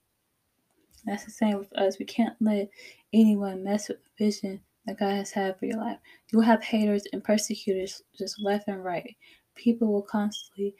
That's 1.05 1.25
the 1.25 1.31
same 1.31 1.57
with 1.57 1.73
us. 1.77 1.97
We 1.99 2.05
can't 2.05 2.35
let 2.39 2.69
anyone 3.13 3.63
mess 3.63 3.89
with 3.89 3.97
the 4.03 4.25
vision 4.25 4.61
that 4.85 4.99
God 4.99 5.13
has 5.13 5.31
had 5.31 5.57
for 5.57 5.65
your 5.65 5.77
life. 5.77 5.97
You'll 6.31 6.41
have 6.41 6.63
haters 6.63 7.03
and 7.13 7.23
persecutors 7.23 8.01
just 8.17 8.41
left 8.41 8.67
and 8.67 8.83
right. 8.83 9.15
People 9.55 9.91
will 9.91 10.01
constantly, 10.03 10.75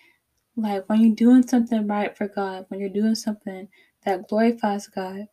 like, 0.56 0.88
when 0.90 1.02
you're 1.02 1.16
doing 1.16 1.46
something 1.48 1.88
right 1.88 2.16
for 2.16 2.28
God, 2.28 2.66
when 2.70 2.80
you're 2.80 2.90
doing 2.90 3.16
something 3.16 3.68
that 4.06 4.28
glorifies 4.28 4.88
God, 4.88 5.26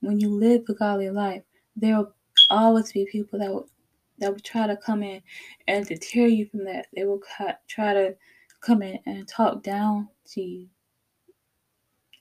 when 0.00 0.20
you 0.20 0.28
live 0.28 0.62
a 0.68 0.74
godly 0.74 1.10
life, 1.10 1.42
there 1.74 1.96
will 1.96 2.14
always 2.50 2.92
be 2.92 3.06
people 3.10 3.38
that 3.38 3.50
will 3.52 3.68
that 4.18 4.32
will 4.32 4.40
try 4.40 4.66
to 4.66 4.76
come 4.76 5.02
in 5.02 5.20
and 5.68 5.86
deter 5.86 6.26
you 6.26 6.46
from 6.46 6.64
that. 6.64 6.86
They 6.94 7.04
will 7.04 7.20
try 7.68 7.92
to 7.92 8.16
come 8.62 8.82
in 8.82 8.98
and 9.04 9.28
talk 9.28 9.62
down 9.62 10.08
to 10.28 10.40
you. 10.40 10.68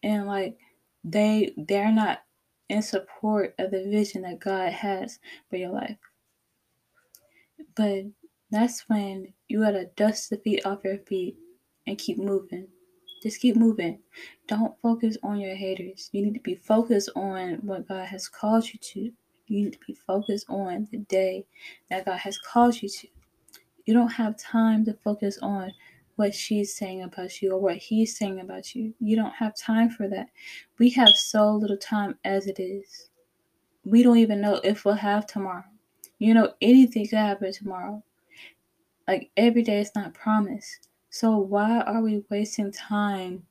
And 0.04 0.28
like 0.28 0.58
they 1.06 1.53
they're 1.56 1.91
not 1.91 2.24
in 2.68 2.82
support 2.82 3.53
of 3.60 3.72
the 3.72 3.84
vision 3.84 4.24
that 4.24 4.39
God 4.39 4.74
has 4.74 5.20
for 5.49 5.56
your 5.56 5.70
life. 5.70 5.97
But 7.76 8.06
that's 8.49 8.82
when 8.89 9.34
you 9.47 9.62
gotta 9.62 9.86
dust 9.95 10.32
the 10.32 10.38
feet 10.38 10.66
off 10.66 10.84
your 10.84 10.97
feet 10.97 11.38
and 11.86 11.97
keep 11.97 12.18
moving. 12.18 12.68
Just 13.22 13.39
keep 13.39 13.56
moving. 13.56 13.99
Don't 14.47 14.76
focus 14.82 15.18
on 15.24 15.39
your 15.39 15.56
haters. 15.56 16.10
You 16.12 16.24
need 16.24 16.34
to 16.34 16.39
be 16.41 16.56
focused 16.56 17.10
on 17.16 17.60
what 17.62 17.88
God 17.88 18.08
has 18.08 18.28
called 18.28 18.68
you 18.72 18.80
to. 18.80 18.99
You 19.47 19.66
need 19.66 19.74
to 19.74 19.80
be 19.86 19.97
focused 20.08 20.47
on 20.49 20.88
the 20.91 20.97
day 20.97 21.45
that 21.89 22.06
God 22.06 22.18
has 22.18 22.38
called 22.39 22.82
you 22.82 22.89
to. 22.89 23.08
You 23.86 23.93
don't 23.93 24.12
have 24.12 24.38
time 24.38 24.86
to 24.86 24.93
focus 25.03 25.38
on 25.41 25.72
what 26.16 26.34
she's 26.34 26.76
saying 26.76 27.03
about 27.03 27.41
you 27.41 27.51
or 27.51 27.59
what 27.59 27.78
he's 27.78 28.18
saying 28.18 28.39
about 28.39 28.74
you. 28.74 28.93
You 28.99 29.16
don't 29.16 29.34
have 29.34 29.55
time 29.55 29.89
for 29.89 30.07
that. 30.07 30.30
We 30.80 30.89
have 30.91 31.09
so 31.09 31.51
little 31.51 31.78
time 31.78 32.18
as 32.24 32.47
it 32.47 32.59
is. 32.59 33.09
We 33.84 34.01
don't 34.01 34.18
even 34.18 34.41
know 34.41 34.59
if 34.63 34.86
we'll 34.86 34.95
have 34.95 35.28
tomorrow. 35.28 35.66
You 36.20 36.34
know, 36.34 36.53
anything 36.61 37.07
could 37.07 37.20
happen 37.20 37.51
tomorrow. 37.51 38.03
Like 39.07 39.30
every 39.38 39.61
day 39.61 39.80
is 39.80 39.91
not 39.95 40.13
promised. 40.13 40.89
So 41.09 41.38
why 41.38 41.82
are 41.82 42.01
we 42.01 42.24
wasting 42.30 42.72
time 42.72 43.43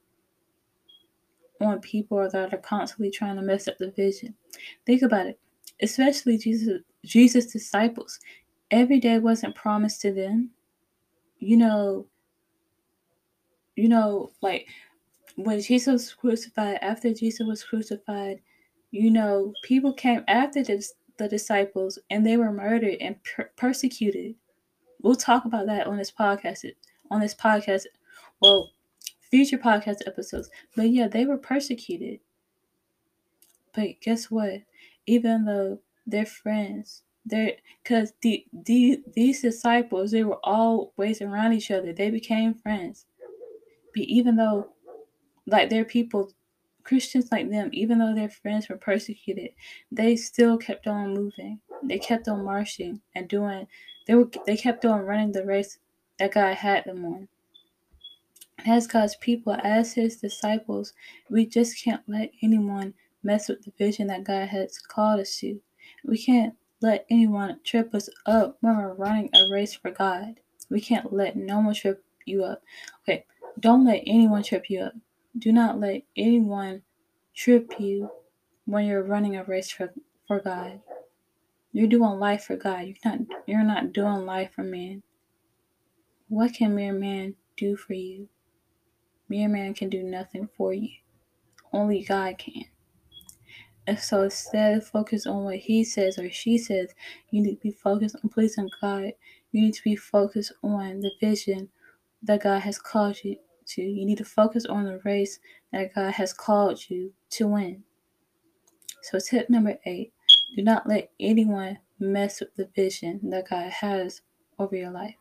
on 1.61 1.81
people 1.81 2.29
that 2.29 2.53
are 2.53 2.59
constantly 2.59 3.11
trying 3.11 3.37
to 3.37 3.43
mess 3.43 3.69
up 3.69 3.79
the 3.79 3.91
vision? 3.91 4.35
Think 4.87 5.03
about 5.03 5.27
it. 5.27 5.39
Especially 5.83 6.39
Jesus 6.39 6.81
Jesus' 7.05 7.53
disciples. 7.53 8.19
Every 8.71 8.99
day 8.99 9.19
wasn't 9.19 9.55
promised 9.55 10.01
to 10.01 10.13
them. 10.13 10.51
You 11.39 11.59
know, 11.59 12.07
you 13.77 13.89
know, 13.89 14.33
like 14.43 14.69
when 15.37 15.61
Jesus 15.61 15.93
was 15.93 16.15
crucified, 16.15 16.79
after 16.83 17.13
Jesus 17.13 17.47
was 17.47 17.65
crucified, 17.65 18.41
you 18.91 19.11
know, 19.11 19.53
people 19.63 19.93
came 19.93 20.23
after 20.29 20.63
the, 20.63 20.85
the 21.19 21.29
disciples 21.29 21.99
and 22.11 22.25
they 22.25 22.37
were 22.37 22.53
murdered 22.53 22.97
and 23.01 23.17
per- 23.25 23.51
persecuted. 23.57 24.37
We'll 25.03 25.17
talk 25.17 25.45
about 25.45 25.67
that 25.67 25.87
on 25.87 25.97
this 25.97 26.13
podcast. 26.13 26.65
On 27.11 27.21
this 27.21 27.35
podcast, 27.35 27.85
well, 28.41 28.71
future 29.31 29.59
podcast 29.59 30.07
episodes. 30.07 30.49
But 30.77 30.91
yeah, 30.91 31.09
they 31.09 31.27
were 31.27 31.37
persecuted. 31.37 32.21
But 33.75 34.01
guess 34.01 34.31
what? 34.31 34.63
Even 35.07 35.45
though 35.45 35.81
they're 36.07 36.25
friends, 36.25 37.03
they're 37.27 37.53
because 37.83 38.13
the, 38.23 38.45
the 38.53 39.03
these 39.15 39.43
disciples 39.43 40.11
they 40.11 40.25
were 40.25 40.39
always 40.45 41.21
around 41.21 41.53
each 41.53 41.71
other. 41.71 41.93
They 41.93 42.11
became 42.11 42.55
friends. 42.55 43.07
But 43.95 44.05
even 44.05 44.37
though 44.37 44.69
like 45.47 45.71
they're 45.71 45.85
people 45.85 46.33
Christians 46.85 47.33
like 47.33 47.51
them, 47.51 47.71
even 47.73 47.99
though 47.99 48.15
their 48.15 48.29
friends 48.29 48.69
were 48.69 48.77
persecuted, 48.77 49.51
they 49.91 50.17
still 50.17 50.59
kept 50.59 50.87
on 50.87 51.15
moving. 51.15 51.61
They 51.83 51.99
kept 51.99 52.29
on 52.29 52.45
marching 52.45 53.01
and 53.15 53.27
doing. 53.27 53.67
They 54.07 54.15
were. 54.15 54.29
They 54.47 54.57
kept 54.57 54.85
on 54.85 55.01
running 55.01 55.33
the 55.33 55.47
race 55.47 55.79
that 56.19 56.35
God 56.35 56.55
had 56.57 56.85
them 56.85 57.05
on. 57.05 57.29
As 58.67 58.87
God's 58.87 59.17
people, 59.17 59.57
as 59.65 59.95
His 59.95 60.19
disciples, 60.19 60.93
we 61.31 61.47
just 61.47 61.83
can't 61.83 62.03
let 62.07 62.31
anyone 62.43 62.95
mess 63.23 63.49
with 63.49 63.63
the 63.63 63.73
vision 63.79 64.07
that 64.09 64.25
God 64.25 64.49
has 64.49 64.79
called 64.79 65.21
us 65.21 65.37
to. 65.39 65.61
We 66.05 66.19
can't 66.19 66.55
let 66.83 67.07
anyone 67.11 67.61
trip 67.65 67.95
us 67.95 68.11
up 68.27 68.59
when 68.61 68.77
we're 68.77 68.95
running 68.95 69.31
a 69.35 69.51
race 69.51 69.75
for 69.75 69.91
God. 69.91 70.41
We 70.71 70.81
can't 70.83 71.13
let 71.13 71.37
no 71.37 71.61
one 71.61 71.75
trip 71.75 72.05
you 72.27 72.45
up. 72.45 72.63
Okay, 73.03 73.25
don't 73.59 73.85
let 73.85 74.03
anyone 74.07 74.43
trip 74.43 74.69
you 74.69 74.81
up. 74.81 74.95
Do 75.39 75.53
not 75.53 75.81
let 75.81 76.03
anyone 76.17 76.83
trip 77.35 77.79
you 77.79 78.11
when 78.65 78.87
you're 78.87 79.03
running 79.03 79.37
a 79.37 79.45
race 79.45 79.71
for, 79.71 79.93
for 80.27 80.41
God. 80.41 80.81
You're 81.73 81.89
doing 81.89 82.19
life 82.21 82.45
for 82.45 82.57
God. 82.57 82.87
You're 82.87 82.97
not 83.05 83.19
you're 83.47 83.65
not 83.65 83.93
doing 83.93 84.27
life 84.27 84.53
for 84.55 84.63
man. 84.63 85.03
What 86.29 86.55
can 86.55 86.75
mere 86.75 86.93
man 86.93 87.35
do 87.57 87.77
for 87.77 87.95
you? 87.95 88.29
Mere 89.29 89.49
man 89.49 89.75
can 89.75 89.89
do 89.89 90.03
nothing 90.03 90.49
for 90.57 90.73
you. 90.73 90.91
Only 91.73 92.05
God 92.05 92.39
can. 92.39 92.65
And 93.87 93.99
so 93.99 94.23
instead 94.23 94.79
of 94.79 94.87
focus 94.87 95.27
on 95.27 95.45
what 95.45 95.57
he 95.57 95.85
says 95.85 96.19
or 96.19 96.31
she 96.31 96.57
says, 96.57 96.95
you 97.31 97.43
need 97.43 97.57
to 97.57 97.61
be 97.61 97.71
focused 97.71 98.17
on 98.23 98.31
pleasing 98.31 98.71
God. 98.81 99.13
You 99.53 99.61
need 99.61 99.75
to 99.75 99.83
be 99.83 99.97
focused 99.97 100.53
on 100.63 101.01
the 101.01 101.11
vision 101.21 101.69
that 102.23 102.43
God 102.43 102.61
has 102.61 102.79
called 102.79 103.23
you 103.23 103.37
to. 103.67 103.83
You 103.83 104.07
need 104.07 104.19
to 104.19 104.25
focus 104.25 104.65
on 104.67 104.85
the 104.85 105.01
race 105.05 105.39
that 105.73 105.95
God 105.95 106.13
has 106.15 106.33
called 106.33 106.91
you 106.91 107.13
to 107.31 107.47
win. 107.47 107.85
So, 109.03 109.19
tip 109.19 109.51
number 109.51 109.79
eight 109.85 110.13
do 110.57 110.63
not 110.63 110.89
let 110.89 111.11
anyone 111.19 111.79
mess 111.99 112.41
with 112.41 112.55
the 112.55 112.69
vision 112.77 113.21
that 113.31 113.49
God 113.49 113.71
has 113.71 114.23
over 114.59 114.77
your 114.77 114.91
life. 114.91 115.17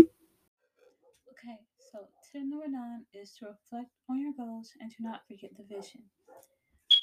Okay, 0.00 1.58
so 1.92 2.00
tip 2.30 2.42
number 2.44 2.68
nine 2.68 3.04
is 3.14 3.32
to 3.38 3.46
reflect 3.46 3.90
on 4.10 4.20
your 4.20 4.32
goals 4.36 4.72
and 4.80 4.90
to 4.90 5.02
not 5.02 5.26
forget 5.26 5.50
the 5.56 5.64
vision. 5.64 6.02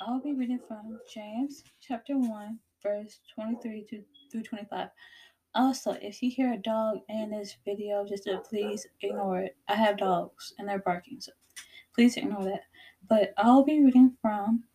I'll 0.02 0.22
be 0.22 0.34
reading 0.34 0.60
from 0.68 1.00
James 1.12 1.64
chapter 1.82 2.18
1, 2.18 2.60
verse 2.84 3.20
23 3.34 3.86
to, 3.90 4.04
through 4.32 4.44
25. 4.44 4.90
Also, 5.56 5.92
if 6.02 6.22
you 6.22 6.30
hear 6.30 6.52
a 6.52 6.58
dog 6.58 7.00
in 7.08 7.32
this 7.32 7.56
video, 7.64 8.06
just 8.06 8.28
please 8.50 8.86
ignore 9.02 9.40
it. 9.40 9.56
I 9.70 9.76
have 9.76 9.98
dogs 9.98 10.54
and 10.60 10.68
they're 10.68 10.80
barking, 10.80 11.22
so 11.22 11.32
please 11.94 12.18
ignore 12.18 12.44
that. 12.44 12.64
But 13.08 13.34
I'll 13.38 13.64
be 13.64 13.82
reading 13.82 14.18
from 14.22 14.66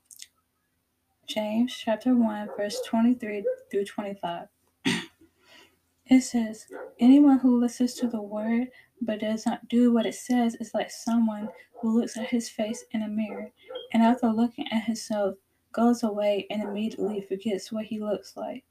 James 1.26 1.76
chapter 1.76 2.16
1, 2.16 2.48
verse 2.56 2.80
23 2.86 3.44
through 3.70 3.84
25. 3.84 4.48
it 6.06 6.22
says, 6.22 6.66
Anyone 6.98 7.40
who 7.40 7.60
listens 7.60 7.92
to 7.94 8.08
the 8.08 8.22
word 8.22 8.68
but 9.02 9.20
does 9.20 9.44
not 9.44 9.68
do 9.68 9.92
what 9.92 10.06
it 10.06 10.14
says 10.14 10.54
is 10.56 10.72
like 10.72 10.90
someone 10.90 11.50
who 11.80 12.00
looks 12.00 12.16
at 12.16 12.28
his 12.28 12.48
face 12.48 12.84
in 12.92 13.02
a 13.02 13.08
mirror 13.08 13.50
and 13.92 14.02
after 14.02 14.28
looking 14.28 14.66
at 14.72 14.84
himself 14.84 15.34
goes 15.72 16.02
away 16.02 16.46
and 16.48 16.62
immediately 16.62 17.20
forgets 17.20 17.70
what 17.70 17.84
he 17.84 18.00
looks 18.00 18.34
like. 18.34 18.64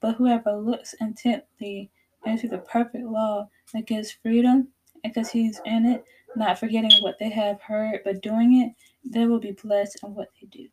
But 0.00 0.16
whoever 0.16 0.56
looks 0.56 0.94
intently 1.00 1.90
into 2.24 2.48
the 2.48 2.58
perfect 2.58 3.04
law 3.04 3.48
that 3.72 3.86
gives 3.86 4.10
freedom 4.10 4.68
and 5.04 5.14
continues 5.14 5.60
in 5.64 5.86
it, 5.86 6.04
not 6.34 6.58
forgetting 6.58 6.90
what 7.00 7.18
they 7.18 7.30
have 7.30 7.60
heard, 7.62 8.00
but 8.04 8.22
doing 8.22 8.62
it, 8.62 8.72
they 9.12 9.26
will 9.26 9.38
be 9.38 9.52
blessed 9.52 9.98
in 10.02 10.14
what 10.14 10.28
they 10.40 10.46
do. 10.48 10.68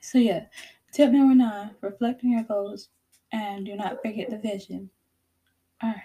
So, 0.00 0.18
yeah, 0.18 0.46
tip 0.92 1.10
number 1.10 1.34
nine 1.34 1.70
reflect 1.80 2.24
on 2.24 2.32
your 2.32 2.42
goals 2.44 2.88
and 3.32 3.66
do 3.66 3.76
not 3.76 4.00
forget 4.02 4.30
the 4.30 4.38
vision. 4.38 4.90
All 5.82 5.90
right. 5.90 6.02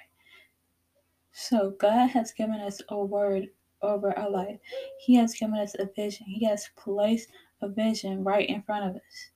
So, 1.31 1.71
God 1.79 2.07
has 2.07 2.31
given 2.31 2.59
us 2.59 2.81
a 2.89 2.97
word 2.97 3.49
over 3.81 4.17
our 4.17 4.29
life, 4.29 4.59
He 4.99 5.15
has 5.15 5.33
given 5.33 5.55
us 5.55 5.75
a 5.77 5.89
vision, 5.95 6.25
He 6.27 6.45
has 6.45 6.69
placed 6.77 7.29
a 7.61 7.67
vision 7.67 8.23
right 8.23 8.47
in 8.47 8.61
front 8.63 8.89
of 8.89 8.95
us. 8.95 9.31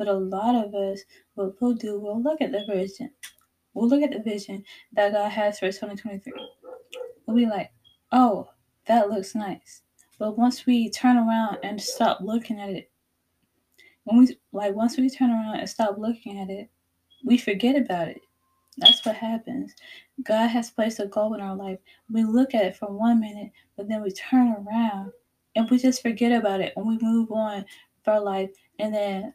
But 0.00 0.08
a 0.08 0.14
lot 0.14 0.54
of 0.54 0.74
us, 0.74 1.02
what 1.34 1.60
we'll 1.60 1.74
do, 1.74 2.00
we'll 2.00 2.22
look 2.22 2.40
at 2.40 2.52
the 2.52 2.64
vision. 2.64 3.10
We'll 3.74 3.86
look 3.86 4.02
at 4.02 4.12
the 4.12 4.22
vision 4.22 4.64
that 4.94 5.12
God 5.12 5.28
has 5.28 5.58
for 5.58 5.66
2023. 5.66 6.32
We'll 7.26 7.36
be 7.36 7.44
like, 7.44 7.70
oh, 8.10 8.48
that 8.86 9.10
looks 9.10 9.34
nice. 9.34 9.82
But 10.18 10.38
once 10.38 10.64
we 10.64 10.88
turn 10.88 11.18
around 11.18 11.58
and 11.62 11.78
stop 11.78 12.20
looking 12.22 12.58
at 12.58 12.70
it, 12.70 12.90
when 14.04 14.20
we 14.20 14.38
like 14.52 14.74
once 14.74 14.96
we 14.96 15.10
turn 15.10 15.32
around 15.32 15.58
and 15.58 15.68
stop 15.68 15.98
looking 15.98 16.40
at 16.40 16.48
it, 16.48 16.70
we 17.22 17.36
forget 17.36 17.76
about 17.76 18.08
it. 18.08 18.22
That's 18.78 19.04
what 19.04 19.16
happens. 19.16 19.74
God 20.22 20.46
has 20.46 20.70
placed 20.70 21.00
a 21.00 21.08
goal 21.08 21.34
in 21.34 21.42
our 21.42 21.54
life. 21.54 21.78
We 22.10 22.24
look 22.24 22.54
at 22.54 22.64
it 22.64 22.76
for 22.78 22.90
one 22.90 23.20
minute, 23.20 23.52
but 23.76 23.86
then 23.86 24.00
we 24.02 24.12
turn 24.12 24.66
around 24.66 25.12
and 25.56 25.68
we 25.68 25.76
just 25.76 26.00
forget 26.00 26.32
about 26.32 26.62
it 26.62 26.72
and 26.74 26.86
we 26.86 26.96
move 27.02 27.30
on 27.30 27.66
for 28.02 28.18
life. 28.18 28.48
And 28.78 28.94
then 28.94 29.34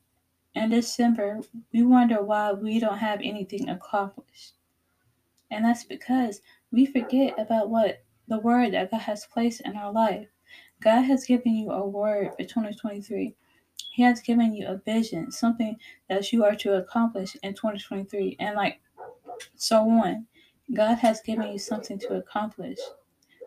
in 0.56 0.70
December, 0.70 1.42
we 1.74 1.84
wonder 1.84 2.24
why 2.24 2.54
we 2.54 2.80
don't 2.80 2.98
have 2.98 3.20
anything 3.22 3.70
accomplished. 3.70 4.54
And 5.52 5.66
that's 5.66 5.84
because 5.84 6.42
we 6.72 6.86
forget 6.86 7.38
about 7.38 7.70
what 7.70 8.04
the 8.28 8.40
word 8.40 8.74
that 8.74 8.92
God 8.92 9.02
has 9.02 9.26
placed 9.26 9.62
in 9.62 9.76
our 9.76 9.92
life. 9.92 10.28
God 10.82 11.02
has 11.02 11.26
given 11.26 11.56
you 11.56 11.72
a 11.72 11.86
word 11.86 12.32
for 12.32 12.44
2023. 12.44 13.36
He 13.92 14.04
has 14.04 14.22
given 14.22 14.54
you 14.54 14.68
a 14.68 14.78
vision, 14.78 15.32
something 15.32 15.78
that 16.10 16.32
you 16.32 16.44
are 16.44 16.56
to 16.56 16.78
accomplish 16.78 17.36
in 17.44 17.54
2023, 17.54 18.38
and 18.40 18.56
like 18.56 18.80
so 19.56 19.82
on. 19.90 20.26
God 20.74 20.96
has 20.96 21.22
given 21.22 21.52
you 21.52 21.60
something 21.60 22.00
to 22.00 22.16
accomplish. 22.16 22.80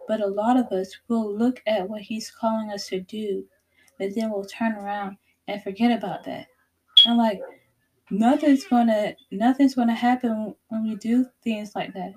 But 0.06 0.20
a 0.20 0.26
lot 0.26 0.56
of 0.56 0.72
us 0.72 0.96
will 1.08 1.36
look 1.36 1.62
at 1.66 1.88
what 1.88 2.02
He's 2.02 2.30
calling 2.30 2.70
us 2.70 2.86
to 2.88 3.00
do, 3.00 3.44
but 3.98 4.14
then 4.14 4.30
we'll 4.30 4.44
turn 4.44 4.72
around 4.72 5.16
and 5.48 5.62
forget 5.62 5.90
about 5.90 6.24
that. 6.24 6.46
And 7.06 7.16
like 7.16 7.40
nothing's 8.10 8.64
gonna 8.64 9.14
nothing's 9.30 9.74
gonna 9.74 9.94
happen 9.94 10.54
when 10.68 10.82
we 10.84 10.96
do 10.96 11.26
things 11.42 11.74
like 11.74 11.92
that. 11.94 12.14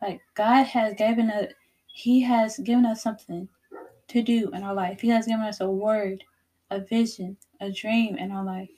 Like 0.00 0.20
God 0.34 0.64
has 0.64 0.94
given 0.94 1.30
us 1.30 1.52
He 1.86 2.20
has 2.22 2.58
given 2.58 2.86
us 2.86 3.02
something 3.02 3.48
to 4.08 4.22
do 4.22 4.50
in 4.50 4.62
our 4.62 4.74
life. 4.74 5.00
He 5.00 5.08
has 5.08 5.26
given 5.26 5.44
us 5.44 5.60
a 5.60 5.70
word, 5.70 6.22
a 6.70 6.80
vision, 6.80 7.36
a 7.60 7.70
dream 7.70 8.16
in 8.16 8.30
our 8.30 8.44
life. 8.44 8.68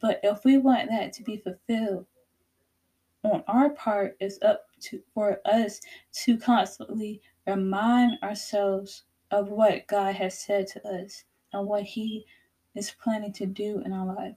But 0.00 0.20
if 0.22 0.44
we 0.44 0.58
want 0.58 0.90
that 0.90 1.12
to 1.14 1.22
be 1.22 1.38
fulfilled, 1.38 2.06
on 3.24 3.42
our 3.48 3.70
part, 3.70 4.16
it's 4.20 4.38
up 4.42 4.66
to 4.82 5.00
for 5.14 5.40
us 5.46 5.80
to 6.24 6.36
constantly 6.36 7.22
remind 7.46 8.18
ourselves 8.22 9.04
of 9.30 9.48
what 9.48 9.86
God 9.86 10.14
has 10.14 10.38
said 10.38 10.66
to 10.68 10.86
us 10.86 11.24
and 11.52 11.66
what 11.66 11.82
He 11.82 12.26
is 12.74 12.94
planning 13.02 13.32
to 13.34 13.46
do 13.46 13.82
in 13.84 13.92
our 13.92 14.06
life. 14.06 14.34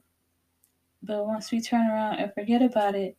But 1.02 1.26
once 1.26 1.50
we 1.50 1.60
turn 1.60 1.86
around 1.86 2.16
and 2.16 2.32
forget 2.34 2.62
about 2.62 2.94
it, 2.94 3.16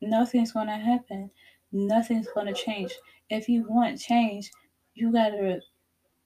nothing's 0.00 0.52
going 0.52 0.66
to 0.66 0.74
happen. 0.74 1.30
Nothing's 1.72 2.28
going 2.34 2.46
to 2.46 2.52
change. 2.52 2.92
If 3.28 3.48
you 3.48 3.64
want 3.68 4.00
change, 4.00 4.50
you 4.94 5.12
gotta 5.12 5.60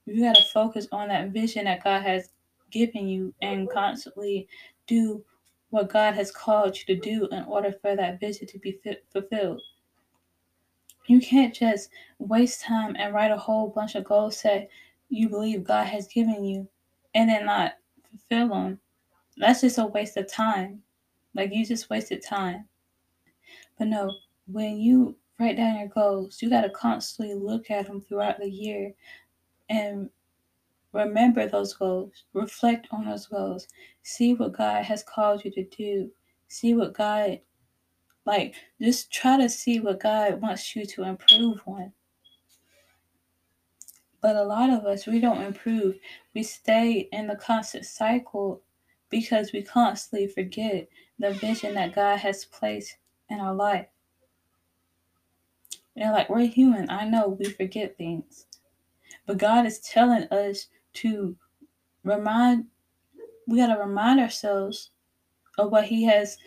you 0.07 0.25
gotta 0.25 0.43
focus 0.53 0.89
on 0.91 1.09
that 1.09 1.31
vision 1.31 1.65
that 1.67 1.85
God 1.85 2.03
has 2.03 2.31
given 2.71 3.07
you 3.07 3.33
and 3.43 3.71
constantly 3.71 4.49
do 4.87 5.25
what 5.71 5.91
God 5.91 6.15
has 6.15 6.31
called 6.31 6.77
you 6.77 6.95
to 6.95 7.01
do 7.01 7.27
in 7.29 7.45
order 7.45 7.73
for 7.73 7.97
that 7.97 8.21
vision 8.21 8.47
to 8.49 8.59
be 8.59 8.79
fulfilled. 9.13 9.61
You 11.07 11.21
can't 11.21 11.55
just 11.55 11.91
waste 12.19 12.63
time 12.63 12.97
and 12.99 13.15
write 13.15 13.31
a 13.31 13.37
whole 13.37 13.69
bunch 13.69 13.95
of 13.95 14.05
goals 14.05 14.41
that 14.43 14.69
you 15.09 15.29
believe 15.29 15.65
God 15.65 15.87
has 15.87 16.07
given 16.09 16.45
you 16.45 16.69
and 17.15 17.29
then 17.29 17.47
not 17.47 17.75
fulfill 18.29 18.49
them. 18.49 18.79
That's 19.37 19.63
just 19.63 19.79
a 19.79 19.87
waste 19.87 20.17
of 20.17 20.31
time. 20.31 20.81
Like 21.35 21.53
you 21.53 21.67
just 21.67 21.91
wasted 21.91 22.23
time. 22.23 22.69
But 23.79 23.89
no, 23.89 24.13
when 24.47 24.79
you 24.79 25.17
write 25.39 25.57
down 25.57 25.79
your 25.79 25.89
goals, 25.89 26.41
you 26.41 26.49
got 26.49 26.63
to 26.63 26.71
constantly 26.71 27.35
look 27.35 27.71
at 27.71 27.87
them 27.87 28.01
throughout 28.01 28.39
the 28.39 28.49
year 28.49 28.93
and 29.69 30.09
remember 30.93 31.49
those 31.49 31.75
goals, 31.75 32.25
reflect 32.33 32.87
on 32.93 33.07
those 33.07 33.27
goals, 33.27 33.67
see 34.03 34.35
what 34.35 34.57
God 34.57 34.85
has 34.85 35.03
called 35.03 35.45
you 35.45 35.51
to 35.53 35.65
do, 35.65 36.11
see 36.49 36.75
what 36.75 36.95
God, 36.95 37.41
like, 38.27 38.55
just 38.81 39.13
try 39.13 39.37
to 39.37 39.49
see 39.49 39.81
what 39.81 40.01
God 40.01 40.41
wants 40.41 40.77
you 40.77 40.87
to 40.87 41.03
improve 41.03 41.61
on. 41.67 41.93
But 44.25 44.37
a 44.37 44.43
lot 44.43 44.71
of 44.71 44.87
us, 44.87 45.07
we 45.07 45.21
don't 45.21 45.43
improve. 45.43 45.99
We 46.33 46.45
stay 46.45 47.11
in 47.13 47.27
the 47.27 47.37
constant 47.37 47.85
cycle 47.85 48.63
because 49.11 49.53
we 49.53 49.61
constantly 49.61 50.29
forget 50.29 50.89
the 51.19 51.33
vision 51.35 51.75
that 51.75 51.95
God 51.95 52.17
has 52.21 52.47
placed 52.47 52.97
in 53.29 53.39
our 53.39 53.55
life. 53.55 53.87
And 55.95 56.11
like 56.13 56.31
we're 56.31 56.47
human, 56.47 56.89
I 56.89 57.07
know 57.07 57.37
we 57.39 57.51
forget 57.51 57.99
things. 57.99 58.47
But 59.27 59.37
God 59.37 59.67
is 59.67 59.81
telling 59.81 60.23
us 60.29 60.69
to 60.95 61.37
remind 62.03 62.65
we 63.47 63.59
gotta 63.59 63.79
remind 63.79 64.21
ourselves 64.21 64.93
of 65.59 65.71
what 65.71 65.85
he 65.85 66.03
has 66.05 66.39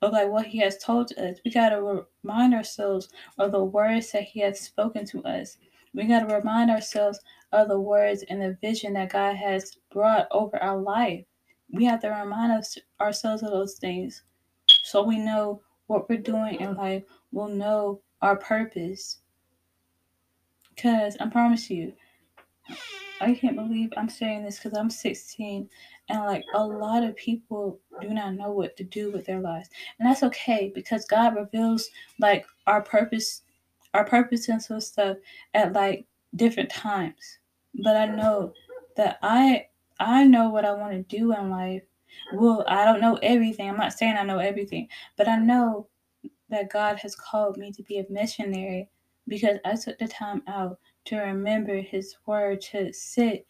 of 0.00 0.12
like 0.12 0.30
what 0.30 0.46
he 0.46 0.60
has 0.60 0.78
told 0.78 1.12
us. 1.18 1.36
We 1.44 1.50
gotta 1.50 2.06
remind 2.22 2.54
ourselves 2.54 3.10
of 3.36 3.52
the 3.52 3.62
words 3.62 4.10
that 4.12 4.22
he 4.22 4.40
has 4.40 4.58
spoken 4.58 5.04
to 5.08 5.22
us. 5.24 5.58
We 5.94 6.04
gotta 6.04 6.34
remind 6.34 6.70
ourselves 6.70 7.20
of 7.52 7.68
the 7.68 7.80
words 7.80 8.24
and 8.28 8.40
the 8.40 8.56
vision 8.60 8.94
that 8.94 9.12
God 9.12 9.36
has 9.36 9.76
brought 9.90 10.26
over 10.30 10.56
our 10.62 10.78
life. 10.78 11.24
We 11.70 11.84
have 11.84 12.00
to 12.02 12.08
remind 12.08 12.52
us 12.52 12.78
ourselves 13.00 13.42
of 13.42 13.50
those 13.50 13.74
things 13.74 14.22
so 14.84 15.02
we 15.02 15.18
know 15.18 15.62
what 15.86 16.08
we're 16.08 16.18
doing 16.18 16.60
in 16.60 16.74
life. 16.74 17.02
We'll 17.30 17.48
know 17.48 18.00
our 18.20 18.36
purpose. 18.36 19.18
Because 20.74 21.16
I 21.20 21.26
promise 21.26 21.68
you, 21.68 21.92
I 23.20 23.34
can't 23.34 23.56
believe 23.56 23.90
I'm 23.96 24.08
saying 24.08 24.42
this 24.42 24.58
because 24.58 24.76
I'm 24.76 24.90
16 24.90 25.68
and 26.08 26.20
like 26.24 26.44
a 26.54 26.64
lot 26.64 27.04
of 27.04 27.14
people 27.14 27.78
do 28.00 28.08
not 28.08 28.34
know 28.34 28.50
what 28.50 28.76
to 28.76 28.84
do 28.84 29.12
with 29.12 29.24
their 29.26 29.40
lives. 29.40 29.68
And 29.98 30.08
that's 30.08 30.24
okay 30.24 30.72
because 30.74 31.04
God 31.04 31.36
reveals 31.36 31.88
like 32.18 32.44
our 32.66 32.82
purpose, 32.82 33.42
our 33.94 34.04
purpose 34.04 34.48
and 34.48 34.62
so 34.62 34.78
stuff 34.78 35.16
at 35.54 35.72
like 35.72 36.06
different 36.36 36.70
times. 36.70 37.38
But 37.82 37.96
I 37.96 38.06
know 38.06 38.52
that 38.96 39.18
I 39.22 39.66
I 40.00 40.24
know 40.24 40.50
what 40.50 40.64
I 40.64 40.72
want 40.72 40.92
to 40.92 41.16
do 41.16 41.32
in 41.34 41.50
life. 41.50 41.82
Well, 42.34 42.64
I 42.68 42.84
don't 42.84 43.00
know 43.00 43.18
everything. 43.22 43.68
I'm 43.68 43.76
not 43.76 43.92
saying 43.92 44.16
I 44.16 44.24
know 44.24 44.38
everything, 44.38 44.88
but 45.16 45.28
I 45.28 45.36
know 45.36 45.88
that 46.50 46.70
God 46.70 46.98
has 46.98 47.16
called 47.16 47.56
me 47.56 47.72
to 47.72 47.82
be 47.82 47.98
a 47.98 48.06
missionary 48.10 48.88
because 49.28 49.58
I 49.64 49.76
took 49.76 49.98
the 49.98 50.08
time 50.08 50.42
out 50.46 50.78
to 51.06 51.18
remember 51.18 51.80
His 51.80 52.16
word, 52.26 52.60
to 52.72 52.92
sit 52.92 53.46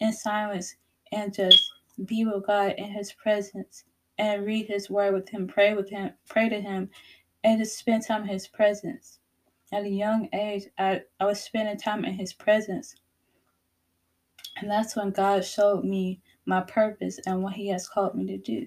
in 0.00 0.12
silence 0.12 0.76
and 1.12 1.34
just 1.34 1.64
be 2.06 2.24
with 2.24 2.46
God 2.46 2.74
in 2.78 2.90
His 2.90 3.12
presence 3.12 3.84
and 4.18 4.46
read 4.46 4.66
His 4.66 4.90
word 4.90 5.14
with 5.14 5.28
Him, 5.28 5.46
pray 5.46 5.74
with 5.74 5.90
Him, 5.90 6.12
pray 6.28 6.48
to 6.48 6.60
Him, 6.60 6.90
and 7.44 7.60
just 7.60 7.78
spend 7.78 8.06
time 8.06 8.22
in 8.22 8.28
His 8.28 8.48
presence. 8.48 9.19
At 9.72 9.84
a 9.84 9.88
young 9.88 10.28
age, 10.32 10.64
I, 10.78 11.02
I 11.20 11.26
was 11.26 11.40
spending 11.40 11.78
time 11.78 12.04
in 12.04 12.14
His 12.14 12.32
presence. 12.32 12.94
And 14.56 14.70
that's 14.70 14.96
when 14.96 15.10
God 15.10 15.44
showed 15.44 15.84
me 15.84 16.20
my 16.44 16.60
purpose 16.62 17.20
and 17.26 17.42
what 17.42 17.54
He 17.54 17.68
has 17.68 17.88
called 17.88 18.14
me 18.14 18.26
to 18.26 18.38
do. 18.38 18.66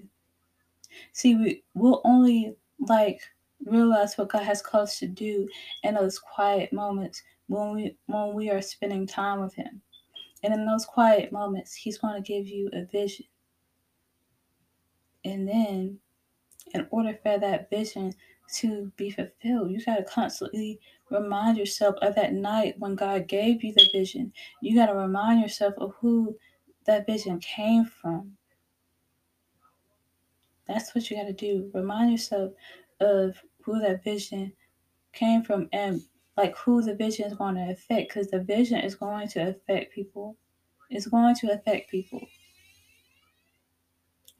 See, 1.12 1.34
we 1.36 1.62
will 1.74 2.00
only 2.04 2.56
like 2.88 3.20
realize 3.66 4.16
what 4.16 4.30
God 4.30 4.42
has 4.42 4.62
called 4.62 4.84
us 4.84 4.98
to 5.00 5.06
do 5.06 5.48
in 5.82 5.94
those 5.94 6.18
quiet 6.18 6.72
moments 6.72 7.22
when 7.48 7.74
we 7.74 7.96
when 8.06 8.34
we 8.34 8.50
are 8.50 8.62
spending 8.62 9.06
time 9.06 9.40
with 9.40 9.54
Him. 9.54 9.82
And 10.42 10.54
in 10.54 10.66
those 10.66 10.86
quiet 10.86 11.32
moments, 11.32 11.74
He's 11.74 11.98
going 11.98 12.22
to 12.22 12.26
give 12.26 12.46
you 12.46 12.70
a 12.72 12.84
vision. 12.86 13.26
And 15.24 15.48
then, 15.48 15.98
in 16.74 16.86
order 16.90 17.18
for 17.22 17.38
that 17.38 17.70
vision 17.70 18.12
to 18.56 18.92
be 18.96 19.10
fulfilled, 19.10 19.70
you 19.70 19.84
got 19.84 19.96
to 19.96 20.04
constantly 20.04 20.80
remind 21.10 21.56
yourself 21.56 21.96
of 22.02 22.14
that 22.14 22.32
night 22.32 22.74
when 22.78 22.94
God 22.94 23.28
gave 23.28 23.62
you 23.64 23.72
the 23.72 23.88
vision. 23.92 24.32
You 24.60 24.74
got 24.74 24.86
to 24.86 24.94
remind 24.94 25.40
yourself 25.40 25.74
of 25.78 25.94
who 26.00 26.36
that 26.86 27.06
vision 27.06 27.38
came 27.40 27.84
from. 27.84 28.36
That's 30.66 30.94
what 30.94 31.10
you 31.10 31.16
got 31.16 31.26
to 31.26 31.32
do. 31.32 31.70
Remind 31.74 32.12
yourself 32.12 32.52
of 33.00 33.36
who 33.62 33.80
that 33.80 34.04
vision 34.04 34.52
came 35.12 35.42
from 35.42 35.68
and 35.72 36.00
like 36.36 36.56
who 36.56 36.82
the 36.82 36.94
vision 36.94 37.26
is 37.26 37.36
going 37.36 37.54
to 37.54 37.70
affect 37.70 38.08
because 38.08 38.28
the 38.28 38.40
vision 38.40 38.80
is 38.80 38.94
going 38.94 39.28
to 39.28 39.50
affect 39.50 39.94
people. 39.94 40.36
It's 40.90 41.06
going 41.06 41.34
to 41.36 41.52
affect 41.52 41.90
people. 41.90 42.26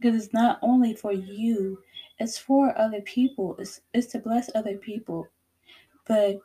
Because 0.04 0.22
it's 0.22 0.34
not 0.34 0.58
only 0.60 0.92
for 0.92 1.12
you, 1.12 1.78
it's 2.18 2.36
for 2.36 2.78
other 2.78 3.00
people. 3.00 3.56
It's, 3.58 3.80
it's 3.94 4.08
to 4.08 4.18
bless 4.18 4.50
other 4.54 4.76
people. 4.76 5.26
But 6.06 6.42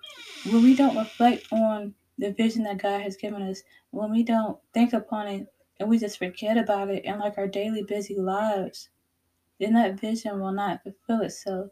when 0.50 0.64
we 0.64 0.78
don't 0.78 0.96
reflect 0.96 1.52
on 1.52 1.94
the 2.18 2.32
vision 2.32 2.64
that 2.64 2.82
God 2.82 3.02
has 3.02 3.18
given 3.18 3.42
us, 3.42 3.62
when 3.92 4.12
we 4.12 4.24
don't 4.24 4.58
think 4.74 4.94
upon 4.94 5.28
it 5.28 5.48
and 5.78 5.90
we 5.90 6.00
just 6.00 6.20
forget 6.20 6.58
about 6.58 6.90
it 6.90 7.04
in 7.04 7.20
like 7.20 7.38
our 7.38 7.50
daily 7.50 7.84
busy 7.84 8.16
lives, 8.16 8.92
then 9.60 9.74
that 9.74 10.00
vision 10.00 10.40
will 10.40 10.54
not 10.54 10.82
fulfill 10.82 11.24
itself. 11.24 11.70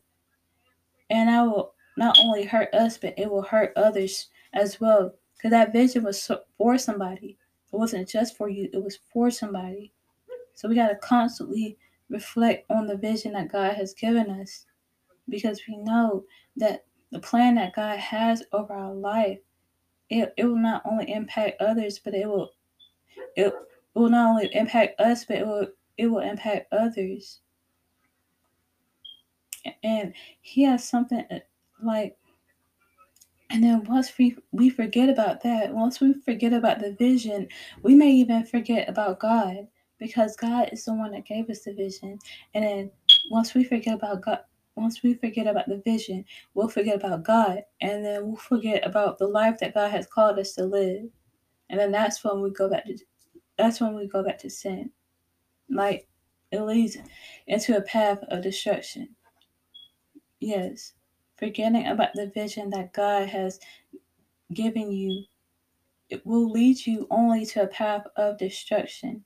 And 1.09 1.29
that 1.29 1.43
will 1.43 1.73
not 1.95 2.19
only 2.21 2.43
hurt 2.43 2.73
us, 2.73 2.97
but 2.97 3.13
it 3.17 3.31
will 3.31 3.43
hurt 3.43 3.71
others 3.77 4.27
as 4.51 4.81
well. 4.81 5.13
Because 5.37 5.51
that 5.51 5.71
vision 5.71 6.03
was 6.03 6.29
for 6.57 6.77
somebody. 6.77 7.37
It 7.71 7.77
wasn't 7.77 8.09
just 8.09 8.35
for 8.35 8.49
you, 8.49 8.69
it 8.73 8.83
was 8.83 8.99
for 9.13 9.31
somebody. 9.31 9.93
So 10.57 10.67
we 10.67 10.75
got 10.75 10.89
to 10.89 10.95
constantly 10.95 11.77
reflect 12.09 12.65
on 12.71 12.87
the 12.87 12.97
vision 12.97 13.33
that 13.33 13.51
God 13.51 13.75
has 13.75 13.93
given 13.93 14.31
us 14.31 14.65
because 15.29 15.61
we 15.67 15.77
know 15.77 16.25
that 16.55 16.85
the 17.11 17.19
plan 17.19 17.55
that 17.55 17.75
God 17.75 17.99
has 17.99 18.43
over 18.51 18.73
our 18.73 18.93
life, 18.93 19.37
it, 20.09 20.33
it 20.35 20.45
will 20.45 20.57
not 20.57 20.81
only 20.83 21.13
impact 21.13 21.61
others, 21.61 21.99
but 22.03 22.15
it 22.15 22.27
will 22.27 22.49
it 23.35 23.53
will 23.93 24.09
not 24.09 24.31
only 24.31 24.49
impact 24.53 24.99
us, 24.99 25.25
but 25.25 25.37
it 25.37 25.45
will 25.47 25.67
it 25.97 26.07
will 26.07 26.21
impact 26.21 26.73
others. 26.73 27.41
And 29.83 30.13
he 30.41 30.63
has 30.63 30.87
something 30.89 31.23
uh, 31.29 31.39
like 31.83 32.17
And 33.51 33.63
then 33.63 33.83
once 33.83 34.11
we, 34.17 34.35
we 34.51 34.69
forget 34.71 35.09
about 35.09 35.43
that, 35.43 35.73
once 35.73 35.99
we 36.01 36.13
forget 36.13 36.53
about 36.53 36.79
the 36.79 36.93
vision, 36.93 37.47
we 37.83 37.95
may 37.95 38.09
even 38.11 38.43
forget 38.45 38.89
about 38.89 39.19
God 39.19 39.67
because 39.99 40.35
God 40.35 40.69
is 40.71 40.85
the 40.85 40.93
one 40.93 41.11
that 41.11 41.25
gave 41.25 41.49
us 41.49 41.63
the 41.63 41.73
vision. 41.73 42.19
And 42.53 42.63
then 42.63 42.91
once 43.31 43.53
we 43.53 43.63
forget 43.63 43.95
about 43.95 44.21
God, 44.21 44.39
once 44.75 45.01
we 45.01 45.15
forget 45.15 45.47
about 45.47 45.67
the 45.67 45.81
vision, 45.83 46.23
we'll 46.53 46.69
forget 46.69 46.97
about 46.97 47.23
God. 47.23 47.63
And 47.81 48.05
then 48.05 48.27
we'll 48.27 48.37
forget 48.37 48.85
about 48.85 49.17
the 49.17 49.27
life 49.27 49.57
that 49.59 49.73
God 49.73 49.91
has 49.91 50.07
called 50.07 50.39
us 50.39 50.53
to 50.53 50.65
live. 50.65 51.05
And 51.69 51.79
then 51.79 51.91
that's 51.91 52.23
when 52.23 52.41
we 52.41 52.51
go 52.51 52.69
back 52.69 52.85
to 52.85 52.97
that's 53.57 53.81
when 53.81 53.95
we 53.95 54.07
go 54.07 54.23
back 54.23 54.37
to 54.39 54.49
sin. 54.49 54.91
Like 55.69 56.07
it 56.51 56.61
leads 56.61 56.97
into 57.47 57.75
a 57.75 57.81
path 57.81 58.19
of 58.29 58.43
destruction. 58.43 59.09
Yes. 60.39 60.93
Forgetting 61.37 61.87
about 61.87 62.13
the 62.13 62.31
vision 62.33 62.69
that 62.71 62.93
God 62.93 63.27
has 63.29 63.59
given 64.53 64.91
you, 64.91 65.23
it 66.09 66.25
will 66.25 66.49
lead 66.49 66.85
you 66.85 67.05
only 67.11 67.45
to 67.47 67.63
a 67.63 67.67
path 67.67 68.03
of 68.15 68.37
destruction. 68.37 69.23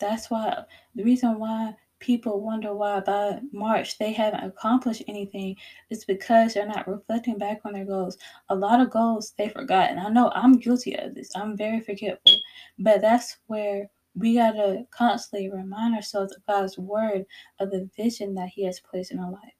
That's 0.00 0.30
why 0.30 0.64
the 0.94 1.04
reason 1.04 1.38
why 1.38 1.74
people 2.00 2.40
wonder 2.40 2.74
why 2.74 3.00
by 3.00 3.38
March 3.52 3.98
they 3.98 4.12
haven't 4.12 4.44
accomplished 4.44 5.02
anything 5.06 5.54
is 5.90 6.04
because 6.04 6.54
they're 6.54 6.66
not 6.66 6.88
reflecting 6.88 7.38
back 7.38 7.60
on 7.64 7.74
their 7.74 7.84
goals. 7.84 8.16
A 8.48 8.54
lot 8.54 8.80
of 8.80 8.90
goals 8.90 9.34
they 9.36 9.50
forgot. 9.50 9.90
And 9.90 10.00
I 10.00 10.08
know 10.08 10.32
I'm 10.34 10.58
guilty 10.58 10.94
of 10.96 11.14
this. 11.14 11.30
I'm 11.36 11.56
very 11.56 11.80
forgetful. 11.80 12.32
But 12.78 13.02
that's 13.02 13.36
where 13.46 13.90
we 14.16 14.34
gotta 14.34 14.86
constantly 14.90 15.50
remind 15.50 15.94
ourselves 15.94 16.34
of 16.34 16.44
God's 16.46 16.78
word, 16.78 17.26
of 17.60 17.70
the 17.70 17.88
vision 17.96 18.34
that 18.34 18.48
He 18.48 18.64
has 18.64 18.80
placed 18.80 19.12
in 19.12 19.20
our 19.20 19.30
life. 19.30 19.54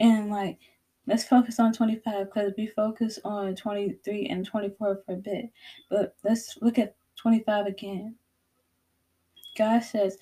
And 0.00 0.30
like, 0.30 0.58
let's 1.06 1.24
focus 1.24 1.60
on 1.60 1.72
25 1.72 2.26
because 2.26 2.52
we 2.58 2.66
focus 2.66 3.18
on 3.24 3.54
23 3.54 4.26
and 4.26 4.44
24 4.44 5.02
for 5.06 5.12
a 5.12 5.16
bit. 5.16 5.46
But 5.88 6.16
let's 6.24 6.58
look 6.60 6.78
at 6.78 6.96
25 7.16 7.66
again. 7.66 8.16
God 9.56 9.80
says, 9.80 10.16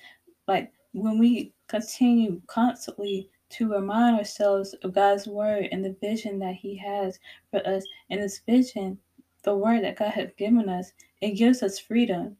like, 0.47 0.71
when 0.93 1.19
we 1.19 1.53
continue 1.67 2.41
constantly 2.47 3.29
to 3.49 3.71
remind 3.71 4.17
ourselves 4.17 4.73
of 4.83 4.93
God's 4.93 5.27
word 5.27 5.67
and 5.71 5.83
the 5.83 5.95
vision 6.01 6.39
that 6.39 6.55
He 6.55 6.75
has 6.77 7.19
for 7.51 7.65
us, 7.67 7.83
and 8.09 8.21
this 8.21 8.41
vision, 8.45 8.97
the 9.43 9.55
word 9.55 9.83
that 9.83 9.97
God 9.97 10.11
has 10.11 10.29
given 10.37 10.69
us, 10.69 10.91
it 11.21 11.31
gives 11.31 11.63
us 11.63 11.79
freedom. 11.79 12.35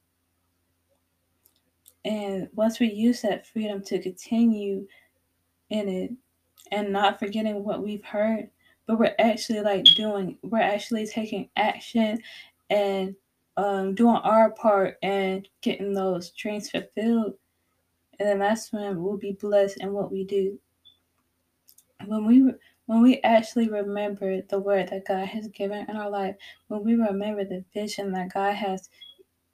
And 2.05 2.47
once 2.53 2.79
we 2.79 2.91
use 2.91 3.21
that 3.21 3.47
freedom 3.47 3.83
to 3.83 4.01
continue 4.01 4.87
in 5.69 5.89
it, 5.89 6.11
and 6.71 6.91
not 6.91 7.19
forgetting 7.19 7.63
what 7.63 7.83
we've 7.83 8.03
heard, 8.03 8.49
but 8.85 8.99
we're 8.99 9.15
actually 9.19 9.61
like 9.61 9.85
doing, 9.95 10.37
we're 10.43 10.59
actually 10.59 11.07
taking 11.07 11.49
action 11.55 12.19
and 12.69 13.15
um, 13.59 13.93
doing 13.93 14.15
our 14.15 14.51
part 14.51 14.97
and 15.03 15.45
getting 15.61 15.93
those 15.93 16.31
dreams 16.31 16.69
fulfilled. 16.69 17.33
And 18.17 18.29
then 18.29 18.39
that's 18.39 18.71
when 18.71 19.01
we'll 19.03 19.17
be 19.17 19.33
blessed 19.33 19.81
in 19.81 19.91
what 19.91 20.11
we 20.11 20.23
do. 20.23 20.57
When 22.05 22.25
we 22.25 22.53
when 22.85 23.01
we 23.01 23.19
actually 23.21 23.69
remember 23.69 24.41
the 24.43 24.59
word 24.59 24.87
that 24.89 25.05
God 25.05 25.27
has 25.27 25.49
given 25.49 25.85
in 25.89 25.97
our 25.97 26.09
life, 26.09 26.35
when 26.69 26.83
we 26.83 26.95
remember 26.95 27.43
the 27.43 27.63
vision 27.73 28.13
that 28.13 28.33
God 28.33 28.55
has 28.55 28.89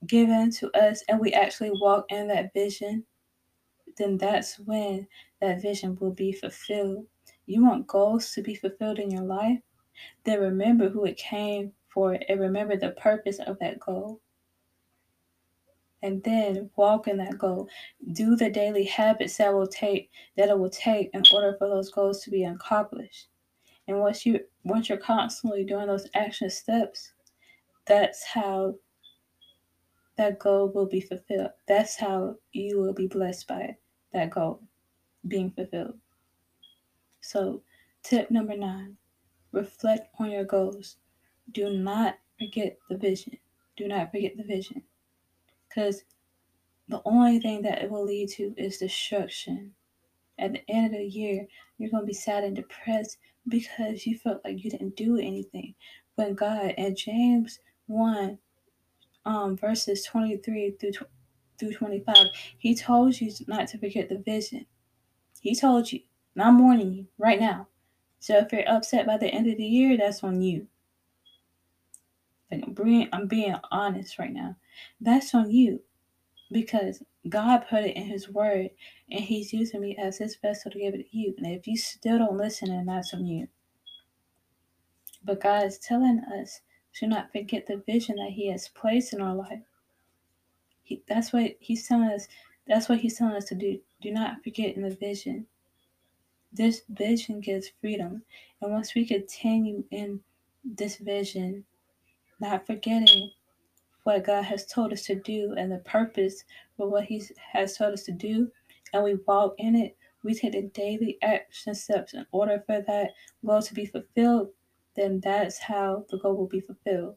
given 0.05 0.51
to 0.51 0.71
us, 0.77 1.03
and 1.09 1.19
we 1.19 1.33
actually 1.33 1.71
walk 1.71 2.05
in 2.09 2.27
that 2.27 2.53
vision, 2.53 3.03
then 3.97 4.17
that's 4.17 4.59
when 4.59 5.07
that 5.41 5.63
vision 5.63 5.97
will 5.99 6.13
be 6.13 6.31
fulfilled. 6.31 7.07
You 7.47 7.63
want 7.63 7.87
goals 7.87 8.31
to 8.33 8.43
be 8.43 8.53
fulfilled 8.53 8.99
in 8.99 9.09
your 9.09 9.23
life? 9.23 9.59
Then 10.23 10.39
remember 10.39 10.89
who 10.89 11.05
it 11.05 11.17
came 11.17 11.73
for 11.95 12.19
and 12.29 12.39
remember 12.39 12.77
the 12.77 12.91
purpose 12.91 13.39
of 13.39 13.57
that 13.59 13.79
goal. 13.79 14.21
And 16.03 16.21
then 16.23 16.69
walk 16.75 17.07
in 17.07 17.17
that 17.17 17.39
goal. 17.39 17.67
Do 18.11 18.35
the 18.35 18.51
daily 18.51 18.83
habits 18.83 19.37
that 19.37 19.51
will 19.51 19.65
take 19.65 20.11
that 20.37 20.49
it 20.49 20.59
will 20.59 20.69
take 20.69 21.09
in 21.15 21.23
order 21.33 21.55
for 21.57 21.67
those 21.67 21.89
goals 21.89 22.21
to 22.23 22.29
be 22.29 22.43
accomplished. 22.43 23.29
And 23.87 23.99
once 23.99 24.25
you 24.25 24.41
once 24.63 24.89
you're 24.89 24.99
constantly 24.99 25.63
doing 25.63 25.87
those 25.87 26.07
action 26.13 26.51
steps, 26.51 27.13
that's 27.87 28.23
how 28.23 28.75
that 30.17 30.37
goal 30.37 30.71
will 30.73 30.85
be 30.85 31.01
fulfilled. 31.01 31.51
That's 31.67 31.95
how 31.95 32.35
you 32.51 32.79
will 32.79 32.93
be 32.93 33.07
blessed 33.07 33.47
by 33.47 33.61
it, 33.61 33.75
that 34.13 34.29
goal 34.29 34.61
being 35.27 35.49
fulfilled. 35.51 35.97
So, 37.21 37.63
tip 38.03 38.29
number 38.29 38.55
nine 38.55 38.97
reflect 39.51 40.09
on 40.19 40.29
your 40.29 40.43
goals. 40.43 40.97
Do 41.51 41.69
not 41.69 42.15
forget 42.39 42.77
the 42.89 42.97
vision. 42.97 43.37
Do 43.77 43.87
not 43.87 44.11
forget 44.11 44.37
the 44.37 44.43
vision. 44.43 44.83
Because 45.67 46.03
the 46.87 47.01
only 47.05 47.39
thing 47.39 47.61
that 47.63 47.81
it 47.81 47.89
will 47.89 48.05
lead 48.05 48.29
to 48.31 48.53
is 48.57 48.77
destruction. 48.77 49.73
At 50.37 50.53
the 50.53 50.69
end 50.69 50.93
of 50.93 50.99
the 50.99 51.07
year, 51.07 51.47
you're 51.77 51.89
going 51.89 52.03
to 52.03 52.07
be 52.07 52.13
sad 52.13 52.43
and 52.43 52.55
depressed 52.55 53.17
because 53.47 54.05
you 54.05 54.17
felt 54.17 54.41
like 54.43 54.63
you 54.63 54.69
didn't 54.69 54.95
do 54.95 55.17
anything. 55.17 55.75
When 56.15 56.33
God, 56.33 56.73
and 56.77 56.95
James 56.95 57.59
1, 57.87 58.37
um, 59.25 59.57
verses 59.57 60.03
23 60.05 60.71
through, 60.79 60.91
through 61.59 61.73
25, 61.73 62.27
he 62.57 62.75
told 62.75 63.19
you 63.19 63.31
not 63.47 63.67
to 63.69 63.77
forget 63.77 64.09
the 64.09 64.17
vision. 64.17 64.65
He 65.41 65.55
told 65.55 65.91
you. 65.91 66.01
And 66.35 66.43
I'm 66.43 66.59
warning 66.59 66.91
you 66.91 67.07
right 67.17 67.39
now. 67.39 67.67
So 68.19 68.37
if 68.37 68.51
you're 68.51 68.67
upset 68.67 69.05
by 69.05 69.17
the 69.17 69.27
end 69.27 69.47
of 69.47 69.57
the 69.57 69.65
year, 69.65 69.97
that's 69.97 70.23
on 70.23 70.41
you. 70.41 70.67
Like 72.51 72.63
I'm 72.65 72.73
being, 72.73 73.09
I'm 73.11 73.27
being 73.27 73.55
honest 73.71 74.19
right 74.19 74.33
now. 74.33 74.55
That's 75.01 75.33
on 75.33 75.51
you 75.51 75.81
because 76.51 77.01
God 77.27 77.65
put 77.69 77.83
it 77.83 77.95
in 77.95 78.03
His 78.03 78.29
Word, 78.29 78.69
and 79.09 79.23
He's 79.23 79.51
using 79.51 79.81
me 79.81 79.97
as 79.97 80.17
His 80.17 80.35
vessel 80.35 80.71
to 80.71 80.79
give 80.79 80.93
it 80.93 81.09
to 81.09 81.17
you. 81.17 81.33
And 81.37 81.47
if 81.47 81.67
you 81.67 81.77
still 81.77 82.19
don't 82.19 82.37
listen, 82.37 82.69
then 82.69 82.85
that's 82.85 83.13
on 83.13 83.25
you. 83.25 83.47
But 85.23 85.41
God 85.41 85.65
is 85.65 85.79
telling 85.79 86.21
us 86.39 86.61
to 86.95 87.07
not 87.07 87.31
forget 87.31 87.65
the 87.65 87.81
vision 87.85 88.17
that 88.17 88.31
He 88.31 88.51
has 88.51 88.69
placed 88.69 89.13
in 89.13 89.21
our 89.21 89.35
life. 89.35 89.63
He, 90.83 91.01
that's 91.07 91.33
what 91.33 91.55
He's 91.59 91.87
telling 91.87 92.09
us. 92.09 92.27
That's 92.67 92.87
what 92.87 92.99
He's 92.99 93.17
telling 93.17 93.35
us 93.35 93.45
to 93.45 93.55
do. 93.55 93.79
Do 94.01 94.11
not 94.11 94.43
forget 94.43 94.75
in 94.75 94.83
the 94.83 94.95
vision. 94.95 95.47
This 96.53 96.83
vision 96.87 97.41
gives 97.41 97.71
freedom, 97.81 98.21
and 98.61 98.71
once 98.71 98.95
we 98.95 99.05
continue 99.05 99.83
in 99.91 100.21
this 100.63 100.97
vision, 100.97 101.65
not 102.39 102.65
forgetting 102.65 103.31
what 104.03 104.23
God 104.23 104.43
has 104.43 104.65
told 104.67 104.93
us 104.93 105.03
to 105.03 105.15
do 105.15 105.55
and 105.57 105.71
the 105.71 105.79
purpose 105.79 106.43
for 106.77 106.87
what 106.89 107.05
He 107.05 107.23
has 107.51 107.77
told 107.77 107.93
us 107.93 108.03
to 108.03 108.11
do, 108.11 108.51
and 108.93 109.03
we 109.03 109.15
walk 109.27 109.55
in 109.57 109.75
it, 109.75 109.97
we 110.23 110.33
take 110.33 110.53
the 110.53 110.63
daily 110.73 111.17
action 111.21 111.73
steps 111.73 112.13
in 112.13 112.25
order 112.31 112.63
for 112.65 112.81
that 112.81 113.11
goal 113.45 113.61
to 113.61 113.73
be 113.73 113.85
fulfilled, 113.85 114.49
then 114.95 115.19
that's 115.21 115.59
how 115.59 116.05
the 116.09 116.17
goal 116.17 116.35
will 116.35 116.47
be 116.47 116.61
fulfilled. 116.61 117.15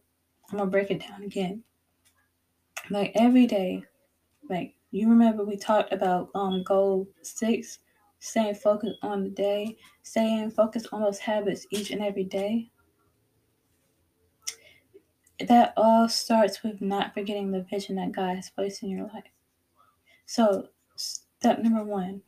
I'm 0.51 0.59
gonna 0.59 0.71
break 0.71 0.91
it 0.91 1.07
down 1.07 1.23
again. 1.23 1.63
Like 2.91 3.13
every 3.15 3.47
day, 3.47 3.85
like 4.49 4.75
you 4.91 5.09
remember 5.11 5.45
we 5.45 5.57
talked 5.57 5.93
about 5.93 6.31
um 6.35 6.63
goal 6.63 7.07
six, 7.23 7.81
staying 8.21 8.55
focused 8.55 8.97
on 9.03 9.25
the 9.25 9.31
day, 9.31 9.77
staying 10.03 10.51
focused 10.51 10.89
on 10.93 11.03
those 11.03 11.19
habits 11.19 11.67
each 11.71 11.91
and 11.91 12.03
every 12.03 12.25
day 12.25 12.71
that 15.47 15.73
all 15.77 16.09
starts 16.09 16.63
with 16.63 16.81
not 16.81 17.15
forgetting 17.15 17.51
the 17.51 17.63
vision 17.63 17.97
that 17.97 18.13
God 18.13 18.37
has 18.37 18.51
placed 18.51 18.83
in 18.83 18.91
your 18.91 19.09
life. 19.15 19.25
So, 20.27 20.69
step 20.97 21.61
number 21.61 21.85
one, 21.85 22.23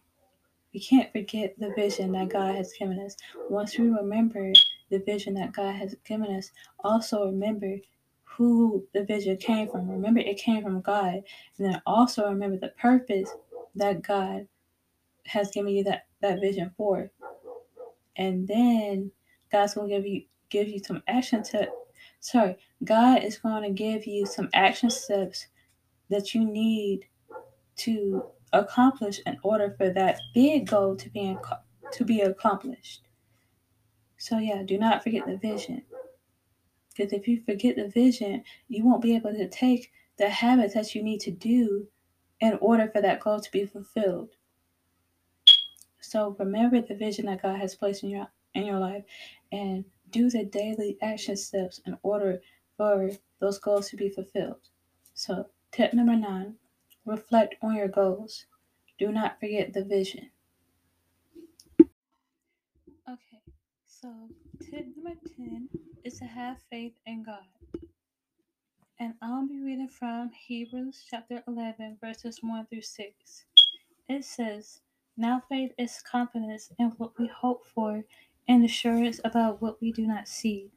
we 0.73 0.81
can't 0.81 1.11
forget 1.13 1.55
the 1.59 1.73
vision 1.75 2.13
that 2.13 2.29
God 2.29 2.55
has 2.55 2.73
given 2.73 3.01
us. 3.01 3.17
Once 3.49 3.77
we 3.77 3.89
remember 3.89 4.53
the 4.91 5.01
vision 5.01 5.35
that 5.35 5.53
God 5.53 5.75
has 5.75 5.97
given 6.05 6.31
us, 6.37 6.51
also 6.85 7.27
remember 7.27 7.77
who 8.25 8.87
the 8.95 9.05
vision 9.05 9.37
came 9.37 9.69
from. 9.69 9.91
Remember, 9.91 10.21
it 10.21 10.39
came 10.39 10.63
from 10.63 10.81
God. 10.81 11.15
And 11.15 11.25
then 11.59 11.83
also 11.87 12.29
remember 12.29 12.57
the 12.57 12.73
purpose 12.81 13.31
that 13.75 14.03
God 14.03 14.47
has 15.27 15.51
given 15.51 15.75
you 15.75 15.85
that, 15.85 16.07
that 16.21 16.41
vision 16.41 16.71
for. 16.77 17.11
And 18.17 18.47
then 18.47 19.11
God's 19.51 19.75
going 19.75 19.89
to 19.89 19.97
give 19.97 20.07
you 20.07 20.23
give 20.51 20.69
you 20.69 20.81
some 20.81 21.03
action 21.07 21.43
to 21.45 21.71
sorry, 22.21 22.57
God 22.85 23.25
is 23.25 23.39
going 23.39 23.63
to 23.63 23.71
give 23.71 24.07
you 24.07 24.27
some 24.27 24.49
action 24.55 24.91
steps 24.91 25.47
that 26.09 26.35
you 26.35 26.45
need 26.45 27.07
to 27.77 28.25
accomplish 28.53 29.21
in 29.27 29.39
order 29.43 29.75
for 29.77 29.91
that 29.91 30.21
big 30.35 30.69
goal 30.69 30.97
to 30.97 31.09
be 31.11 31.37
to 31.93 32.05
be 32.05 32.21
accomplished. 32.21 33.03
So 34.19 34.39
yeah, 34.39 34.63
do 34.65 34.79
not 34.79 35.03
forget 35.03 35.27
the 35.27 35.37
vision. 35.37 35.83
Because 36.95 37.13
if 37.13 37.27
you 37.27 37.43
forget 37.45 37.77
the 37.77 37.89
vision, 37.89 38.45
you 38.69 38.85
won't 38.85 39.03
be 39.03 39.17
able 39.17 39.33
to 39.33 39.49
take 39.49 39.91
the 40.19 40.29
habits 40.29 40.75
that 40.75 40.95
you 40.95 41.03
need 41.03 41.21
to 41.21 41.31
do 41.31 41.87
in 42.41 42.59
order 42.61 42.91
for 42.93 43.01
that 43.01 43.21
goal 43.21 43.41
to 43.41 43.51
be 43.51 43.65
fulfilled. 43.65 44.31
So 46.01 46.37
remember 46.39 46.83
the 46.83 46.95
vision 46.95 47.27
that 47.27 47.43
God 47.43 47.59
has 47.61 47.75
placed 47.75 48.03
in 48.03 48.11
your 48.11 48.29
in 48.55 48.67
your 48.67 48.81
life 48.81 49.05
and 49.53 49.85
do 50.11 50.31
the 50.31 50.45
daily 50.45 50.97
action 51.03 51.37
steps 51.37 51.81
in 51.87 51.97
order 52.03 52.41
for 52.77 53.11
those 53.41 53.59
goals 53.59 53.89
to 53.91 53.97
be 53.97 54.09
fulfilled. 54.09 54.69
So, 55.15 55.47
tip 55.73 55.93
number 55.93 56.17
nine 56.17 56.57
reflect 57.05 57.57
on 57.63 57.75
your 57.75 57.89
goals. 57.89 58.47
Do 58.99 59.11
not 59.13 59.41
forget 59.41 59.73
the 59.73 59.85
vision. 59.85 60.31
Okay, 63.09 63.43
so 63.87 64.29
tip 64.61 64.87
number 64.95 65.19
10 65.37 65.69
is 66.05 66.19
to 66.19 66.25
have 66.25 66.59
faith 66.71 66.93
in 67.07 67.23
God. 67.23 67.45
And 68.99 69.15
I'll 69.23 69.49
be 69.49 69.63
reading 69.63 69.89
from 69.89 70.31
Hebrews 70.31 71.07
chapter 71.11 71.43
11, 71.49 71.99
verses 72.03 72.41
1 72.43 72.67
through 72.67 72.83
6. 72.83 73.45
It 74.09 74.25
says, 74.25 74.81
Now 75.17 75.43
faith 75.49 75.73
is 75.79 76.03
confidence 76.03 76.71
in 76.79 76.91
what 76.99 77.19
we 77.19 77.27
hope 77.29 77.65
for 77.75 78.05
and 78.51 78.65
assurance 78.65 79.21
about 79.23 79.63
what 79.63 79.81
we 79.81 79.93
do 79.93 80.05
not 80.05 80.27
see. 80.27 80.73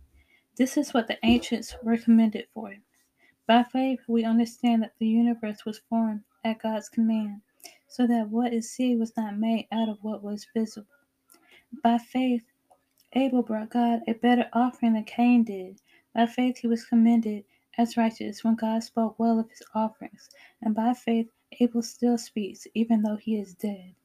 This 0.57 0.77
is 0.77 0.93
what 0.93 1.07
the 1.07 1.17
ancients 1.23 1.75
were 1.81 1.97
commended 1.97 2.45
for. 2.53 2.75
By 3.47 3.63
faith, 3.63 3.99
we 4.07 4.23
understand 4.23 4.83
that 4.83 4.93
the 4.99 5.07
universe 5.07 5.65
was 5.65 5.81
formed 5.89 6.21
at 6.45 6.61
God's 6.61 6.87
command, 6.87 7.41
so 7.87 8.05
that 8.05 8.29
what 8.29 8.53
is 8.53 8.69
seen 8.69 8.99
was 8.99 9.17
not 9.17 9.39
made 9.39 9.67
out 9.71 9.89
of 9.89 9.97
what 10.03 10.21
was 10.21 10.45
visible. 10.55 10.85
By 11.83 11.97
faith, 11.97 12.43
Abel 13.13 13.41
brought 13.41 13.71
God 13.71 14.01
a 14.07 14.13
better 14.13 14.47
offering 14.53 14.93
than 14.93 15.05
Cain 15.05 15.43
did. 15.43 15.81
By 16.13 16.27
faith, 16.27 16.59
he 16.59 16.67
was 16.67 16.85
commended 16.85 17.43
as 17.79 17.97
righteous 17.97 18.43
when 18.43 18.53
God 18.53 18.83
spoke 18.83 19.17
well 19.17 19.39
of 19.39 19.49
his 19.49 19.63
offerings. 19.73 20.29
And 20.61 20.75
by 20.75 20.93
faith, 20.93 21.27
Abel 21.59 21.81
still 21.81 22.19
speaks, 22.19 22.67
even 22.75 23.01
though 23.01 23.17
he 23.17 23.39
is 23.39 23.55
dead. 23.55 23.95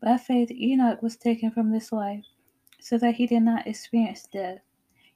By 0.00 0.16
faith, 0.16 0.50
Enoch 0.50 1.02
was 1.02 1.16
taken 1.16 1.50
from 1.50 1.70
this 1.72 1.90
life, 1.92 2.24
so 2.80 2.98
that 2.98 3.16
he 3.16 3.26
did 3.26 3.42
not 3.42 3.66
experience 3.66 4.28
death. 4.32 4.60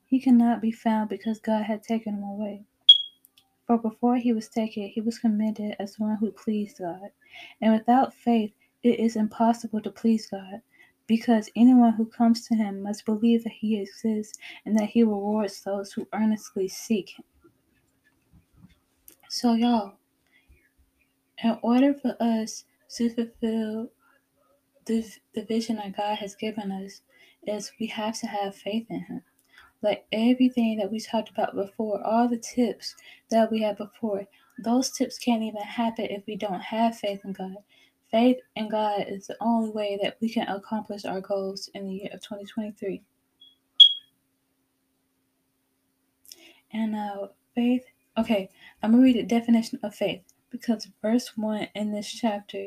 He 0.05 0.21
could 0.21 0.35
not 0.35 0.61
be 0.61 0.73
found 0.73 1.09
because 1.09 1.41
God 1.41 1.63
had 1.63 1.83
taken 1.83 2.15
him 2.15 2.25
away. 2.25 2.65
For 3.67 3.79
before 3.79 4.17
he 4.17 4.33
was 4.33 4.49
taken, 4.49 4.89
he 4.89 5.01
was 5.01 5.19
commended 5.19 5.77
as 5.79 5.99
one 5.99 6.17
who 6.17 6.33
pleased 6.33 6.79
God. 6.79 7.11
And 7.61 7.73
without 7.73 8.13
faith, 8.13 8.53
it 8.83 8.99
is 8.99 9.17
impossible 9.17 9.81
to 9.83 9.91
please 9.91 10.29
God, 10.29 10.61
because 11.07 11.49
anyone 11.55 11.93
who 11.93 12.05
comes 12.05 12.47
to 12.49 12.57
him 12.57 12.83
must 12.83 13.07
believe 13.07 13.45
that 13.45 13.53
he 13.53 13.81
exists 13.81 14.39
and 14.67 14.77
that 14.79 14.91
he 14.91 15.05
rewards 15.05 15.63
those 15.63 15.93
who 15.93 16.09
earnestly 16.13 16.69
seek 16.69 17.11
him. 17.11 17.25
So, 19.29 19.55
y'all, 19.55 19.95
in 21.43 21.59
order 21.63 21.95
for 21.95 22.17
us 22.21 22.65
to 22.97 23.09
fulfill 23.09 23.89
the, 24.87 25.05
the 25.35 25.45
vision 25.45 25.77
that 25.77 25.97
God 25.97 26.17
has 26.17 26.35
given 26.35 26.73
us, 26.73 27.03
is 27.47 27.73
we 27.81 27.87
have 27.89 28.19
to 28.21 28.27
have 28.27 28.55
faith 28.55 28.87
in 28.89 29.01
him 29.01 29.23
like 29.83 30.05
everything 30.13 30.79
that 30.79 30.91
we 30.91 31.01
talked 31.01 31.29
about 31.29 31.55
before, 31.55 32.05
all 32.07 32.29
the 32.29 32.39
tips 32.39 32.95
that 33.31 33.51
we 33.51 33.63
had 33.63 33.77
before, 33.77 34.25
those 34.59 34.91
tips 34.91 35.19
can't 35.19 35.43
even 35.43 35.63
happen 35.63 36.07
if 36.07 36.25
we 36.27 36.37
don't 36.37 36.61
have 36.61 36.97
faith 36.97 37.21
in 37.25 37.33
God. 37.33 37.57
Faith 38.11 38.39
in 38.57 38.69
God 38.69 39.05
is 39.09 39.27
the 39.27 39.37
only 39.41 39.71
way 39.71 39.99
that 40.03 40.19
we 40.21 40.29
can 40.29 40.47
accomplish 40.49 41.05
our 41.05 41.21
goals 41.21 41.69
in 41.75 41.87
the 41.87 41.95
year 41.95 42.11
of 42.13 42.21
2023. 42.21 43.03
And 46.75 46.93
now, 46.93 47.21
uh, 47.23 47.29
faith, 47.55 47.85
okay, 48.17 48.49
I'm 48.83 48.93
going 48.93 49.03
to 49.03 49.05
read 49.05 49.17
the 49.17 49.35
definition 49.35 49.79
of 49.83 49.95
faith 49.95 50.23
because 50.51 50.89
verse 51.01 51.33
1 51.37 51.69
in 51.75 51.93
this 51.93 52.11
chapter 52.11 52.67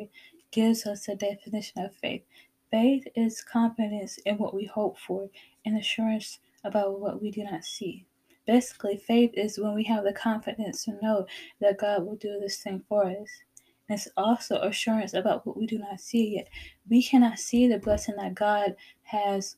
gives 0.56 0.86
us 0.86 1.10
a 1.10 1.16
definition 1.16 1.84
of 1.84 1.94
faith. 1.94 2.24
Faith 2.72 3.06
is 3.14 3.44
confidence 3.44 4.18
in 4.20 4.38
what 4.38 4.56
we 4.56 4.64
hope 4.64 4.98
for 4.98 5.30
and 5.66 5.78
assurance 5.78 6.40
about 6.64 7.02
what 7.02 7.22
we 7.22 7.30
do 7.30 7.44
not 7.44 7.66
see. 7.66 8.06
Basically, 8.48 8.96
faith 8.96 9.32
is 9.34 9.60
when 9.60 9.76
we 9.76 9.84
have 9.84 10.06
the 10.06 10.14
confidence 10.14 10.86
to 10.86 10.98
know 11.02 11.28
that 11.60 11.78
God 11.78 12.06
will 12.06 12.16
do 12.16 12.40
this 12.40 12.58
thing 12.58 12.82
for 12.88 13.04
us. 13.04 13.28
And 13.90 14.00
it's 14.00 14.08
also 14.16 14.62
assurance 14.62 15.14
about 15.14 15.46
what 15.46 15.58
we 15.58 15.68
do 15.68 15.78
not 15.78 16.00
see 16.00 16.36
yet. 16.36 16.48
We 16.90 17.04
cannot 17.04 17.38
see 17.38 17.68
the 17.68 17.78
blessing 17.78 18.16
that 18.16 18.34
God 18.34 18.78
has, 19.04 19.58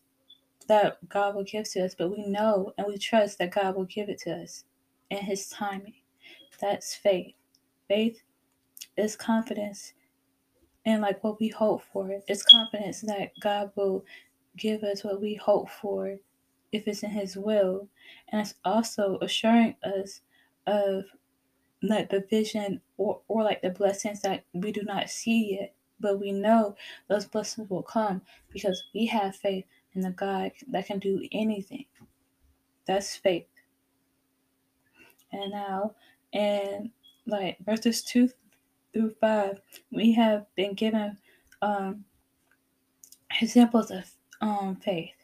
that 0.68 0.98
God 1.10 1.36
will 1.36 1.44
give 1.44 1.70
to 1.74 1.86
us, 1.86 1.94
but 1.96 2.10
we 2.10 2.26
know 2.26 2.74
and 2.78 2.88
we 2.88 2.98
trust 2.98 3.38
that 3.38 3.54
God 3.54 3.76
will 3.76 3.86
give 3.86 4.10
it 4.10 4.18
to 4.22 4.32
us 4.32 4.64
in 5.12 5.20
His 5.20 5.48
timing. 5.50 5.94
That's 6.60 6.96
faith. 6.96 7.36
Faith 7.88 8.20
is 8.98 9.16
confidence 9.16 9.94
in 10.88 11.02
like 11.02 11.22
what 11.22 11.38
we 11.40 11.50
hope 11.50 11.84
for. 11.92 12.22
It's 12.30 12.44
confidence 12.44 13.02
that 13.02 13.32
God 13.42 13.72
will 13.76 14.06
give 14.56 14.84
us 14.84 15.04
what 15.04 15.20
we 15.20 15.36
hope 15.36 15.70
for 15.70 16.16
if 16.72 16.88
it's 16.88 17.04
in 17.04 17.10
His 17.10 17.36
will. 17.36 17.90
And 18.30 18.40
it's 18.40 18.56
also 18.64 19.20
assuring 19.22 19.76
us 19.84 20.22
of 20.66 21.04
like 21.84 22.10
the 22.10 22.26
vision 22.30 22.80
or, 22.96 23.20
or 23.28 23.44
like 23.44 23.62
the 23.62 23.70
blessings 23.70 24.22
that 24.22 24.46
we 24.54 24.72
do 24.72 24.82
not 24.84 25.10
see 25.10 25.58
yet, 25.60 25.76
but 26.00 26.22
we 26.22 26.32
know 26.32 26.78
those 27.10 27.26
blessings 27.26 27.70
will 27.70 27.84
come 27.84 28.22
because 28.54 28.82
we 28.96 29.06
have 29.08 29.36
faith 29.36 29.66
in 29.92 30.02
the 30.02 30.12
God 30.12 30.54
that 30.72 30.86
can 30.86 31.00
do 31.00 31.22
anything. 31.34 31.86
That's 32.86 33.18
faith. 33.18 33.48
And 35.34 35.52
now, 35.52 35.96
and 36.32 36.92
like 37.26 37.58
verses 37.66 38.02
2 38.04 38.30
through 38.94 39.14
5, 39.22 39.60
we 39.92 40.14
have 40.14 40.46
been 40.56 40.74
given 40.74 41.18
um, 41.62 42.04
examples 43.42 43.92
of 43.92 44.06
um, 44.42 44.76
faith. 44.78 45.16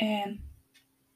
And 0.00 0.40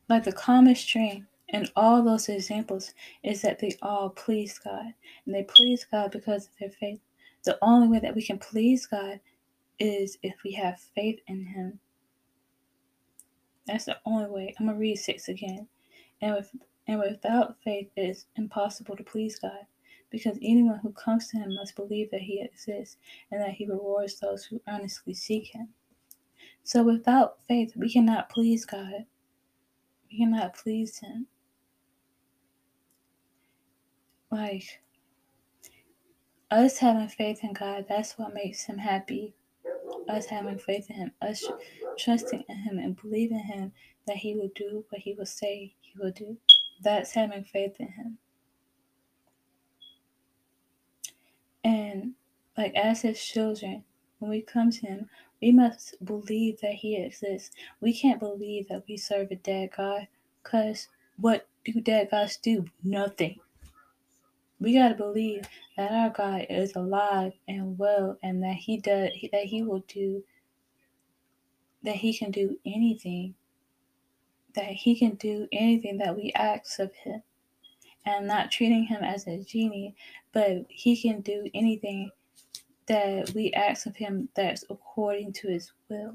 like 0.09 0.25
the 0.25 0.33
common 0.33 0.75
string 0.75 1.27
in 1.49 1.67
all 1.77 2.03
those 2.03 2.29
examples 2.29 2.95
is 3.23 3.43
that 3.43 3.59
they 3.59 3.77
all 3.83 4.11
please 4.11 4.59
God. 4.59 4.93
And 5.27 5.35
they 5.35 5.45
please 5.45 5.87
God 5.91 6.11
because 6.13 6.47
of 6.47 6.53
their 6.59 6.71
faith. 6.71 7.01
The 7.45 7.59
only 7.63 7.89
way 7.89 8.01
that 8.01 8.15
we 8.15 8.23
can 8.23 8.39
please 8.39 8.87
God 8.87 9.21
is 9.79 10.19
if 10.23 10.35
we 10.45 10.53
have 10.53 10.79
faith 10.95 11.21
in 11.27 11.45
Him. 11.45 11.79
That's 13.67 13.87
the 13.87 13.99
only 14.05 14.31
way. 14.31 14.55
I'm 14.59 14.67
gonna 14.67 14.79
read 14.79 14.97
six 14.97 15.29
again. 15.29 15.67
And 16.23 16.35
with 16.35 16.51
and 16.87 16.99
without 16.99 17.57
faith 17.63 17.89
it 17.97 18.03
is 18.03 18.27
impossible 18.37 18.97
to 18.97 19.05
please 19.05 19.39
God. 19.39 19.67
Because 20.11 20.39
anyone 20.43 20.81
who 20.83 20.93
comes 20.93 21.29
to 21.29 21.39
him 21.39 21.55
must 21.55 21.77
believe 21.77 22.11
that 22.11 22.21
he 22.21 22.43
exists 22.43 22.97
and 23.31 23.41
that 23.41 23.51
he 23.51 23.67
rewards 23.67 24.19
those 24.19 24.45
who 24.45 24.61
earnestly 24.69 25.15
seek 25.15 25.47
him. 25.47 25.69
So 26.65 26.83
without 26.83 27.39
faith, 27.49 27.73
we 27.77 27.93
cannot 27.93 28.29
please 28.29 28.65
God. 28.65 29.07
We 30.11 30.19
cannot 30.19 30.55
please 30.55 30.99
Him. 30.99 31.27
Like, 34.31 34.81
us 36.51 36.79
having 36.79 37.09
faith 37.09 37.41
in 37.43 37.53
God, 37.53 37.87
that's 37.89 38.19
what 38.19 38.35
makes 38.35 38.65
Him 38.65 38.79
happy. 38.79 39.35
Us 40.09 40.27
having 40.27 40.59
faith 40.59 40.91
in 40.91 40.97
Him, 40.97 41.13
us 41.23 41.45
trusting 41.99 42.45
in 42.49 42.57
Him 42.57 42.79
and 42.79 43.01
believing 43.01 43.39
Him 43.39 43.73
that 44.07 44.17
He 44.17 44.35
will 44.35 44.51
do 44.55 44.85
what 44.91 45.01
He 45.01 45.15
will 45.15 45.27
say 45.27 45.75
He 45.81 45.93
will 45.99 46.13
do. 46.13 46.37
That's 46.83 47.13
having 47.13 47.45
faith 47.45 47.77
in 47.79 47.89
Him. 47.89 48.19
And, 51.65 52.15
like, 52.57 52.75
as 52.75 53.03
His 53.03 53.23
children, 53.23 53.85
when 54.19 54.31
we 54.31 54.43
come 54.43 54.71
to 54.71 54.87
Him, 54.87 55.11
we 55.41 55.53
must 55.53 56.03
believe 56.05 56.61
that 56.61 56.75
He 56.75 56.97
exists. 56.97 57.55
We 57.81 57.93
can't 57.93 58.21
believe 58.21 58.69
that 58.69 58.85
we 58.89 58.97
serve 58.97 59.31
a 59.31 59.37
dead 59.37 59.71
God 59.77 60.09
because 60.43 60.89
what 61.17 61.49
do 61.65 61.81
dead 61.81 62.11
gods 62.11 62.37
do? 62.37 62.65
Nothing. 62.83 63.39
We 64.59 64.75
gotta 64.75 64.95
believe 64.95 65.45
that 65.77 65.93
our 65.93 66.11
God 66.11 66.47
is 66.51 66.77
alive 66.77 67.33
and 67.49 67.79
well, 67.79 68.19
and 68.23 68.43
that 68.43 68.57
He 68.57 68.79
does 68.79 69.11
that 69.33 69.45
He 69.45 69.63
will 69.63 69.85
do 69.89 70.23
that 71.83 71.97
He 71.97 72.17
can 72.17 72.31
do 72.31 72.59
anything. 72.67 73.35
That 74.55 74.71
He 74.71 74.99
can 74.99 75.15
do 75.15 75.49
anything 75.53 75.99
that 75.99 76.17
we 76.17 76.33
ask 76.35 76.79
of 76.79 76.93
Him, 76.95 77.23
and 78.17 78.27
not 78.27 78.51
treating 78.51 78.85
Him 78.85 79.03
as 79.03 79.27
a 79.27 79.39
genie, 79.39 79.95
but 80.33 80.65
He 80.69 81.01
can 81.01 81.21
do 81.21 81.49
anything 81.55 82.11
that 82.87 83.31
we 83.35 83.53
ask 83.53 83.87
of 83.87 83.97
Him 83.97 84.29
that's 84.35 84.65
according 84.71 85.33
to 85.35 85.49
His 85.49 85.73
will. 85.89 86.15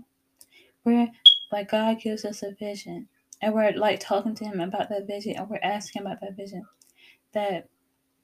Where 0.84 1.10
like 1.52 1.72
God 1.72 2.00
gives 2.00 2.26
us 2.26 2.44
a 2.44 2.54
vision, 2.54 3.08
and 3.42 3.54
we're 3.54 3.72
like 3.72 4.00
talking 4.00 4.36
to 4.36 4.46
Him 4.46 4.60
about 4.60 4.90
that 4.90 5.08
vision, 5.08 5.36
and 5.38 5.50
we're 5.50 5.60
asking 5.64 6.02
about 6.02 6.20
that 6.22 6.36
vision, 6.36 6.66
that 7.34 7.70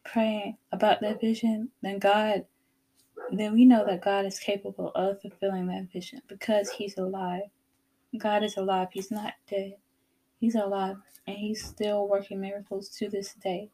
praying 0.04 0.58
about 0.72 1.02
that 1.02 1.22
vision, 1.22 1.70
then 1.82 2.00
God, 2.00 2.46
then 3.32 3.54
we 3.54 3.66
know 3.66 3.86
that 3.86 4.04
God 4.04 4.26
is 4.26 4.40
capable 4.40 4.92
of 4.96 5.22
fulfilling 5.22 5.68
that 5.68 5.92
vision 5.92 6.22
because 6.28 6.70
He's 6.70 6.98
alive. 6.98 7.44
God 8.18 8.44
is 8.44 8.58
alive. 8.58 8.90
He's 8.92 9.12
not 9.12 9.34
dead. 9.50 9.76
He's 10.42 10.56
alive, 10.56 10.98
and 11.28 11.38
He's 11.38 11.64
still 11.64 12.08
working 12.08 12.42
miracles 12.42 12.90
to 12.98 13.10
this 13.10 13.36
day. 13.36 13.70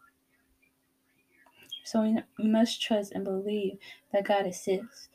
So 1.85 2.01
we, 2.37 2.49
must 2.49 2.81
trust 2.81 3.13
and 3.13 3.23
believe 3.23 3.77
that 4.11 4.25
God 4.25 4.45
exists, 4.45 5.07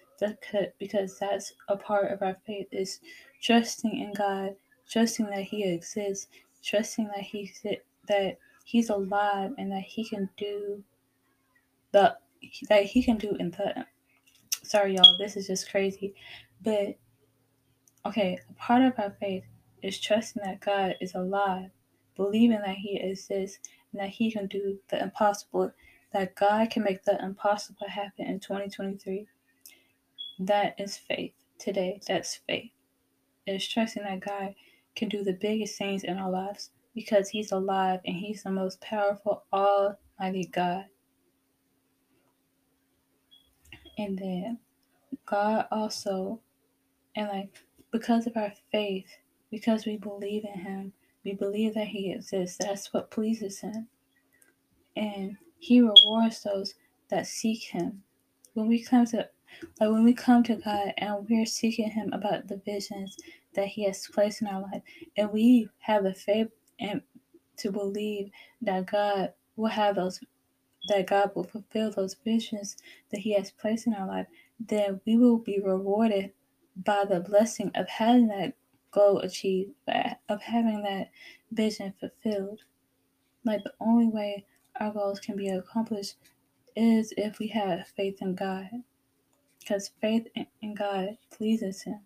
because 0.78 1.18
that's 1.18 1.52
a 1.68 1.76
part 1.76 2.10
of 2.10 2.22
our 2.22 2.38
faith 2.46 2.68
is 2.72 3.00
trusting 3.42 3.94
in 4.00 4.14
God, 4.14 4.56
trusting 4.88 5.26
that 5.26 5.42
He 5.42 5.64
exists, 5.64 6.28
trusting 6.64 7.08
that 7.08 7.20
He 7.20 7.52
that 8.08 8.38
He's 8.64 8.88
alive 8.88 9.52
and 9.58 9.70
that 9.70 9.82
He 9.82 10.08
can 10.08 10.30
do 10.38 10.82
the 11.92 12.16
that 12.70 12.84
He 12.84 13.02
can 13.02 13.18
do 13.18 13.36
in 13.38 13.50
the. 13.50 13.84
Sorry, 14.62 14.94
y'all, 14.94 15.18
this 15.18 15.36
is 15.36 15.48
just 15.48 15.70
crazy, 15.70 16.14
but 16.62 16.96
okay, 18.06 18.38
a 18.48 18.52
part 18.54 18.82
of 18.82 18.94
our 18.98 19.14
faith 19.20 19.44
is 19.82 20.00
trusting 20.00 20.42
that 20.44 20.60
God 20.60 20.96
is 21.00 21.14
alive, 21.14 21.70
believing 22.16 22.60
that 22.64 22.76
He 22.76 22.98
exists 23.00 23.58
and 23.92 24.00
that 24.00 24.10
He 24.10 24.30
can 24.30 24.46
do 24.46 24.78
the 24.88 25.02
impossible, 25.02 25.72
that 26.12 26.34
God 26.34 26.70
can 26.70 26.84
make 26.84 27.04
the 27.04 27.22
impossible 27.22 27.88
happen 27.88 28.26
in 28.26 28.40
2023. 28.40 29.26
That 30.40 30.74
is 30.78 30.96
faith 30.96 31.34
today. 31.58 32.00
That's 32.06 32.36
faith. 32.46 32.70
It's 33.46 33.66
trusting 33.66 34.04
that 34.04 34.20
God 34.20 34.54
can 34.94 35.08
do 35.08 35.24
the 35.24 35.32
biggest 35.32 35.76
things 35.78 36.04
in 36.04 36.18
our 36.18 36.30
lives 36.30 36.70
because 36.94 37.28
He's 37.28 37.52
alive 37.52 38.00
and 38.04 38.16
He's 38.16 38.42
the 38.42 38.50
most 38.50 38.80
powerful, 38.80 39.44
almighty 39.52 40.48
God. 40.52 40.84
And 43.98 44.18
then 44.18 44.58
God 45.26 45.66
also, 45.70 46.40
and 47.14 47.28
like 47.28 47.58
because 47.90 48.26
of 48.26 48.36
our 48.36 48.52
faith, 48.70 49.18
because 49.52 49.84
we 49.84 49.98
believe 49.98 50.44
in 50.44 50.58
Him, 50.58 50.92
we 51.24 51.34
believe 51.34 51.74
that 51.74 51.86
He 51.86 52.10
exists. 52.10 52.56
That's 52.58 52.92
what 52.92 53.10
pleases 53.10 53.60
Him. 53.60 53.86
And 54.96 55.36
He 55.58 55.80
rewards 55.80 56.42
those 56.42 56.74
that 57.10 57.26
seek 57.28 57.62
Him. 57.62 58.02
When 58.54 58.66
we 58.66 58.82
come 58.82 59.04
to 59.06 59.28
like 59.78 59.90
when 59.90 60.02
we 60.02 60.14
come 60.14 60.42
to 60.44 60.56
God 60.56 60.94
and 60.96 61.28
we're 61.28 61.44
seeking 61.44 61.90
Him 61.90 62.10
about 62.14 62.48
the 62.48 62.60
visions 62.64 63.18
that 63.54 63.66
He 63.66 63.84
has 63.84 64.08
placed 64.08 64.40
in 64.40 64.48
our 64.48 64.62
life, 64.62 64.82
and 65.18 65.30
we 65.30 65.68
have 65.80 66.04
the 66.04 66.14
faith 66.14 66.48
and 66.80 67.02
to 67.58 67.70
believe 67.70 68.30
that 68.62 68.86
God 68.86 69.34
will 69.56 69.68
have 69.68 69.96
those 69.96 70.18
that 70.88 71.06
God 71.06 71.30
will 71.36 71.44
fulfill 71.44 71.90
those 71.90 72.16
visions 72.24 72.76
that 73.10 73.20
He 73.20 73.34
has 73.34 73.50
placed 73.50 73.86
in 73.86 73.92
our 73.94 74.06
life, 74.06 74.26
then 74.58 74.98
we 75.06 75.18
will 75.18 75.38
be 75.38 75.60
rewarded 75.60 76.32
by 76.84 77.04
the 77.04 77.20
blessing 77.20 77.70
of 77.74 77.86
having 77.88 78.28
that 78.28 78.54
goal 78.92 79.18
achieved, 79.18 79.72
of 80.28 80.42
having 80.42 80.82
that 80.82 81.10
vision 81.50 81.92
fulfilled. 81.98 82.60
Like 83.44 83.64
the 83.64 83.74
only 83.80 84.06
way 84.06 84.46
our 84.78 84.92
goals 84.92 85.20
can 85.20 85.36
be 85.36 85.48
accomplished 85.48 86.14
is 86.76 87.12
if 87.16 87.38
we 87.38 87.48
have 87.48 87.88
faith 87.88 88.22
in 88.22 88.34
God. 88.34 88.68
Because 89.58 89.90
faith 90.00 90.26
in 90.60 90.74
God 90.74 91.18
pleases 91.30 91.82
Him. 91.82 92.00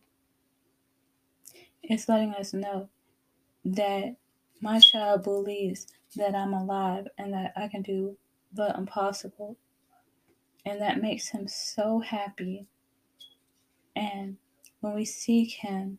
It's 1.82 2.09
letting 2.09 2.34
us 2.34 2.53
know 2.53 2.89
that 3.64 4.16
my 4.61 4.80
child 4.80 5.22
believes 5.22 5.87
that 6.16 6.34
I'm 6.34 6.53
alive 6.53 7.07
and 7.18 7.32
that 7.34 7.53
I 7.57 7.68
can 7.68 7.82
do 7.82 8.16
the 8.53 8.74
impossible. 8.76 9.57
And 10.64 10.80
that 10.80 11.01
makes 11.01 11.28
him 11.28 11.47
so 11.47 12.01
happy. 12.01 12.66
And 13.95 14.37
when 14.80 14.95
we 14.95 15.05
seek 15.05 15.53
him, 15.53 15.99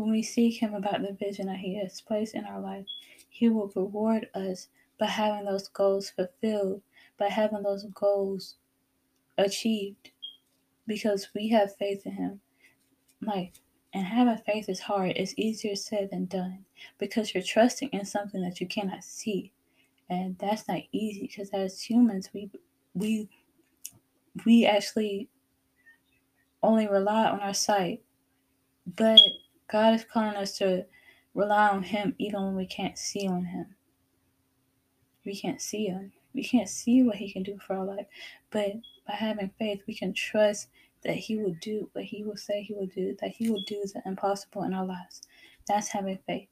when 0.00 0.10
we 0.10 0.22
seek 0.22 0.60
him 0.60 0.74
about 0.74 1.02
the 1.02 1.12
vision 1.12 1.46
that 1.46 1.58
he 1.58 1.78
has 1.78 2.00
placed 2.00 2.34
in 2.34 2.44
our 2.44 2.60
life, 2.60 2.86
he 3.28 3.48
will 3.48 3.72
reward 3.76 4.28
us 4.34 4.68
by 4.98 5.06
having 5.06 5.44
those 5.44 5.68
goals 5.68 6.10
fulfilled, 6.10 6.82
by 7.18 7.28
having 7.28 7.62
those 7.62 7.84
goals 7.94 8.56
achieved, 9.38 10.10
because 10.86 11.28
we 11.34 11.48
have 11.48 11.76
faith 11.76 12.06
in 12.06 12.12
him. 12.12 12.40
Like, 13.22 13.52
and 13.92 14.04
having 14.04 14.36
faith 14.44 14.68
is 14.68 14.80
hard. 14.80 15.12
It's 15.16 15.34
easier 15.36 15.76
said 15.76 16.10
than 16.10 16.26
done 16.26 16.64
because 16.98 17.34
you're 17.34 17.42
trusting 17.42 17.88
in 17.90 18.04
something 18.04 18.40
that 18.42 18.60
you 18.60 18.66
cannot 18.66 19.04
see. 19.04 19.52
And 20.08 20.36
that's 20.38 20.68
not 20.68 20.82
easy 20.92 21.22
because 21.22 21.50
as 21.50 21.82
humans, 21.82 22.30
we 22.32 22.50
we 22.94 23.28
we 24.44 24.66
actually 24.66 25.28
only 26.62 26.88
rely 26.88 27.26
on 27.26 27.40
our 27.40 27.54
sight. 27.54 28.02
But 28.96 29.20
God 29.70 29.94
is 29.94 30.04
calling 30.04 30.36
us 30.36 30.58
to 30.58 30.86
rely 31.34 31.68
on 31.68 31.84
Him 31.84 32.14
even 32.18 32.42
when 32.42 32.56
we 32.56 32.66
can't 32.66 32.98
see 32.98 33.28
on 33.28 33.44
Him. 33.44 33.76
We 35.24 35.36
can't 35.36 35.60
see 35.60 35.86
Him. 35.86 36.12
We 36.34 36.42
can't 36.42 36.68
see 36.68 37.02
what 37.02 37.16
He 37.16 37.32
can 37.32 37.44
do 37.44 37.58
for 37.58 37.76
our 37.76 37.84
life. 37.84 38.06
But 38.50 38.72
by 39.06 39.14
having 39.14 39.50
faith, 39.58 39.82
we 39.86 39.94
can 39.94 40.12
trust 40.12 40.68
that 41.02 41.14
He 41.14 41.36
will 41.36 41.54
do 41.60 41.88
what 41.92 42.04
He 42.04 42.24
will 42.24 42.36
say 42.36 42.62
He 42.62 42.74
will 42.74 42.88
do, 42.88 43.16
that 43.20 43.30
He 43.30 43.48
will 43.48 43.62
do 43.66 43.84
the 43.94 44.02
impossible 44.04 44.64
in 44.64 44.74
our 44.74 44.86
lives. 44.86 45.22
That's 45.68 45.88
having 45.88 46.18
faith. 46.26 46.48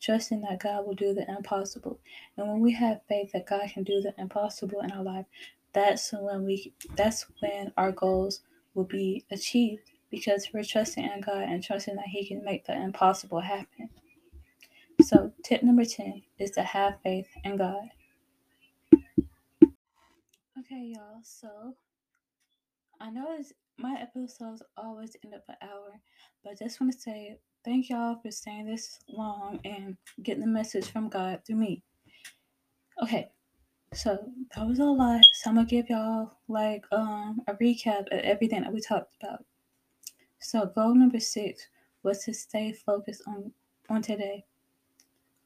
Trusting 0.00 0.42
that 0.42 0.60
God 0.60 0.86
will 0.86 0.94
do 0.94 1.14
the 1.14 1.28
impossible. 1.28 1.98
And 2.36 2.48
when 2.48 2.60
we 2.60 2.72
have 2.72 3.02
faith 3.08 3.32
that 3.32 3.46
God 3.46 3.68
can 3.72 3.82
do 3.82 4.00
the 4.00 4.14
impossible 4.18 4.80
in 4.80 4.92
our 4.92 5.02
life, 5.02 5.26
that's 5.72 6.12
when 6.12 6.44
we 6.44 6.74
that's 6.96 7.26
when 7.40 7.72
our 7.76 7.92
goals 7.92 8.40
will 8.74 8.84
be 8.84 9.24
achieved 9.30 9.91
because 10.12 10.50
we're 10.52 10.62
trusting 10.62 11.02
in 11.02 11.20
God 11.22 11.42
and 11.48 11.64
trusting 11.64 11.96
that 11.96 12.06
He 12.06 12.28
can 12.28 12.44
make 12.44 12.66
the 12.66 12.80
impossible 12.80 13.40
happen. 13.40 13.88
So, 15.00 15.32
tip 15.42 15.64
number 15.64 15.84
10 15.84 16.22
is 16.38 16.52
to 16.52 16.62
have 16.62 17.00
faith 17.02 17.26
in 17.42 17.56
God. 17.56 17.88
Okay, 18.94 20.92
y'all, 20.94 21.20
so 21.24 21.74
I 23.00 23.10
know 23.10 23.36
my 23.78 23.96
episodes 24.00 24.62
always 24.76 25.16
end 25.24 25.34
up 25.34 25.44
an 25.48 25.56
hour, 25.62 25.98
but 26.44 26.50
I 26.50 26.54
just 26.54 26.80
want 26.80 26.92
to 26.92 27.00
say 27.00 27.38
thank 27.64 27.88
y'all 27.88 28.20
for 28.22 28.30
staying 28.30 28.66
this 28.66 28.98
long 29.08 29.60
and 29.64 29.96
getting 30.22 30.42
the 30.42 30.46
message 30.46 30.86
from 30.90 31.08
God 31.08 31.40
through 31.44 31.56
me. 31.56 31.82
Okay, 33.02 33.30
so 33.94 34.18
that 34.54 34.68
was 34.68 34.78
a 34.78 34.84
lot. 34.84 35.24
So 35.34 35.50
I'm 35.50 35.56
gonna 35.56 35.66
give 35.66 35.88
y'all 35.88 36.32
like 36.48 36.84
um 36.92 37.40
a 37.48 37.54
recap 37.54 38.12
of 38.12 38.20
everything 38.20 38.62
that 38.62 38.72
we 38.72 38.80
talked 38.80 39.16
about. 39.22 39.44
So 40.42 40.66
goal 40.66 40.94
number 40.94 41.20
six 41.20 41.68
was 42.02 42.24
to 42.24 42.34
stay 42.34 42.72
focused 42.72 43.22
on 43.26 43.52
on 43.88 44.02
today. 44.02 44.44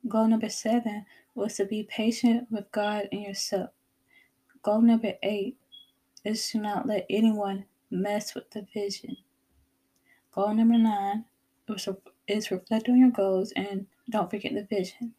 Goal 0.09 0.29
number 0.29 0.49
seven 0.49 1.05
was 1.35 1.57
to 1.57 1.65
be 1.65 1.85
patient 1.85 2.49
with 2.51 2.71
God 2.73 3.09
and 3.13 3.23
yourself. 3.23 3.71
Goal 4.63 4.81
number 4.81 5.13
eight 5.23 5.57
is 6.25 6.49
to 6.51 6.59
not 6.59 6.87
let 6.87 7.07
anyone 7.11 7.67
mess 7.91 8.35
with 8.35 8.51
the 8.51 8.67
vision. 8.73 9.17
Goal 10.33 10.55
number 10.55 10.79
nine 10.79 11.25
is 12.29 12.51
reflect 12.51 12.89
on 12.89 12.99
your 12.99 13.11
goals 13.11 13.53
and 13.57 13.87
don't 14.11 14.31
forget 14.31 14.55
the 14.55 14.65
vision. 14.65 15.15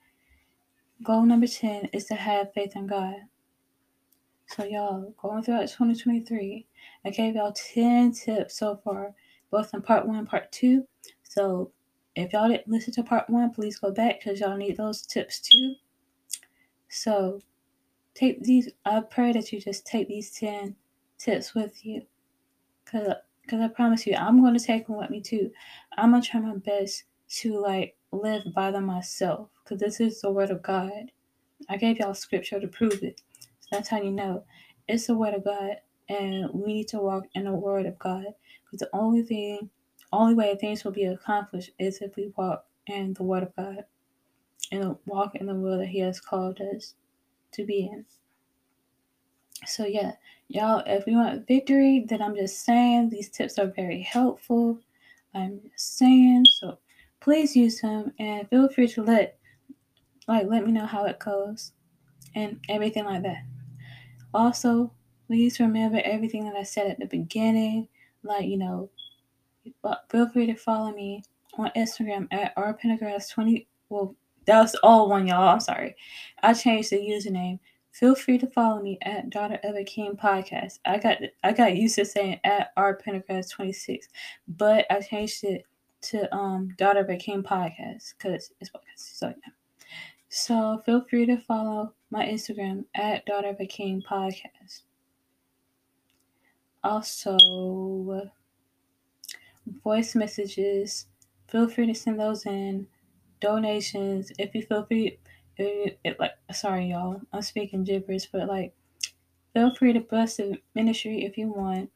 Goal 1.03 1.25
number 1.25 1.47
10 1.47 1.89
is 1.93 2.05
to 2.05 2.15
have 2.15 2.53
faith 2.53 2.75
in 2.75 2.88
God. 2.88 3.15
So, 4.47 4.63
y'all, 4.63 5.13
going 5.21 5.43
throughout 5.43 5.67
2023, 5.67 6.65
I 7.05 7.09
gave 7.09 7.36
y'all 7.36 7.51
10 7.51 8.13
tips 8.13 8.57
so 8.57 8.80
far, 8.84 9.13
both 9.51 9.73
in 9.73 9.81
part 9.81 10.07
one 10.07 10.17
and 10.17 10.29
part 10.29 10.51
two. 10.51 10.85
So, 11.23 11.71
if 12.15 12.33
y'all 12.33 12.49
didn't 12.49 12.67
listen 12.67 12.93
to 12.93 13.03
part 13.03 13.29
one, 13.29 13.51
please 13.51 13.79
go 13.79 13.91
back 13.91 14.19
because 14.19 14.39
y'all 14.39 14.57
need 14.57 14.77
those 14.77 15.03
tips 15.03 15.39
too. 15.39 15.75
So, 16.89 17.41
take 18.15 18.43
these, 18.43 18.69
I 18.85 19.01
pray 19.01 19.33
that 19.33 19.51
you 19.51 19.59
just 19.59 19.85
take 19.85 20.07
these 20.07 20.31
10 20.31 20.75
tips 21.17 21.53
with 21.53 21.85
you. 21.85 22.03
Because 22.85 23.13
because 23.47 23.61
I 23.61 23.69
promise 23.69 24.05
you, 24.05 24.13
I'm 24.15 24.41
going 24.41 24.57
to 24.57 24.63
take 24.63 24.87
them 24.87 24.97
with 24.97 25.09
me 25.09 25.21
too. 25.21 25.49
I'm 25.97 26.11
going 26.11 26.21
to 26.21 26.29
try 26.29 26.41
my 26.41 26.57
best 26.57 27.05
to 27.39 27.59
like 27.59 27.95
live 28.11 28.43
by 28.53 28.71
them 28.71 28.85
myself 28.85 29.49
because 29.63 29.79
this 29.79 30.01
is 30.01 30.19
the 30.19 30.31
word 30.31 30.51
of 30.51 30.61
God. 30.61 31.11
I 31.69 31.77
gave 31.77 31.97
y'all 31.97 32.13
scripture 32.13 32.59
to 32.59 32.67
prove 32.67 33.01
it. 33.03 33.21
So 33.61 33.67
that's 33.71 33.87
how 33.87 34.01
you 34.01 34.11
know 34.11 34.43
it's 34.87 35.07
the 35.07 35.15
word 35.15 35.33
of 35.33 35.45
God 35.45 35.77
and 36.09 36.49
we 36.53 36.73
need 36.73 36.87
to 36.89 36.99
walk 36.99 37.25
in 37.35 37.45
the 37.45 37.53
word 37.53 37.85
of 37.85 37.97
God 37.99 38.25
because 38.63 38.79
the 38.79 38.89
only 38.93 39.23
thing, 39.23 39.69
only 40.11 40.33
way 40.33 40.55
things 40.55 40.83
will 40.83 40.91
be 40.91 41.05
accomplished 41.05 41.71
is 41.79 42.01
if 42.01 42.15
we 42.15 42.31
walk 42.37 42.65
in 42.87 43.13
the 43.13 43.23
word 43.23 43.43
of 43.43 43.55
God 43.55 43.83
and 44.71 44.95
walk 45.05 45.35
in 45.35 45.47
the 45.47 45.55
will 45.55 45.79
that 45.79 45.87
He 45.87 45.99
has 45.99 46.19
called 46.19 46.61
us 46.61 46.95
to 47.51 47.65
be 47.65 47.89
in. 47.91 48.05
So, 49.65 49.85
yeah, 49.85 50.13
y'all, 50.47 50.83
if 50.85 51.05
we 51.05 51.15
want 51.15 51.47
victory, 51.47 52.05
then 52.07 52.21
I'm 52.21 52.35
just 52.35 52.63
saying 52.63 53.09
these 53.09 53.29
tips 53.29 53.57
are 53.57 53.67
very 53.75 54.01
helpful. 54.01 54.79
I'm 55.33 55.59
just 55.71 55.97
saying, 55.97 56.45
so 56.59 56.77
please 57.19 57.55
use 57.55 57.81
them 57.81 58.13
and 58.19 58.47
feel 58.49 58.69
free 58.69 58.87
to 58.89 59.03
let 59.03 59.37
like 60.27 60.47
let 60.47 60.65
me 60.65 60.71
know 60.71 60.85
how 60.85 61.05
it 61.05 61.19
goes 61.19 61.71
and 62.35 62.59
everything 62.69 63.05
like 63.05 63.23
that. 63.23 63.43
Also, 64.33 64.91
please 65.28 65.59
remember 65.59 66.01
everything 66.03 66.45
that 66.45 66.55
I 66.55 66.63
said 66.63 66.89
at 66.89 66.99
the 66.99 67.05
beginning. 67.05 67.88
Like, 68.23 68.45
you 68.45 68.57
know, 68.57 68.89
feel 70.09 70.30
free 70.30 70.47
to 70.47 70.55
follow 70.55 70.91
me 70.91 71.23
on 71.57 71.71
Instagram 71.75 72.28
at 72.32 72.55
rpendergrass20. 72.55 73.67
Well, 73.89 74.15
that 74.45 74.61
was 74.61 74.75
all 74.82 75.09
one, 75.09 75.28
y'all. 75.28 75.47
I'm 75.47 75.59
sorry. 75.59 75.95
I 76.41 76.53
changed 76.53 76.89
the 76.89 76.97
username 76.97 77.59
feel 77.97 78.13
free 78.13 78.38
to 78.38 78.47
follow 78.47 78.82
me 78.82 78.99
at 79.01 79.30
Daughter 79.32 79.59
of 79.63 79.75
a 79.75 79.84
King 79.84 80.15
Podcast. 80.15 80.80
I 80.86 80.99
got 80.99 81.17
I 81.43 81.51
got 81.51 81.75
used 81.75 81.95
to 81.95 82.05
saying 82.05 82.39
at 82.43 82.71
R 82.78 82.99
Pendergrass 83.03 83.49
26, 83.49 84.07
but 84.47 84.86
I 84.91 85.01
changed 85.01 85.43
it 85.43 85.63
to 86.01 86.34
um 86.36 86.75
Daughter 86.78 86.99
of 86.99 87.09
a 87.09 87.17
King 87.17 87.41
Podcast 87.41 88.13
because 88.17 88.51
it's 88.61 88.69
podcast. 88.69 89.17
So 89.17 89.28
yeah. 89.30 89.53
So 90.30 90.82
feel 90.86 91.05
free 91.09 91.25
to 91.25 91.38
follow 91.38 91.93
my 92.11 92.25
Instagram 92.25 92.86
at 92.93 93.25
Daughter 93.25 93.49
of 93.49 93.59
a 93.59 93.65
King 93.65 94.03
Podcast. 94.07 94.82
Also, 96.89 98.31
voice 99.83 100.15
messages. 100.15 101.07
Feel 101.49 101.67
free 101.67 101.85
to 101.88 101.93
send 101.93 102.17
those 102.17 102.45
in. 102.45 102.88
Donations. 103.41 104.31
If 104.39 104.55
you 104.55 104.61
feel 104.61 104.85
free, 104.85 105.19
it, 105.57 105.99
like 106.17 106.31
sorry 106.53 106.91
y'all, 106.91 107.19
I'm 107.33 107.41
speaking 107.41 107.83
gibberish, 107.83 108.27
but 108.27 108.47
like 108.47 108.73
feel 109.53 109.75
free 109.75 109.91
to 109.91 109.99
bless 109.99 110.38
the 110.38 110.61
ministry 110.75 111.25
if 111.25 111.38
you 111.38 111.49
want. 111.49 111.91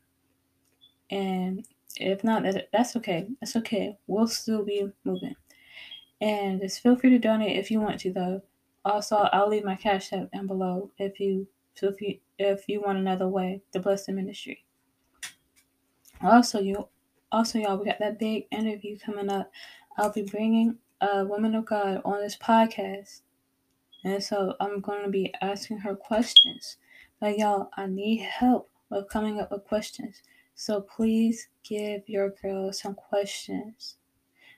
And 1.09 1.65
if 1.95 2.25
not, 2.25 2.43
that, 2.43 2.67
that's 2.73 2.97
okay. 2.97 3.29
That's 3.39 3.55
okay. 3.55 3.97
We'll 4.07 4.27
still 4.27 4.65
be 4.65 4.91
moving. 5.05 5.37
And 6.19 6.59
just 6.59 6.83
feel 6.83 6.97
free 6.97 7.11
to 7.11 7.17
donate 7.17 7.57
if 7.57 7.71
you 7.71 7.79
want 7.79 8.01
to, 8.01 8.11
though. 8.11 8.41
Also, 8.83 9.15
I'll 9.15 9.47
leave 9.47 9.63
my 9.63 9.75
cash 9.75 10.11
app 10.11 10.33
down 10.33 10.47
below 10.47 10.91
if 10.97 11.17
you 11.21 11.47
if 11.81 12.01
you 12.01 12.19
if 12.37 12.67
you 12.67 12.81
want 12.81 12.97
another 12.97 13.29
way 13.29 13.61
to 13.71 13.79
bless 13.79 14.05
the 14.05 14.11
ministry. 14.11 14.65
Also, 16.23 16.59
you 16.59 16.87
also 17.31 17.59
y'all, 17.59 17.77
we 17.77 17.85
got 17.85 17.99
that 17.99 18.19
big 18.19 18.45
interview 18.51 18.97
coming 18.97 19.29
up. 19.29 19.51
I'll 19.97 20.11
be 20.11 20.23
bringing 20.23 20.77
a 21.01 21.25
woman 21.25 21.55
of 21.55 21.65
God 21.65 22.01
on 22.05 22.21
this 22.21 22.37
podcast, 22.37 23.21
and 24.03 24.21
so 24.21 24.55
I'm 24.59 24.81
going 24.81 25.03
to 25.03 25.09
be 25.09 25.33
asking 25.41 25.79
her 25.79 25.95
questions. 25.95 26.77
But 27.19 27.37
y'all, 27.37 27.69
I 27.77 27.87
need 27.87 28.21
help 28.21 28.69
with 28.89 29.09
coming 29.09 29.39
up 29.39 29.51
with 29.51 29.65
questions. 29.65 30.21
So 30.55 30.81
please 30.81 31.47
give 31.63 32.07
your 32.07 32.31
girl 32.41 32.71
some 32.73 32.93
questions. 32.93 33.95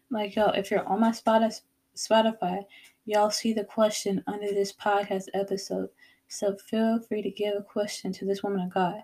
Like, 0.10 0.36
yo, 0.36 0.50
if 0.50 0.70
you're 0.70 0.86
on 0.88 1.00
my 1.00 1.12
Spotify, 1.12 2.66
y'all 3.06 3.30
see 3.30 3.54
the 3.54 3.64
question 3.64 4.24
under 4.28 4.48
this 4.48 4.74
podcast 4.74 5.26
episode. 5.34 5.90
So 6.28 6.56
feel 6.56 7.00
free 7.00 7.22
to 7.22 7.30
give 7.30 7.56
a 7.56 7.64
question 7.64 8.12
to 8.14 8.26
this 8.26 8.44
woman 8.44 8.62
of 8.62 8.74
God. 8.74 9.02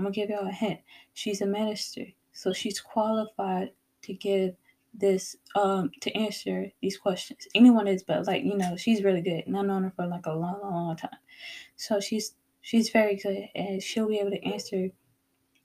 I'm 0.00 0.04
gonna 0.04 0.14
give 0.14 0.30
y'all 0.30 0.48
a 0.48 0.50
hint. 0.50 0.80
She's 1.12 1.42
a 1.42 1.46
minister, 1.46 2.06
so 2.32 2.54
she's 2.54 2.80
qualified 2.80 3.72
to 4.00 4.14
give 4.14 4.54
this 4.94 5.36
um 5.54 5.90
to 6.00 6.10
answer 6.16 6.72
these 6.80 6.96
questions. 6.96 7.46
Anyone 7.54 7.86
is, 7.86 8.02
but 8.02 8.26
like 8.26 8.42
you 8.42 8.56
know, 8.56 8.76
she's 8.78 9.04
really 9.04 9.20
good, 9.20 9.44
and 9.46 9.58
I've 9.58 9.66
known 9.66 9.82
her 9.84 9.92
for 9.94 10.06
like 10.06 10.24
a 10.24 10.32
long, 10.32 10.58
long, 10.62 10.72
long 10.72 10.96
time. 10.96 11.18
So 11.76 12.00
she's 12.00 12.34
she's 12.62 12.88
very 12.88 13.16
good, 13.16 13.50
and 13.54 13.82
she'll 13.82 14.08
be 14.08 14.20
able 14.20 14.30
to 14.30 14.42
answer 14.42 14.88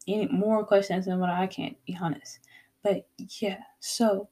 any 0.06 0.28
more 0.28 0.66
questions 0.66 1.06
than 1.06 1.20
what 1.20 1.30
I 1.30 1.48
can. 1.48 1.74
Be 1.88 1.98
honest, 2.02 2.40
but 2.84 3.08
yeah. 3.40 3.60
So 3.80 4.28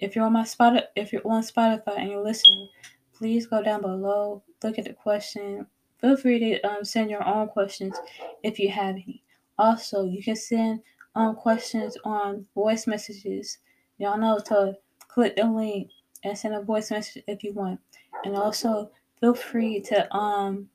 if 0.00 0.16
you're 0.16 0.24
on 0.24 0.32
my 0.32 0.44
spot, 0.44 0.82
if 0.96 1.12
you're 1.12 1.22
on 1.24 1.44
Spotify 1.44 1.96
and 2.00 2.10
you're 2.10 2.24
listening, 2.24 2.70
please 3.12 3.46
go 3.46 3.62
down 3.62 3.82
below, 3.82 4.42
look 4.64 4.80
at 4.80 4.84
the 4.86 4.94
question. 4.94 5.64
Feel 6.00 6.16
free 6.16 6.40
to 6.40 6.60
um, 6.62 6.84
send 6.84 7.08
your 7.08 7.24
own 7.24 7.46
questions 7.46 7.96
if 8.42 8.58
you 8.58 8.68
have 8.70 8.96
any. 8.96 9.22
Also, 9.58 10.04
you 10.04 10.22
can 10.22 10.36
send 10.36 10.80
um, 11.14 11.34
questions 11.34 11.96
on 12.04 12.46
voice 12.54 12.86
messages. 12.86 13.58
Y'all 13.98 14.18
know 14.18 14.38
to 14.46 14.76
click 15.08 15.36
the 15.36 15.44
link 15.44 15.90
and 16.24 16.36
send 16.36 16.54
a 16.54 16.62
voice 16.62 16.90
message 16.90 17.22
if 17.26 17.42
you 17.42 17.52
want. 17.52 17.80
And 18.24 18.36
also, 18.36 18.90
feel 19.20 19.34
free 19.34 19.80
to 19.80 20.14
um 20.14 20.68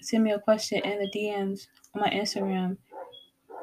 send 0.00 0.24
me 0.24 0.32
a 0.32 0.38
question 0.38 0.80
in 0.84 1.00
the 1.00 1.10
DMs 1.10 1.66
on 1.94 2.02
my 2.02 2.10
Instagram 2.10 2.76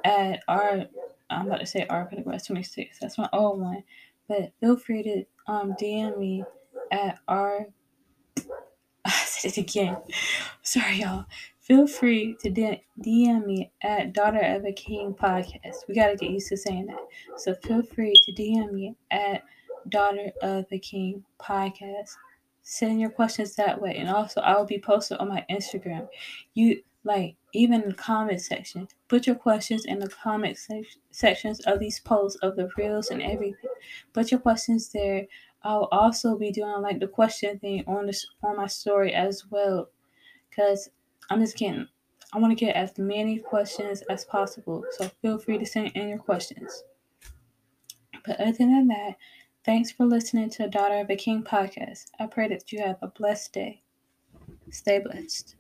at 0.04 0.44
our 0.48 0.86
I'm 1.30 1.48
about 1.48 1.60
to 1.60 1.66
say 1.66 1.86
R 1.90 2.10
26. 2.10 3.00
That's 3.00 3.18
my 3.18 3.30
old 3.34 3.60
one. 3.62 3.84
But 4.28 4.54
feel 4.60 4.78
free 4.78 5.04
to 5.04 5.24
um, 5.48 5.74
DM 5.74 6.18
me 6.18 6.44
at 6.92 7.20
our. 7.28 7.68
I 9.06 9.12
said 9.12 9.52
it 9.52 9.58
again. 9.58 9.98
Sorry, 10.62 11.02
y'all. 11.02 11.26
Feel 11.66 11.88
free 11.88 12.38
to 12.42 12.52
DM 12.52 13.44
me 13.44 13.72
at 13.82 14.14
Daughter 14.14 14.40
of 14.40 14.66
a 14.66 14.72
King 14.72 15.16
podcast. 15.20 15.88
We 15.88 15.96
got 15.96 16.10
to 16.10 16.16
get 16.16 16.30
used 16.30 16.50
to 16.50 16.58
saying 16.58 16.86
that. 16.86 17.00
So 17.38 17.56
feel 17.56 17.82
free 17.82 18.14
to 18.14 18.32
DM 18.34 18.72
me 18.72 18.96
at 19.10 19.42
Daughter 19.90 20.32
of 20.44 20.66
a 20.72 20.78
King 20.78 21.26
podcast. 21.42 22.12
Send 22.62 23.02
your 23.02 23.10
questions 23.10 23.56
that 23.56 23.82
way. 23.82 23.96
And 23.96 24.08
also, 24.08 24.42
I 24.42 24.56
will 24.56 24.68
be 24.68 24.78
posted 24.78 25.18
on 25.18 25.28
my 25.28 25.44
Instagram. 25.50 26.08
You 26.54 26.84
like 27.04 27.36
even 27.54 27.82
in 27.82 27.90
the 27.90 27.96
comment 27.96 28.42
section. 28.42 28.88
Put 29.08 29.26
your 29.26 29.36
questions 29.36 29.86
in 29.86 29.98
the 29.98 30.10
comment 30.10 30.60
sections 31.10 31.62
of 31.62 31.80
these 31.80 32.00
posts 32.00 32.38
of 32.44 32.56
the 32.58 32.70
reels 32.78 33.10
and 33.10 33.24
everything. 33.24 33.72
Put 34.14 34.30
your 34.30 34.40
questions 34.40 34.90
there. 34.90 35.26
I'll 35.64 35.88
also 35.92 36.38
be 36.38 36.52
doing 36.52 36.84
like 36.84 37.00
the 37.00 37.08
question 37.08 37.58
thing 37.58 37.84
on 37.88 38.06
this 38.06 38.24
on 38.44 38.58
my 38.58 38.68
story 38.68 39.14
as 39.14 39.46
well, 39.50 39.90
because 40.52 40.90
I'm 41.30 41.42
just 41.42 41.58
getting. 41.58 41.88
I 42.34 42.40
want 42.40 42.58
to 42.58 42.66
get 42.66 42.76
as 42.76 42.98
many 42.98 43.40
questions 43.40 44.02
as 44.10 44.26
possible. 44.26 44.84
So 44.92 45.10
feel 45.22 45.38
free 45.38 45.58
to 45.58 45.66
send 45.66 45.92
in 45.96 46.10
your 46.10 46.18
questions. 46.18 46.84
But 48.26 48.40
other 48.40 48.52
than 48.52 48.88
that, 48.88 49.16
thanks 49.64 49.92
for 49.92 50.06
listening 50.06 50.50
to 50.52 50.68
Daughter 50.68 51.00
of 51.00 51.10
a 51.10 51.16
King 51.16 51.44
podcast. 51.44 52.12
I 52.20 52.26
pray 52.26 52.48
that 52.50 52.72
you 52.72 52.80
have 52.80 52.98
a 53.02 53.08
blessed 53.08 53.54
day. 53.54 53.82
Stay 54.70 55.00
blessed. 55.00 55.56